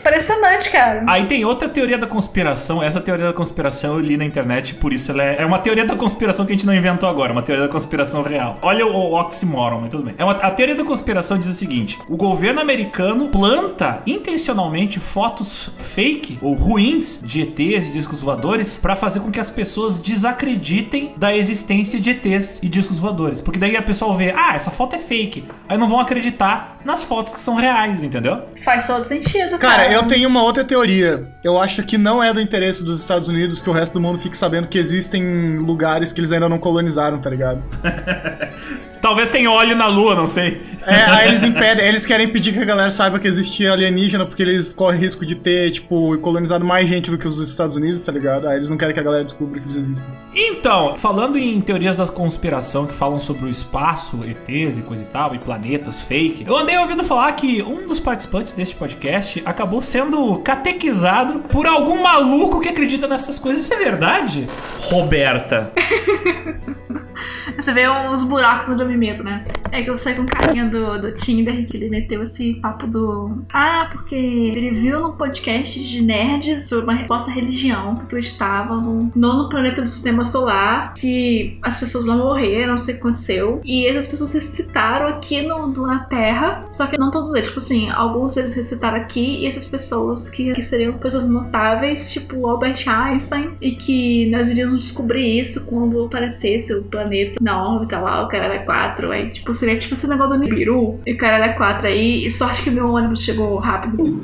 [0.04, 1.04] Impressionante, cara.
[1.08, 2.84] Aí tem outra teoria da conspiração.
[2.84, 5.84] Essa teoria da conspiração eu li na internet, por isso ela é, é uma teoria
[5.84, 8.60] da conspiração que a gente não inventou agora, uma teoria da conspiração real.
[8.62, 10.14] Olha o, o oxymoron, mas tudo bem.
[10.16, 15.72] É uma- a teoria da conspiração diz o seguinte: o governo americano planta intencionalmente fotos
[15.80, 21.14] fake ou ruins de ETs e discos voadores pra fazer com que as pessoas desacreditem
[21.18, 23.42] da existência de ETs e discos voadores.
[23.42, 25.46] Porque daí a pessoa vê, ah, essa foto é fake.
[25.68, 28.44] Aí não vão acreditar nas fotos que são reais, entendeu?
[28.64, 29.84] Faz todo sentido, cara.
[29.84, 31.23] Cara, eu tenho uma outra teoria.
[31.44, 34.20] Eu acho que não é do interesse dos Estados Unidos que o resto do mundo
[34.20, 37.64] fique sabendo que existem lugares que eles ainda não colonizaram, tá ligado?
[39.04, 40.62] Talvez tenha óleo na lua, não sei.
[40.88, 44.42] É, aí eles impedem, eles querem impedir que a galera saiba que existia alienígena porque
[44.42, 48.14] eles correm risco de ter, tipo, colonizado mais gente do que os Estados Unidos, tá
[48.14, 48.48] ligado?
[48.48, 50.08] Aí eles não querem que a galera descubra que eles existem.
[50.34, 55.08] Então, falando em teorias da conspiração que falam sobre o espaço, ETs e coisa e
[55.08, 59.82] tal, e planetas fake, eu andei ouvindo falar que um dos participantes deste podcast acabou
[59.82, 63.66] sendo catequizado por algum maluco que acredita nessas coisas.
[63.66, 64.48] Isso é verdade?
[64.80, 65.74] Roberta.
[67.56, 69.46] Você vê os buracos me meto, né?
[69.72, 72.88] É que eu saí com um carinha do, do Tinder que ele meteu esse papo
[72.88, 73.44] do.
[73.54, 79.50] Ah, porque ele viu no podcast de nerds sobre uma resposta religião que estavam no
[79.50, 83.62] planeta do sistema solar, que as pessoas não morreram, não sei o que aconteceu.
[83.64, 87.48] E essas pessoas ressuscitaram aqui no, no- na Terra, só que não todos eles.
[87.48, 92.48] Tipo assim, alguns eles ressuscitaram aqui e essas pessoas que, que seriam pessoas notáveis, tipo
[92.48, 97.03] Albert Einstein, e que nós iríamos descobrir isso quando aparecesse o planeta
[97.42, 99.12] na órbita lá, o cara é 4.
[99.12, 102.32] Aí, tipo, seria tipo esse negócio do Nibiru, e o cara é 4 aí, e
[102.32, 103.98] sorte que meu ônibus chegou rápido.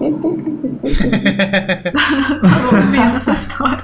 [2.42, 3.84] Tava ouvindo essa história.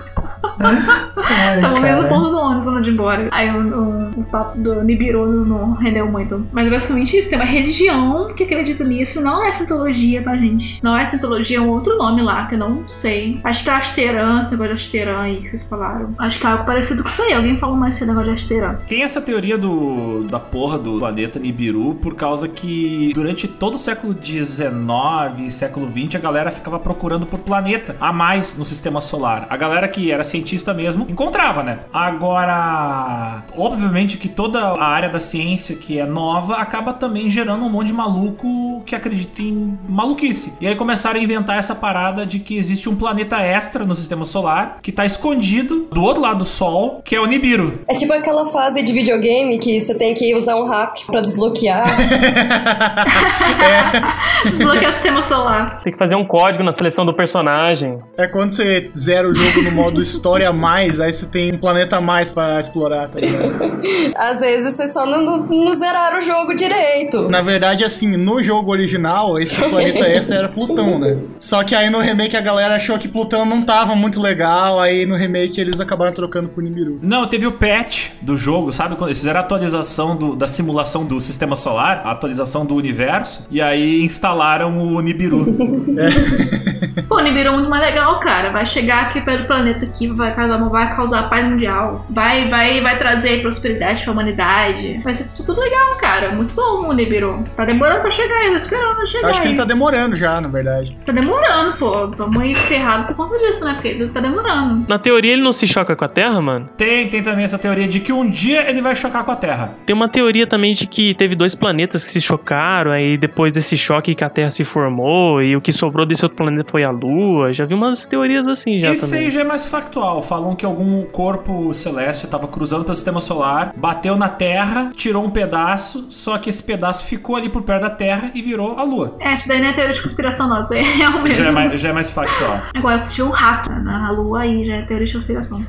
[1.28, 3.28] Ai, Tava vendo o ponto do ônibus ir embora.
[3.32, 6.46] Aí o, o, o papo do Nibiru não rendeu muito.
[6.52, 7.30] Mas é basicamente isso.
[7.30, 9.22] Tem uma religião que acredita nisso.
[9.22, 10.80] Não é Scientologia, tá, gente?
[10.84, 13.40] Não é Scientologia, é um outro nome lá, que eu não sei.
[13.44, 16.10] Acho que é Asteran, esse negócio de Asteran aí que vocês falaram.
[16.20, 17.34] Acho que é algo parecido com isso aí.
[17.34, 18.76] Alguém falou mais esse negócio de Asteran.
[18.88, 23.78] Tem essa teoria do, da porra do planeta Nibiru por causa que durante todo o
[23.78, 29.48] século XIX século XX a galera ficava procurando por planeta a mais no sistema solar.
[29.50, 31.80] A galera que era cientista mesmo encontrava, né?
[31.94, 37.70] Agora, obviamente que toda a área da ciência que é nova acaba também gerando um
[37.70, 40.54] monte de maluco que acredita em maluquice.
[40.60, 44.26] E aí começaram a inventar essa parada de que existe um planeta extra no sistema
[44.26, 47.80] solar que tá escondido do outro lado do Sol, que é o Nibiru.
[47.88, 51.86] É tipo aquela fase de videogame que você tem que usar um hack pra desbloquear.
[54.44, 55.82] Desbloquear o sistema solar.
[55.82, 57.98] Tem que fazer um código na seleção do personagem.
[58.18, 61.98] É quando você zera o jogo no modo história mais, aí você tem um planeta
[61.98, 63.82] a mais pra explorar, tá ligado?
[64.18, 67.30] Às vezes você só não, não, zeraram o jogo direito.
[67.30, 71.18] Na verdade, assim, no jogo original, esse planeta extra era Plutão, né?
[71.40, 75.06] Só que aí no remake a galera achou que Plutão não tava muito legal, aí
[75.06, 77.00] no remake eles acabaram trocando por Nibiru.
[77.02, 78.96] Não, teve o patch do jogo, sabe?
[78.96, 83.48] Quando eles fizeram a atualização do- da simulação do sistema solar, a atualização do universo,
[83.52, 85.46] e aí instalaram o Nibiru.
[87.08, 88.50] Pô, Nibiru é muito mais legal, cara.
[88.50, 92.06] Vai chegar aqui perto do planeta aqui, vai causar, vai causar paz mundial.
[92.10, 95.02] Vai, vai, vai trazer prosperidade pra humanidade.
[95.04, 96.32] Vai ser tudo legal, cara.
[96.32, 97.44] Muito bom o Nibiru.
[97.56, 99.54] Tá demorando pra chegar aí, tô esperando pra chegar Acho que aí.
[99.54, 100.98] ele tá demorando já, na verdade.
[101.06, 102.08] Tá demorando, pô.
[102.08, 103.74] Vamos ir ferrado por conta disso, né?
[103.74, 104.86] Porque ele tá demorando.
[104.88, 106.70] Na teoria ele não se choca com a Terra, mano?
[106.78, 109.72] Tem, tem também essa teoria de que um dia ele vai chocar com a Terra.
[109.86, 113.78] Tem uma teoria também de que teve dois planetas que se chocaram, aí depois desse
[113.78, 116.92] choque que a Terra se formou, e o que sobrou desse outro planeta foi a
[116.96, 117.54] Lua.
[117.54, 119.26] Já vi umas teorias assim já Isso também.
[119.26, 120.22] aí já é mais factual.
[120.22, 125.30] Falam que algum corpo celeste estava cruzando pelo sistema solar, bateu na Terra, tirou um
[125.30, 129.16] pedaço, só que esse pedaço ficou ali por perto da Terra e virou a Lua.
[129.20, 130.62] É, isso daí não é teoria de conspiração, não.
[130.62, 131.30] Isso aí é o mesmo.
[131.44, 132.62] Já é mais, já é mais factual.
[132.76, 135.66] Agora, assistir um rato na lua aí já é teoria de conspiração.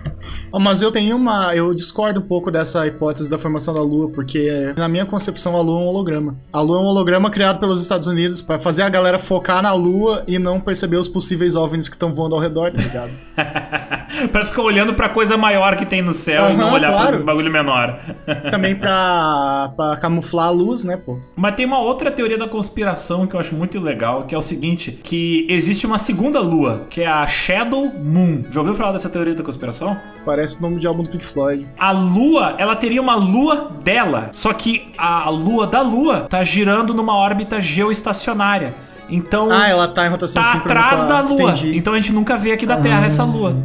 [0.52, 1.54] Ó, Mas eu tenho uma.
[1.54, 5.60] Eu discordo um pouco dessa hipótese da formação da Lua, porque na minha concepção a
[5.60, 6.36] Lua é um holograma.
[6.52, 9.72] A Lua é um holograma criado pelos Estados Unidos pra fazer a galera focar na
[9.72, 13.10] Lua e não perceber os possíveis OVNIs que estão voando ao redor, tá ligado?
[14.30, 17.16] pra ficar olhando pra coisa maior que tem no céu e não olhar claro.
[17.16, 17.98] pra bagulho menor.
[18.50, 21.18] Também pra, pra camuflar a luz, né, pô?
[21.34, 24.42] Mas tem uma outra teoria da conspiração que eu acho muito legal, que é o
[24.42, 28.44] seguinte, que existe uma segunda lua, que é a Shadow Moon.
[28.50, 29.96] Já ouviu falar dessa teoria da conspiração?
[30.26, 31.66] Parece o nome de álbum do Pink Floyd.
[31.78, 36.92] A lua, ela teria uma lua dela, só que a lua da lua tá girando
[36.92, 38.74] numa órbita geoestacionária.
[39.08, 41.50] Então, Ah, ela tá em rotação tá síncrona atrás com a- da lua.
[41.52, 41.76] Entendi.
[41.78, 43.56] Então a gente nunca vê aqui da Terra essa lua.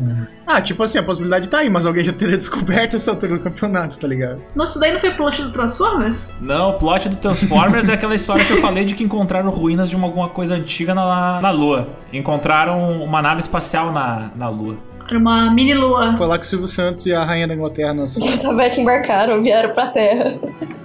[0.45, 3.39] Ah, tipo assim, a possibilidade tá aí, mas alguém já teria descoberto essa altura do
[3.43, 4.41] campeonato, tá ligado?
[4.53, 6.33] Nossa, isso daí não foi plot do Transformers?
[6.41, 9.89] Não, o plot do Transformers é aquela história que eu falei de que encontraram ruínas
[9.89, 11.87] de uma, alguma coisa antiga na, na Lua.
[12.11, 14.75] Encontraram uma nave espacial na, na Lua.
[15.11, 16.15] Era uma mini lua.
[16.15, 18.15] Foi lá que o Silvio Santos e a Rainha da Inglaterra nas...
[18.15, 20.35] Elizabeth embarcaram, vieram pra Terra.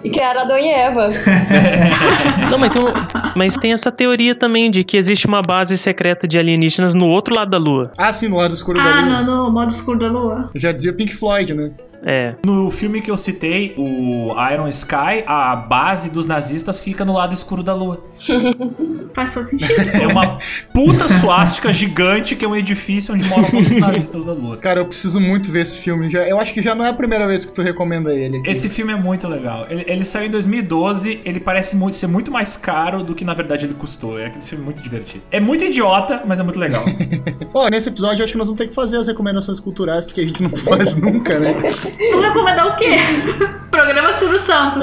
[0.03, 1.11] E criaram Adão e Eva.
[2.51, 6.27] Não, mas tem, um- mas tem essa teoria também de que existe uma base secreta
[6.27, 7.93] de alienígenas no outro lado da Lua.
[7.97, 9.23] Ah, sim, no lado escuro da Ah, lua.
[9.23, 10.51] no, no modo escuro da lua.
[10.57, 11.71] Já dizia Pink Floyd, né?
[12.03, 12.35] É.
[12.45, 17.35] No filme que eu citei, o Iron Sky, a base dos nazistas fica no lado
[17.35, 18.05] escuro da Lua.
[19.15, 19.73] Faz todo sentido.
[19.73, 20.39] É uma
[20.73, 24.57] puta suástica gigante que é um edifício onde moram todos os nazistas da Lua.
[24.57, 26.11] Cara, eu preciso muito ver esse filme.
[26.11, 28.39] Já, eu acho que já não é a primeira vez que tu recomenda ele.
[28.39, 28.51] aqui.
[28.51, 29.67] Esse filme é muito legal.
[29.69, 33.35] Ele, ele saiu em 2012, ele parece muito, ser muito mais caro do que na
[33.35, 34.19] verdade ele custou.
[34.19, 35.25] É aquele filme muito divertido.
[35.31, 36.85] É muito idiota, mas é muito legal.
[37.55, 40.21] Ó, nesse episódio eu acho que nós vamos ter que fazer as recomendações culturais, porque
[40.21, 41.55] a gente não faz nunca, né?
[42.13, 42.97] Vou recomendar o quê?
[43.71, 44.83] Programa Silvio Santos.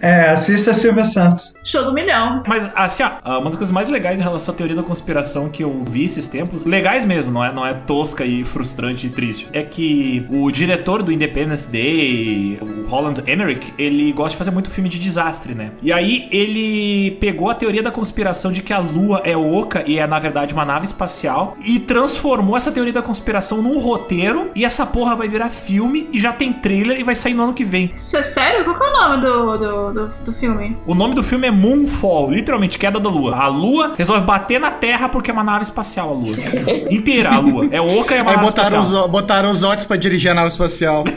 [0.00, 1.54] É, assista Silvia Santos.
[1.64, 2.42] Show do milhão.
[2.46, 5.64] Mas, assim, ó, uma das coisas mais legais em relação à teoria da conspiração que
[5.64, 9.48] eu vi esses tempos, legais mesmo, não é, não é tosca e frustrante e triste,
[9.52, 14.70] é que o diretor do Independence Day, o Holland Emmerich, ele gosta de fazer muito
[14.70, 15.72] filme de desastre, né?
[15.82, 19.98] E aí ele pegou a teoria da conspiração de que a Lua é oca e
[19.98, 24.64] é, na verdade, uma nave espacial e transformou essa teoria da conspiração num roteiro e
[24.64, 27.64] essa porra vai virar filme e já tem trailer e vai sair no ano que
[27.64, 27.90] vem.
[27.94, 28.64] Isso é sério?
[28.64, 30.76] Qual que é o nome do, do, do, do filme?
[30.86, 33.36] O nome do filme é Moonfall, literalmente queda da lua.
[33.36, 36.36] A lua resolve bater na Terra porque é uma nave espacial, a lua.
[36.90, 37.68] Inteira a lua.
[37.70, 39.04] É oca e é uma Aí nave botaram espacial.
[39.04, 41.04] os, botaram os Otis pra dirigir a nave espacial.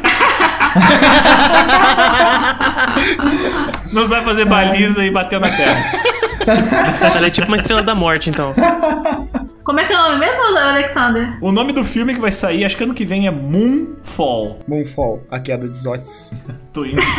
[3.92, 5.92] Não sabe fazer baliza e bater na Terra.
[7.16, 8.54] Ela é tipo uma estrela da morte, então.
[9.64, 11.38] Como é que é o nome mesmo, Alexander?
[11.42, 14.60] O nome do filme que vai sair, acho que ano que vem, é Moonfall.
[14.68, 16.34] Moonfall, a queda dos Otis.
[16.74, 17.02] Tô indo.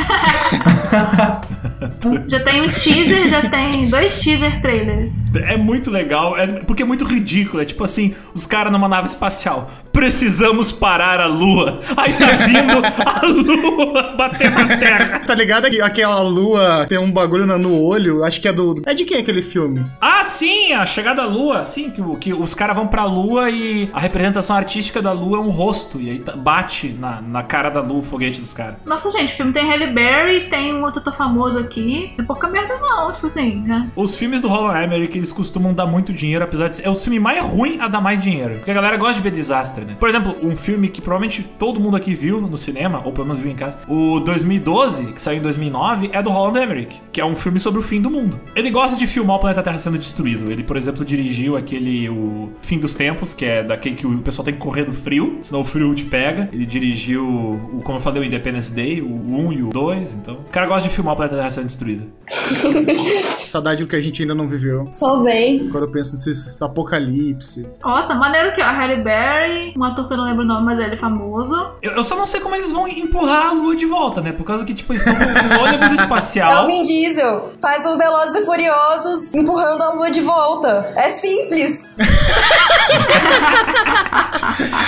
[2.28, 5.12] Já tem um teaser, já tem dois teaser trailers.
[5.34, 7.62] É muito legal, é, porque é muito ridículo.
[7.62, 9.70] É tipo assim, os caras numa nave espacial.
[9.92, 11.80] Precisamos parar a lua.
[11.96, 15.18] Aí tá vindo a lua bater na Terra.
[15.20, 18.24] Tá ligado que aquela lua tem um bagulho no, olho?
[18.24, 18.80] Acho que é do.
[18.86, 19.84] É de quem aquele filme?
[20.00, 23.50] Ah, sim, a chegada da lua, sim, que, o- que os caras vão pra lua
[23.50, 26.00] e a representação artística da lua é um rosto.
[26.00, 28.76] E aí tá- bate na, na cara da lua o foguete dos caras.
[28.86, 32.12] Nossa, gente, o filme tem Halle Berry, tem um outro ator famoso aqui.
[32.18, 33.90] É pouca merda não, tipo assim, né?
[33.94, 36.86] Os filmes do Roland Emmerich, eles costumam dar muito dinheiro, apesar de ser...
[36.86, 38.54] É o filme mais ruim a dar mais dinheiro.
[38.56, 39.96] Porque a galera gosta de ver desastre, né?
[39.98, 43.40] Por exemplo, um filme que provavelmente todo mundo aqui viu no cinema, ou pelo menos
[43.40, 43.78] viu em casa.
[43.88, 47.00] O 2012, que saiu em 2009, é do Roland Emmerich.
[47.12, 48.40] Que é um filme sobre o fim do mundo.
[48.54, 50.50] Ele gosta de filmar o planeta Terra sendo destruído.
[50.50, 52.08] Ele, por exemplo, dirigiu aquele...
[52.22, 55.38] O Fim dos Tempos, que é daquele que o pessoal tem que correr do frio,
[55.42, 56.48] senão o frio te pega.
[56.52, 60.14] Ele dirigiu, o, como eu falei, o Independence Day, o 1 e o 2.
[60.14, 62.06] Então, o cara gosta de filmar o planeta Terra sendo destruído.
[63.44, 64.86] Saudade do que a gente ainda não viveu.
[64.92, 65.68] Só vem.
[65.70, 67.66] Quando eu penso nesse apocalipse.
[67.82, 70.46] Ó, tá maneiro que ó, a Halle Berry, um ator que eu não lembro o
[70.46, 71.54] nome, mas ele é famoso.
[71.82, 74.32] Eu, eu só não sei como eles vão empurrar a lua de volta, né?
[74.32, 76.66] Por causa que, tipo, eles estão com um ônibus É o espacial.
[76.66, 77.52] Vin Diesel.
[77.60, 80.92] Faz o Velozes e Furiosos empurrando a lua de volta.
[80.96, 81.90] É simples.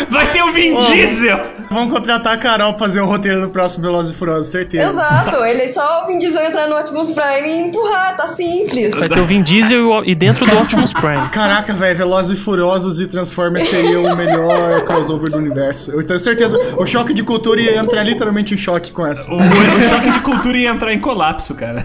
[0.09, 0.81] Vai ter o Vin Ô.
[0.81, 1.55] Diesel!
[1.71, 4.87] Vamos contratar a Carol pra fazer o roteiro do próximo Velozes e Furiosos, certeza.
[4.87, 5.45] Exato.
[5.45, 8.17] Ele é só o Vin Diesel entrar no Optimus Prime e empurrar.
[8.17, 8.95] Tá simples.
[8.95, 11.29] Vai ter o Vin Diesel e e dentro do Optimus Prime.
[11.31, 15.91] Caraca, velho, Velozes e Furiosos e Transformers seriam o melhor crossover do universo.
[15.91, 19.29] Eu tenho certeza, o choque de cultura ia entrar literalmente em choque com essa.
[19.29, 21.85] O, o choque de cultura ia entrar em colapso, cara.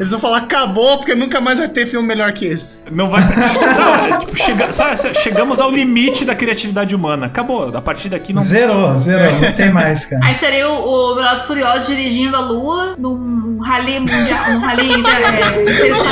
[0.00, 2.82] Eles vão falar, acabou, porque nunca mais vai ter filme melhor que esse.
[2.90, 3.20] Não vai.
[3.20, 7.26] Não, é, tipo, chega- sabe, chegamos ao limite da criatividade humana.
[7.26, 7.70] Acabou.
[7.76, 8.42] A partir daqui não.
[8.42, 10.24] Zerou, zerou, não tem mais, cara.
[10.26, 14.90] Aí seria o, o Velozes e Furiosos dirigindo a lua num rally mundial, num rally
[14.90, 14.96] é,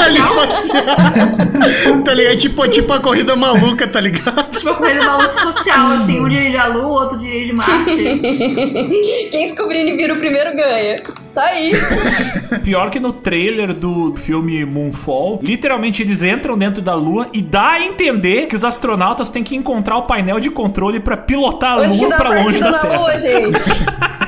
[0.05, 0.45] Ali espacial.
[0.45, 2.03] espacial.
[2.05, 2.37] tá ligado?
[2.39, 4.43] Tipo, tipo a corrida maluca, tá ligado?
[4.51, 7.95] Tipo, uma coisa maluca espacial, assim, um dirige a lua, o outro dirige Marte.
[9.31, 10.97] Quem descobrir e vira o primeiro ganha.
[11.35, 11.73] Tá aí.
[12.63, 17.71] Pior que no trailer do filme Moonfall, literalmente eles entram dentro da lua e dá
[17.73, 21.83] a entender que os astronautas têm que encontrar o painel de controle pra pilotar a
[21.83, 22.99] Onde lua pra longe da na Terra.
[22.99, 23.59] lua, gente?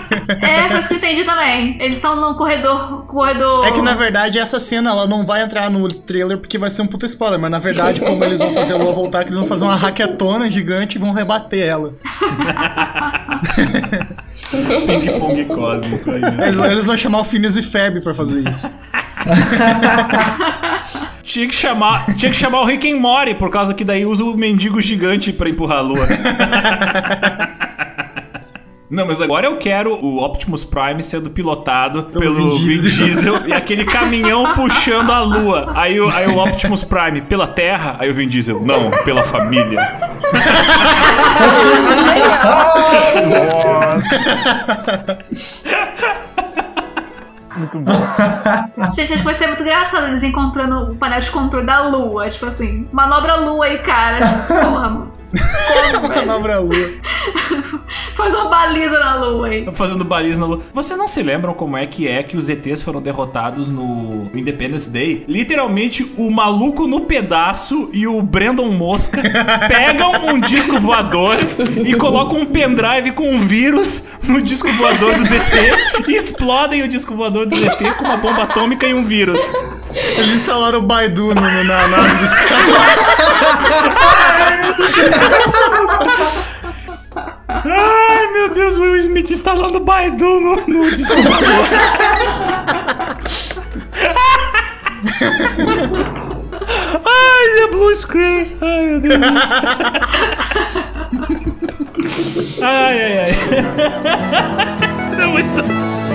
[0.40, 1.76] É, foi isso que eu entendi também.
[1.80, 3.04] Eles estão no corredor.
[3.06, 3.66] corredor...
[3.66, 6.82] É que na verdade essa cena ela não vai entrar no trailer porque vai ser
[6.82, 9.38] um puta spoiler, mas na verdade, como eles vão fazer a Lua voltar, que eles
[9.38, 11.92] vão fazer uma raquetona gigante e vão rebater ela.
[14.50, 16.48] Ping-pong cósmico aí, né?
[16.48, 18.76] Eles, eles vão chamar o Phineas e Ferb pra fazer isso.
[21.22, 24.22] Tinha que chamar, tinha que chamar o Rick and Morty, por causa que daí usa
[24.22, 26.06] o mendigo gigante pra empurrar a lua.
[28.88, 33.04] Não, mas agora eu quero o Optimus Prime sendo pilotado pelo, Vin Vin Diesel.
[33.06, 33.48] Diesel.
[33.48, 35.72] e aquele caminhão puxando a lua.
[35.74, 39.80] Aí, o- aí o Optimus Prime pela Terra, aí o Vin Diesel, não, pela família.
[47.56, 47.92] Muito bom.
[48.94, 52.28] Gente, acho que vai ser muito engraçado eles encontrando o painel de controle da lua.
[52.30, 54.18] Tipo assim, manobra lua aí, cara.
[54.46, 55.15] Porra, mano.
[55.30, 56.08] Como?
[56.14, 56.92] Manobra Lua.
[58.16, 59.66] Faz uma baliza na lua aí.
[59.72, 60.62] Fazendo baliza na lua.
[60.72, 64.88] Vocês não se lembram como é que é que os ETs foram derrotados no Independence
[64.88, 65.24] Day?
[65.28, 69.22] Literalmente, o maluco no pedaço e o Brandon Mosca
[69.68, 71.36] pegam um disco voador
[71.84, 76.88] e colocam um pendrive com um vírus no disco voador do ZT e explodem o
[76.88, 79.40] disco voador do ZT com uma bomba atômica e um vírus.
[79.96, 82.66] Eles instalaram o Baidu no, na nave dos caras.
[87.48, 91.68] Ai, meu Deus, Will Smith instalando Baidu no, no disco voador.
[97.04, 98.56] Ai, é blue screen.
[98.60, 99.20] Ai, meu Deus.
[102.62, 103.30] Ai, ai, ai.
[105.10, 106.05] Isso é muito.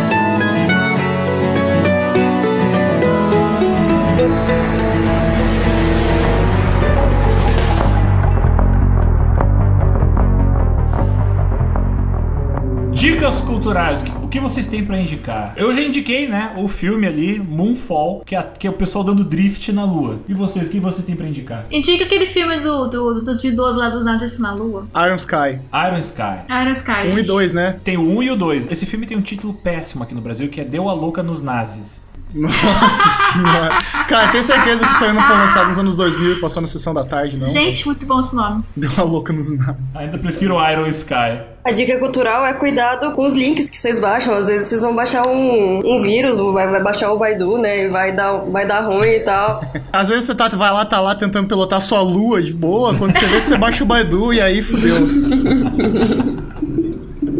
[13.02, 15.54] Dicas culturais, o que vocês têm pra indicar?
[15.58, 19.24] Eu já indiquei, né, o filme ali, Moonfall, que é, que é o pessoal dando
[19.26, 20.20] drift na lua.
[20.30, 21.66] E vocês, o que vocês têm pra indicar?
[21.72, 24.86] Indica aquele filme do, do- dos idosos lá dos nazistas na lua.
[25.04, 25.58] Iron Sky.
[25.88, 26.46] Iron Sky.
[26.48, 27.12] Iron Sky.
[27.12, 27.80] 1 e 2, né?
[27.84, 28.72] Tem o 1 e o 2.
[28.72, 31.42] Esse filme tem um título péssimo aqui no Brasil, que é Deu a Louca nos
[31.42, 32.04] Nazis.
[32.34, 33.78] Nossa senhora.
[34.08, 36.68] Cara, tenho certeza que isso aí não foi lançado nos anos 2000 e passou na
[36.68, 37.48] sessão da tarde, não.
[37.48, 38.64] Gente, muito bom esse nome.
[38.76, 39.96] Deu uma louca nos naves.
[39.96, 41.42] Ainda prefiro o Iron Sky.
[41.64, 44.34] A dica cultural é cuidado com os links que vocês baixam.
[44.34, 47.86] Às vezes vocês vão baixar um, um vírus, vai, vai baixar o Baidu, né?
[47.86, 49.62] E vai dar, vai dar ruim e tal.
[49.94, 53.18] Às vezes você tá, vai lá, tá lá tentando pilotar sua lua de boa, quando
[53.18, 54.96] você vê, você baixa o Baidu e aí fudeu.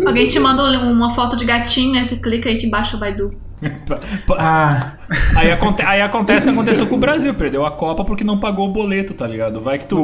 [0.06, 2.06] Alguém te manda uma foto de gatinho, né?
[2.06, 3.32] Você clica e te baixa o Baidu.
[4.30, 4.98] Ah,
[5.36, 8.38] Aí, aconte- aí acontece o que aconteceu com o Brasil, perdeu a Copa porque não
[8.40, 9.60] pagou o boleto, tá ligado?
[9.60, 9.98] Vai que tu,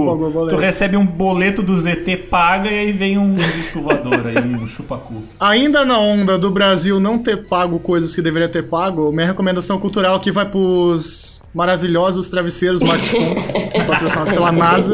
[0.50, 4.66] tu recebe um boleto do ZT, paga e aí vem um disco voador aí, um
[4.68, 5.24] chupacu.
[5.40, 9.80] Ainda na onda do Brasil não ter pago coisas que deveria ter pago, minha recomendação
[9.80, 13.52] cultural aqui vai pros maravilhosos travesseiros smartphones,
[13.88, 14.94] patrocinados pela NASA.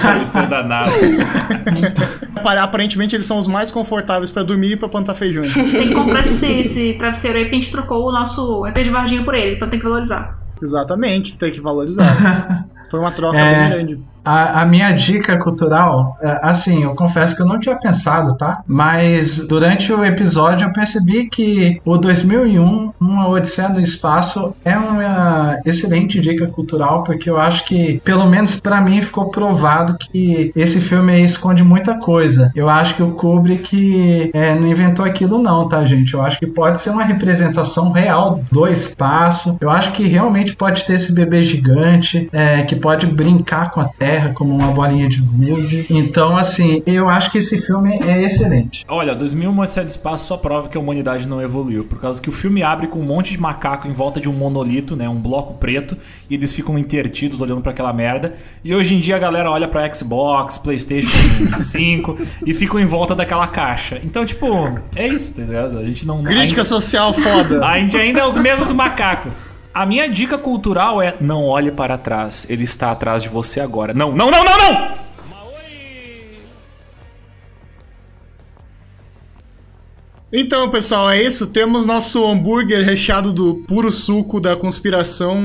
[0.00, 0.92] Travesseiro da NASA.
[2.36, 5.52] Apar- Aparentemente eles são os mais confortáveis pra dormir e pra plantar feijões.
[5.54, 8.90] Tem que comprar esse, esse travesseiro aí, porque a gente trocou o nosso EP de
[8.90, 10.38] Varginha por ele, então tem que valorizar.
[10.62, 12.04] Exatamente, tem que valorizar.
[12.90, 13.60] Foi uma troca É.
[13.60, 14.11] bem grande.
[14.24, 18.62] A, a minha dica cultural, é, assim, eu confesso que eu não tinha pensado, tá?
[18.66, 25.58] Mas durante o episódio eu percebi que o 2001, Uma Odisseia no Espaço, é uma
[25.64, 30.80] excelente dica cultural, porque eu acho que, pelo menos pra mim, ficou provado que esse
[30.80, 32.52] filme esconde muita coisa.
[32.54, 36.14] Eu acho que o Kubrick é, não inventou aquilo não, tá, gente?
[36.14, 39.56] Eu acho que pode ser uma representação real do espaço.
[39.60, 43.84] Eu acho que realmente pode ter esse bebê gigante, é, que pode brincar com a
[43.84, 45.86] Terra como uma bolinha de gude.
[45.90, 48.84] Então, assim, eu acho que esse filme é excelente.
[48.88, 52.28] Olha, 2001 Odisseia do Espaço só prova que a humanidade não evoluiu, por causa que
[52.28, 55.20] o filme abre com um monte de macaco em volta de um monolito, né, um
[55.20, 55.96] bloco preto,
[56.30, 58.34] e eles ficam intertidos olhando pra aquela merda.
[58.64, 61.10] E hoje em dia a galera olha pra Xbox, PlayStation
[61.56, 64.00] 5 e ficam em volta daquela caixa.
[64.04, 64.46] Então, tipo,
[64.94, 65.78] é isso, tá ligado?
[65.78, 67.64] A gente não Crítica ainda- social foda.
[67.66, 69.52] A gente ainda é os mesmos macacos.
[69.74, 73.94] A minha dica cultural é não olhe para trás, ele está atrás de você agora.
[73.94, 75.11] Não, não, não, não, não!
[80.34, 81.46] Então, pessoal, é isso.
[81.46, 85.38] Temos nosso hambúrguer recheado do puro suco da conspiração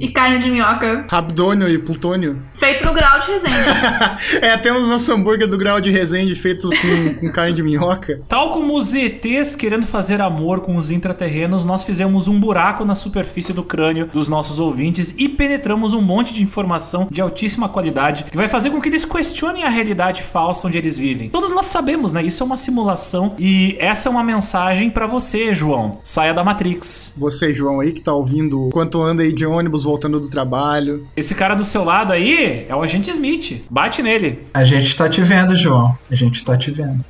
[0.00, 1.06] E carne de minhoca.
[1.08, 2.42] Rabdônio e Plutônio.
[2.58, 4.18] Feito no grau de resenha.
[4.42, 8.20] é, temos nosso hambúrguer do grau de Resende feito com, com carne de minhoca.
[8.26, 12.96] Tal como os ETs querendo fazer amor com os intraterrenos, nós fizemos um buraco na
[12.96, 18.24] superfície do crânio dos nossos ouvintes e penetramos um monte de informação de altíssima qualidade
[18.24, 21.30] que vai fazer com que eles questionem a realidade falsa onde eles vivem.
[21.30, 22.24] Todos nós sabemos, né?
[22.24, 25.98] Isso é uma simulação e essa é uma mensagem pra você, João.
[26.02, 27.12] Saia da Matrix.
[27.16, 31.06] Você, João, aí que tá ouvindo quanto anda aí de ônibus voltando do trabalho.
[31.16, 33.62] Esse cara do seu lado aí é o agente Smith.
[33.70, 34.46] Bate nele.
[34.54, 35.96] A gente tá te vendo, João.
[36.10, 37.04] A gente tá te vendo.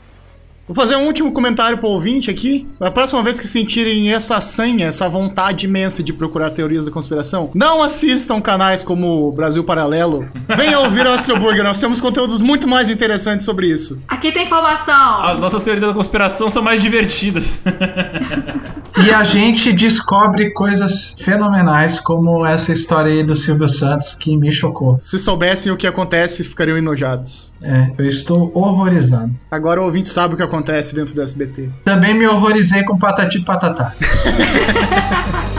[0.67, 2.69] Vou fazer um último comentário pro ouvinte aqui.
[2.81, 7.51] A próxima vez que sentirem essa sanha, essa vontade imensa de procurar teorias da conspiração,
[7.53, 10.29] não assistam canais como o Brasil Paralelo.
[10.57, 14.01] Venha ouvir o Astro Burger, nós temos conteúdos muito mais interessantes sobre isso.
[14.07, 15.21] Aqui tem informação.
[15.23, 17.63] As nossas teorias da conspiração são mais divertidas.
[19.05, 24.53] E a gente descobre coisas fenomenais, como essa história aí do Silvio Santos, que me
[24.53, 24.99] chocou.
[25.01, 27.55] Se soubessem o que acontece, ficariam enojados.
[27.63, 29.35] É, eu estou horrorizado.
[29.51, 30.52] Agora o ouvinte sabe o que acontece
[30.95, 31.71] dentro do SBT.
[31.85, 33.95] Também me horrorizei com Patati Patatá.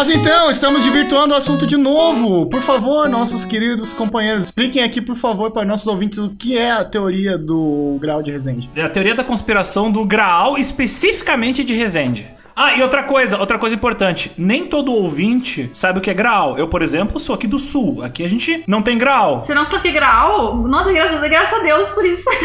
[0.00, 2.46] Mas então, estamos desvirtuando o assunto de novo.
[2.46, 6.70] Por favor, nossos queridos companheiros, expliquem aqui, por favor, para nossos ouvintes o que é
[6.70, 8.70] a teoria do grau de Resende.
[8.74, 12.34] É a teoria da conspiração do Graal, especificamente de Resende.
[12.54, 14.32] Ah, e outra coisa, outra coisa importante.
[14.36, 16.58] Nem todo ouvinte sabe o que é Graal.
[16.58, 18.02] Eu, por exemplo, sou aqui do Sul.
[18.02, 19.44] Aqui a gente não tem Graal.
[19.44, 20.56] Você não sabe grau?
[20.68, 22.24] Nossa, graças, graças a Deus por isso.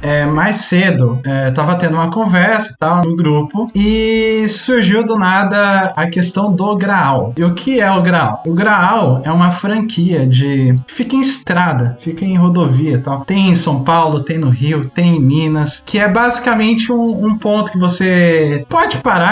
[0.00, 5.18] É, mais cedo, é, tava tendo uma conversa e tal no grupo e surgiu do
[5.18, 7.34] nada a questão do Graal.
[7.36, 8.42] E o que é o Graal?
[8.46, 10.78] O Graal é uma franquia de.
[10.86, 13.24] fica em estrada, fica em rodovia e tal.
[13.24, 17.36] Tem em São Paulo, tem no Rio, tem em Minas, que é basicamente um, um
[17.36, 19.27] ponto que você pode parar,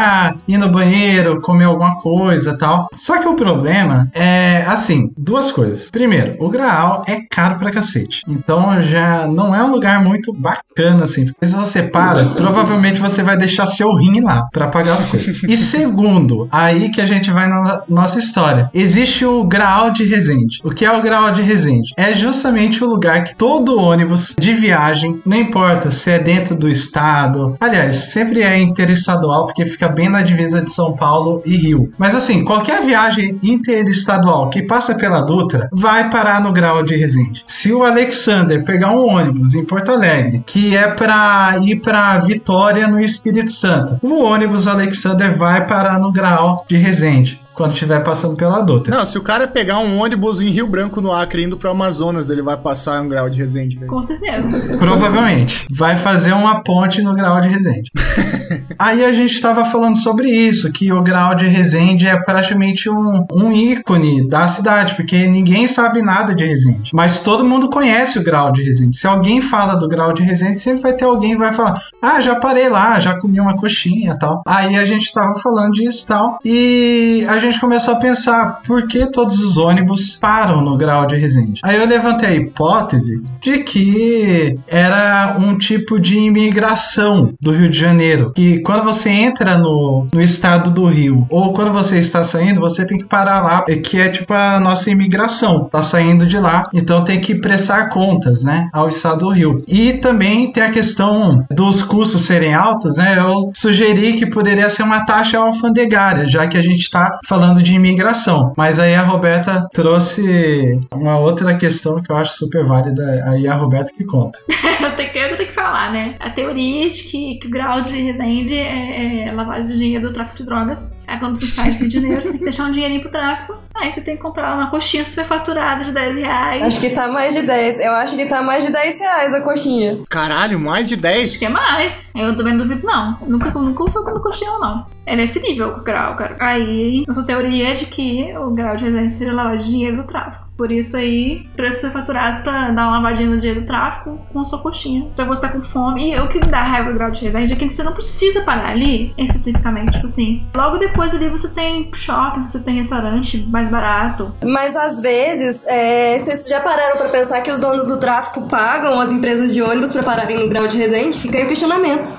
[0.47, 2.89] ir no banheiro, comer alguma coisa tal.
[2.95, 5.91] Só que o problema é assim: duas coisas.
[5.91, 8.23] Primeiro, o Graal é caro pra cacete.
[8.29, 11.27] Então já não é um lugar muito bacana assim.
[11.27, 15.43] Porque se você para, provavelmente você vai deixar seu rim lá pra pagar as coisas.
[15.45, 18.71] E segundo, aí que a gente vai na nossa história.
[18.73, 20.61] Existe o Graal de Resende.
[20.65, 21.93] O que é o Graal de Resende?
[21.97, 26.69] É justamente o lugar que todo ônibus de viagem, não importa se é dentro do
[26.69, 31.93] estado, aliás, sempre é interestadual porque fica bem na divisa de São Paulo e Rio.
[31.99, 37.45] Mas assim, qualquer viagem interestadual que passa pela Dutra vai parar no Graal de Resende.
[37.47, 42.87] Se o Alexander pegar um ônibus em Porto Alegre que é para ir para Vitória
[42.89, 47.46] no Espírito Santo, o ônibus Alexander vai parar no Graal de Resende.
[47.57, 48.95] Quando estiver passando pela Dutra.
[48.95, 52.29] Não, se o cara pegar um ônibus em Rio Branco, no Acre, indo pro Amazonas,
[52.29, 53.77] ele vai passar um grau de Resende.
[53.77, 53.91] velho.
[53.91, 54.47] Com certeza.
[54.79, 55.67] Provavelmente.
[55.71, 57.91] Vai fazer uma ponte no grau de Resende.
[58.79, 63.25] Aí a gente estava falando sobre isso, que o grau de Resende é praticamente um,
[63.33, 66.91] um ícone da cidade, porque ninguém sabe nada de Resende.
[66.93, 68.97] Mas todo mundo conhece o grau de Resende.
[68.97, 72.21] Se alguém fala do grau de Resende, sempre vai ter alguém que vai falar: Ah,
[72.21, 74.43] já parei lá, já comi uma coxinha e tal.
[74.47, 76.39] Aí a gente estava falando disso e tal.
[76.45, 81.17] E a gente começou a pensar por que todos os ônibus param no grau de
[81.17, 81.61] Resende.
[81.65, 87.79] Aí eu levantei a hipótese de que era um tipo de imigração do Rio de
[87.79, 88.33] Janeiro.
[88.35, 92.87] Que quando você entra no, no estado do Rio, ou quando você está saindo, você
[92.87, 95.69] tem que parar lá, que é tipo a nossa imigração.
[95.71, 99.63] Tá saindo de lá, então tem que prestar contas, né, ao estado do Rio.
[99.67, 103.19] E também tem a questão dos custos serem altos, né?
[103.19, 107.75] Eu sugeri que poderia ser uma taxa alfandegária, já que a gente está falando de
[107.75, 108.55] imigração.
[108.57, 113.23] Mas aí a Roberta trouxe uma outra questão que eu acho super válida.
[113.27, 114.39] Aí a Roberta que conta.
[114.49, 116.15] eu, tenho que, eu tenho que falar, né?
[116.19, 120.15] A teoria de que, que o grau de Resende é, é lavagem de dinheiro do
[120.15, 120.91] tráfico de drogas.
[121.07, 123.11] Aí quando você sai do Rio de Janeiro, você tem que deixar um dinheirinho pro
[123.11, 123.55] tráfico.
[123.77, 126.65] Aí você tem que comprar uma coxinha super faturada de 10 reais.
[126.65, 127.85] Acho que tá mais de 10.
[127.85, 129.99] Eu acho que tá mais de 10 reais a coxinha.
[130.09, 131.31] Caralho, mais de 10?
[131.31, 131.95] Acho que é mais.
[132.17, 133.19] Eu também não duvido, não.
[133.27, 134.96] Nunca, nunca fui comer coxinha, não.
[135.07, 136.37] É nesse nível o grau, cara.
[136.41, 140.47] Aí, nossa teoria é de que o grau de residência seria de dinheiro do tráfico.
[140.57, 144.45] Por isso aí, preços ser faturados pra dar uma lavadinha no dinheiro do tráfico com
[144.45, 145.07] sua coxinha.
[145.17, 146.13] Já você tá com fome.
[146.13, 148.71] E o que dá raiva do grau de residência é que você não precisa parar
[148.71, 149.93] ali, especificamente.
[149.93, 154.33] Tipo assim, logo depois ali você tem shopping, você tem restaurante mais barato.
[154.43, 158.99] Mas às vezes, é, vocês já pararam pra pensar que os donos do tráfico pagam
[158.99, 161.19] as empresas de ônibus pra pararem no grau de resende?
[161.19, 162.11] Fica aí o questionamento.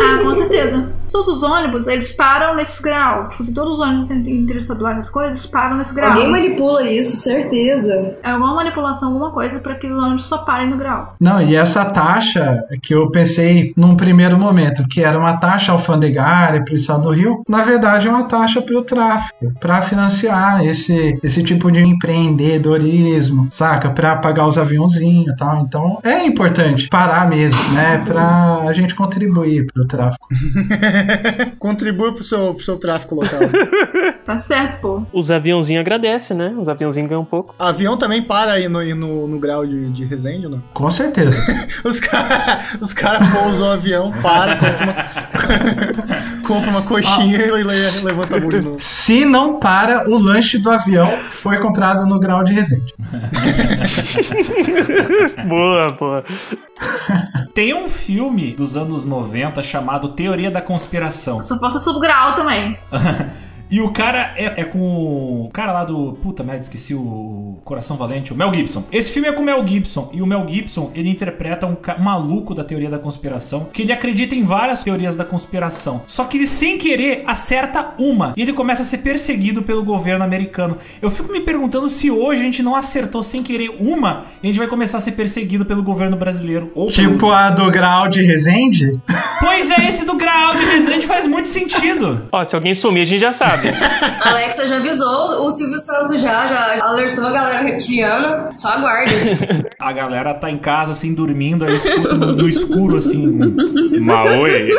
[0.00, 0.99] Ah, com certeza.
[1.10, 3.28] Todos os ônibus, eles param nesse grau.
[3.30, 6.10] Tipo, se todos os ônibus interestaduais, as coisas, eles param nesse grau.
[6.10, 8.16] Alguém manipula isso, certeza.
[8.22, 11.14] É alguma manipulação, alguma coisa pra que os ônibus só parem no grau.
[11.20, 16.64] Não, e essa taxa que eu pensei num primeiro momento, que era uma taxa alfandegária
[16.64, 20.64] para o estado do Rio, na verdade é uma taxa para o tráfico, para financiar
[20.64, 23.90] esse, esse tipo de empreendedorismo, saca?
[23.90, 25.60] Para pagar os aviãozinhos e tal.
[25.60, 28.02] Então é importante parar mesmo, né?
[28.04, 30.28] Para a gente contribuir para o tráfico.
[31.58, 33.40] Contribui pro seu, pro seu tráfico local.
[34.22, 35.02] Tá certo, pô.
[35.12, 36.54] Os aviãozinhos agradecem, né?
[36.56, 37.52] Os aviãozinhos ganham um pouco.
[37.58, 40.62] Avião também para aí no, no, no grau de, de Resende, não?
[40.72, 41.40] Com certeza.
[41.82, 47.62] Os caras os cara pousam o avião, para, compra uma, compra uma coxinha e le-
[47.64, 48.76] le- levanta a mão de novo.
[48.78, 52.94] Se não para, o lanche do avião foi comprado no grau de Resende.
[55.48, 56.24] boa, boa.
[57.54, 60.89] Tem um filme dos anos 90 chamado Teoria da Conspiração.
[61.42, 62.78] Só posso subgrau também.
[63.70, 64.78] E o cara é, é com
[65.44, 66.14] o cara lá do.
[66.22, 68.82] Puta merda, esqueci o Coração Valente, o Mel Gibson.
[68.90, 70.10] Esse filme é com o Mel Gibson.
[70.12, 73.68] E o Mel Gibson, ele interpreta um ca- maluco da teoria da conspiração.
[73.72, 76.02] Que ele acredita em várias teorias da conspiração.
[76.06, 78.34] Só que ele, sem querer, acerta uma.
[78.36, 80.76] E ele começa a ser perseguido pelo governo americano.
[81.00, 84.24] Eu fico me perguntando se hoje a gente não acertou sem querer uma.
[84.42, 86.72] E a gente vai começar a ser perseguido pelo governo brasileiro.
[86.74, 88.98] Ou Tipo pelos- a do grau de Resende?
[89.38, 92.28] Pois é, esse do Graal de Resende faz muito sentido.
[92.32, 93.59] Ó, se alguém sumir, a gente já sabe.
[94.22, 98.48] A Alexa já avisou, o Silvio Santos já, já alertou a galera reptiliana.
[98.52, 99.14] Só aguarde.
[99.78, 103.38] A galera tá em casa, assim, dormindo, aí escuta no, no escuro, assim.
[103.98, 104.70] Maoi.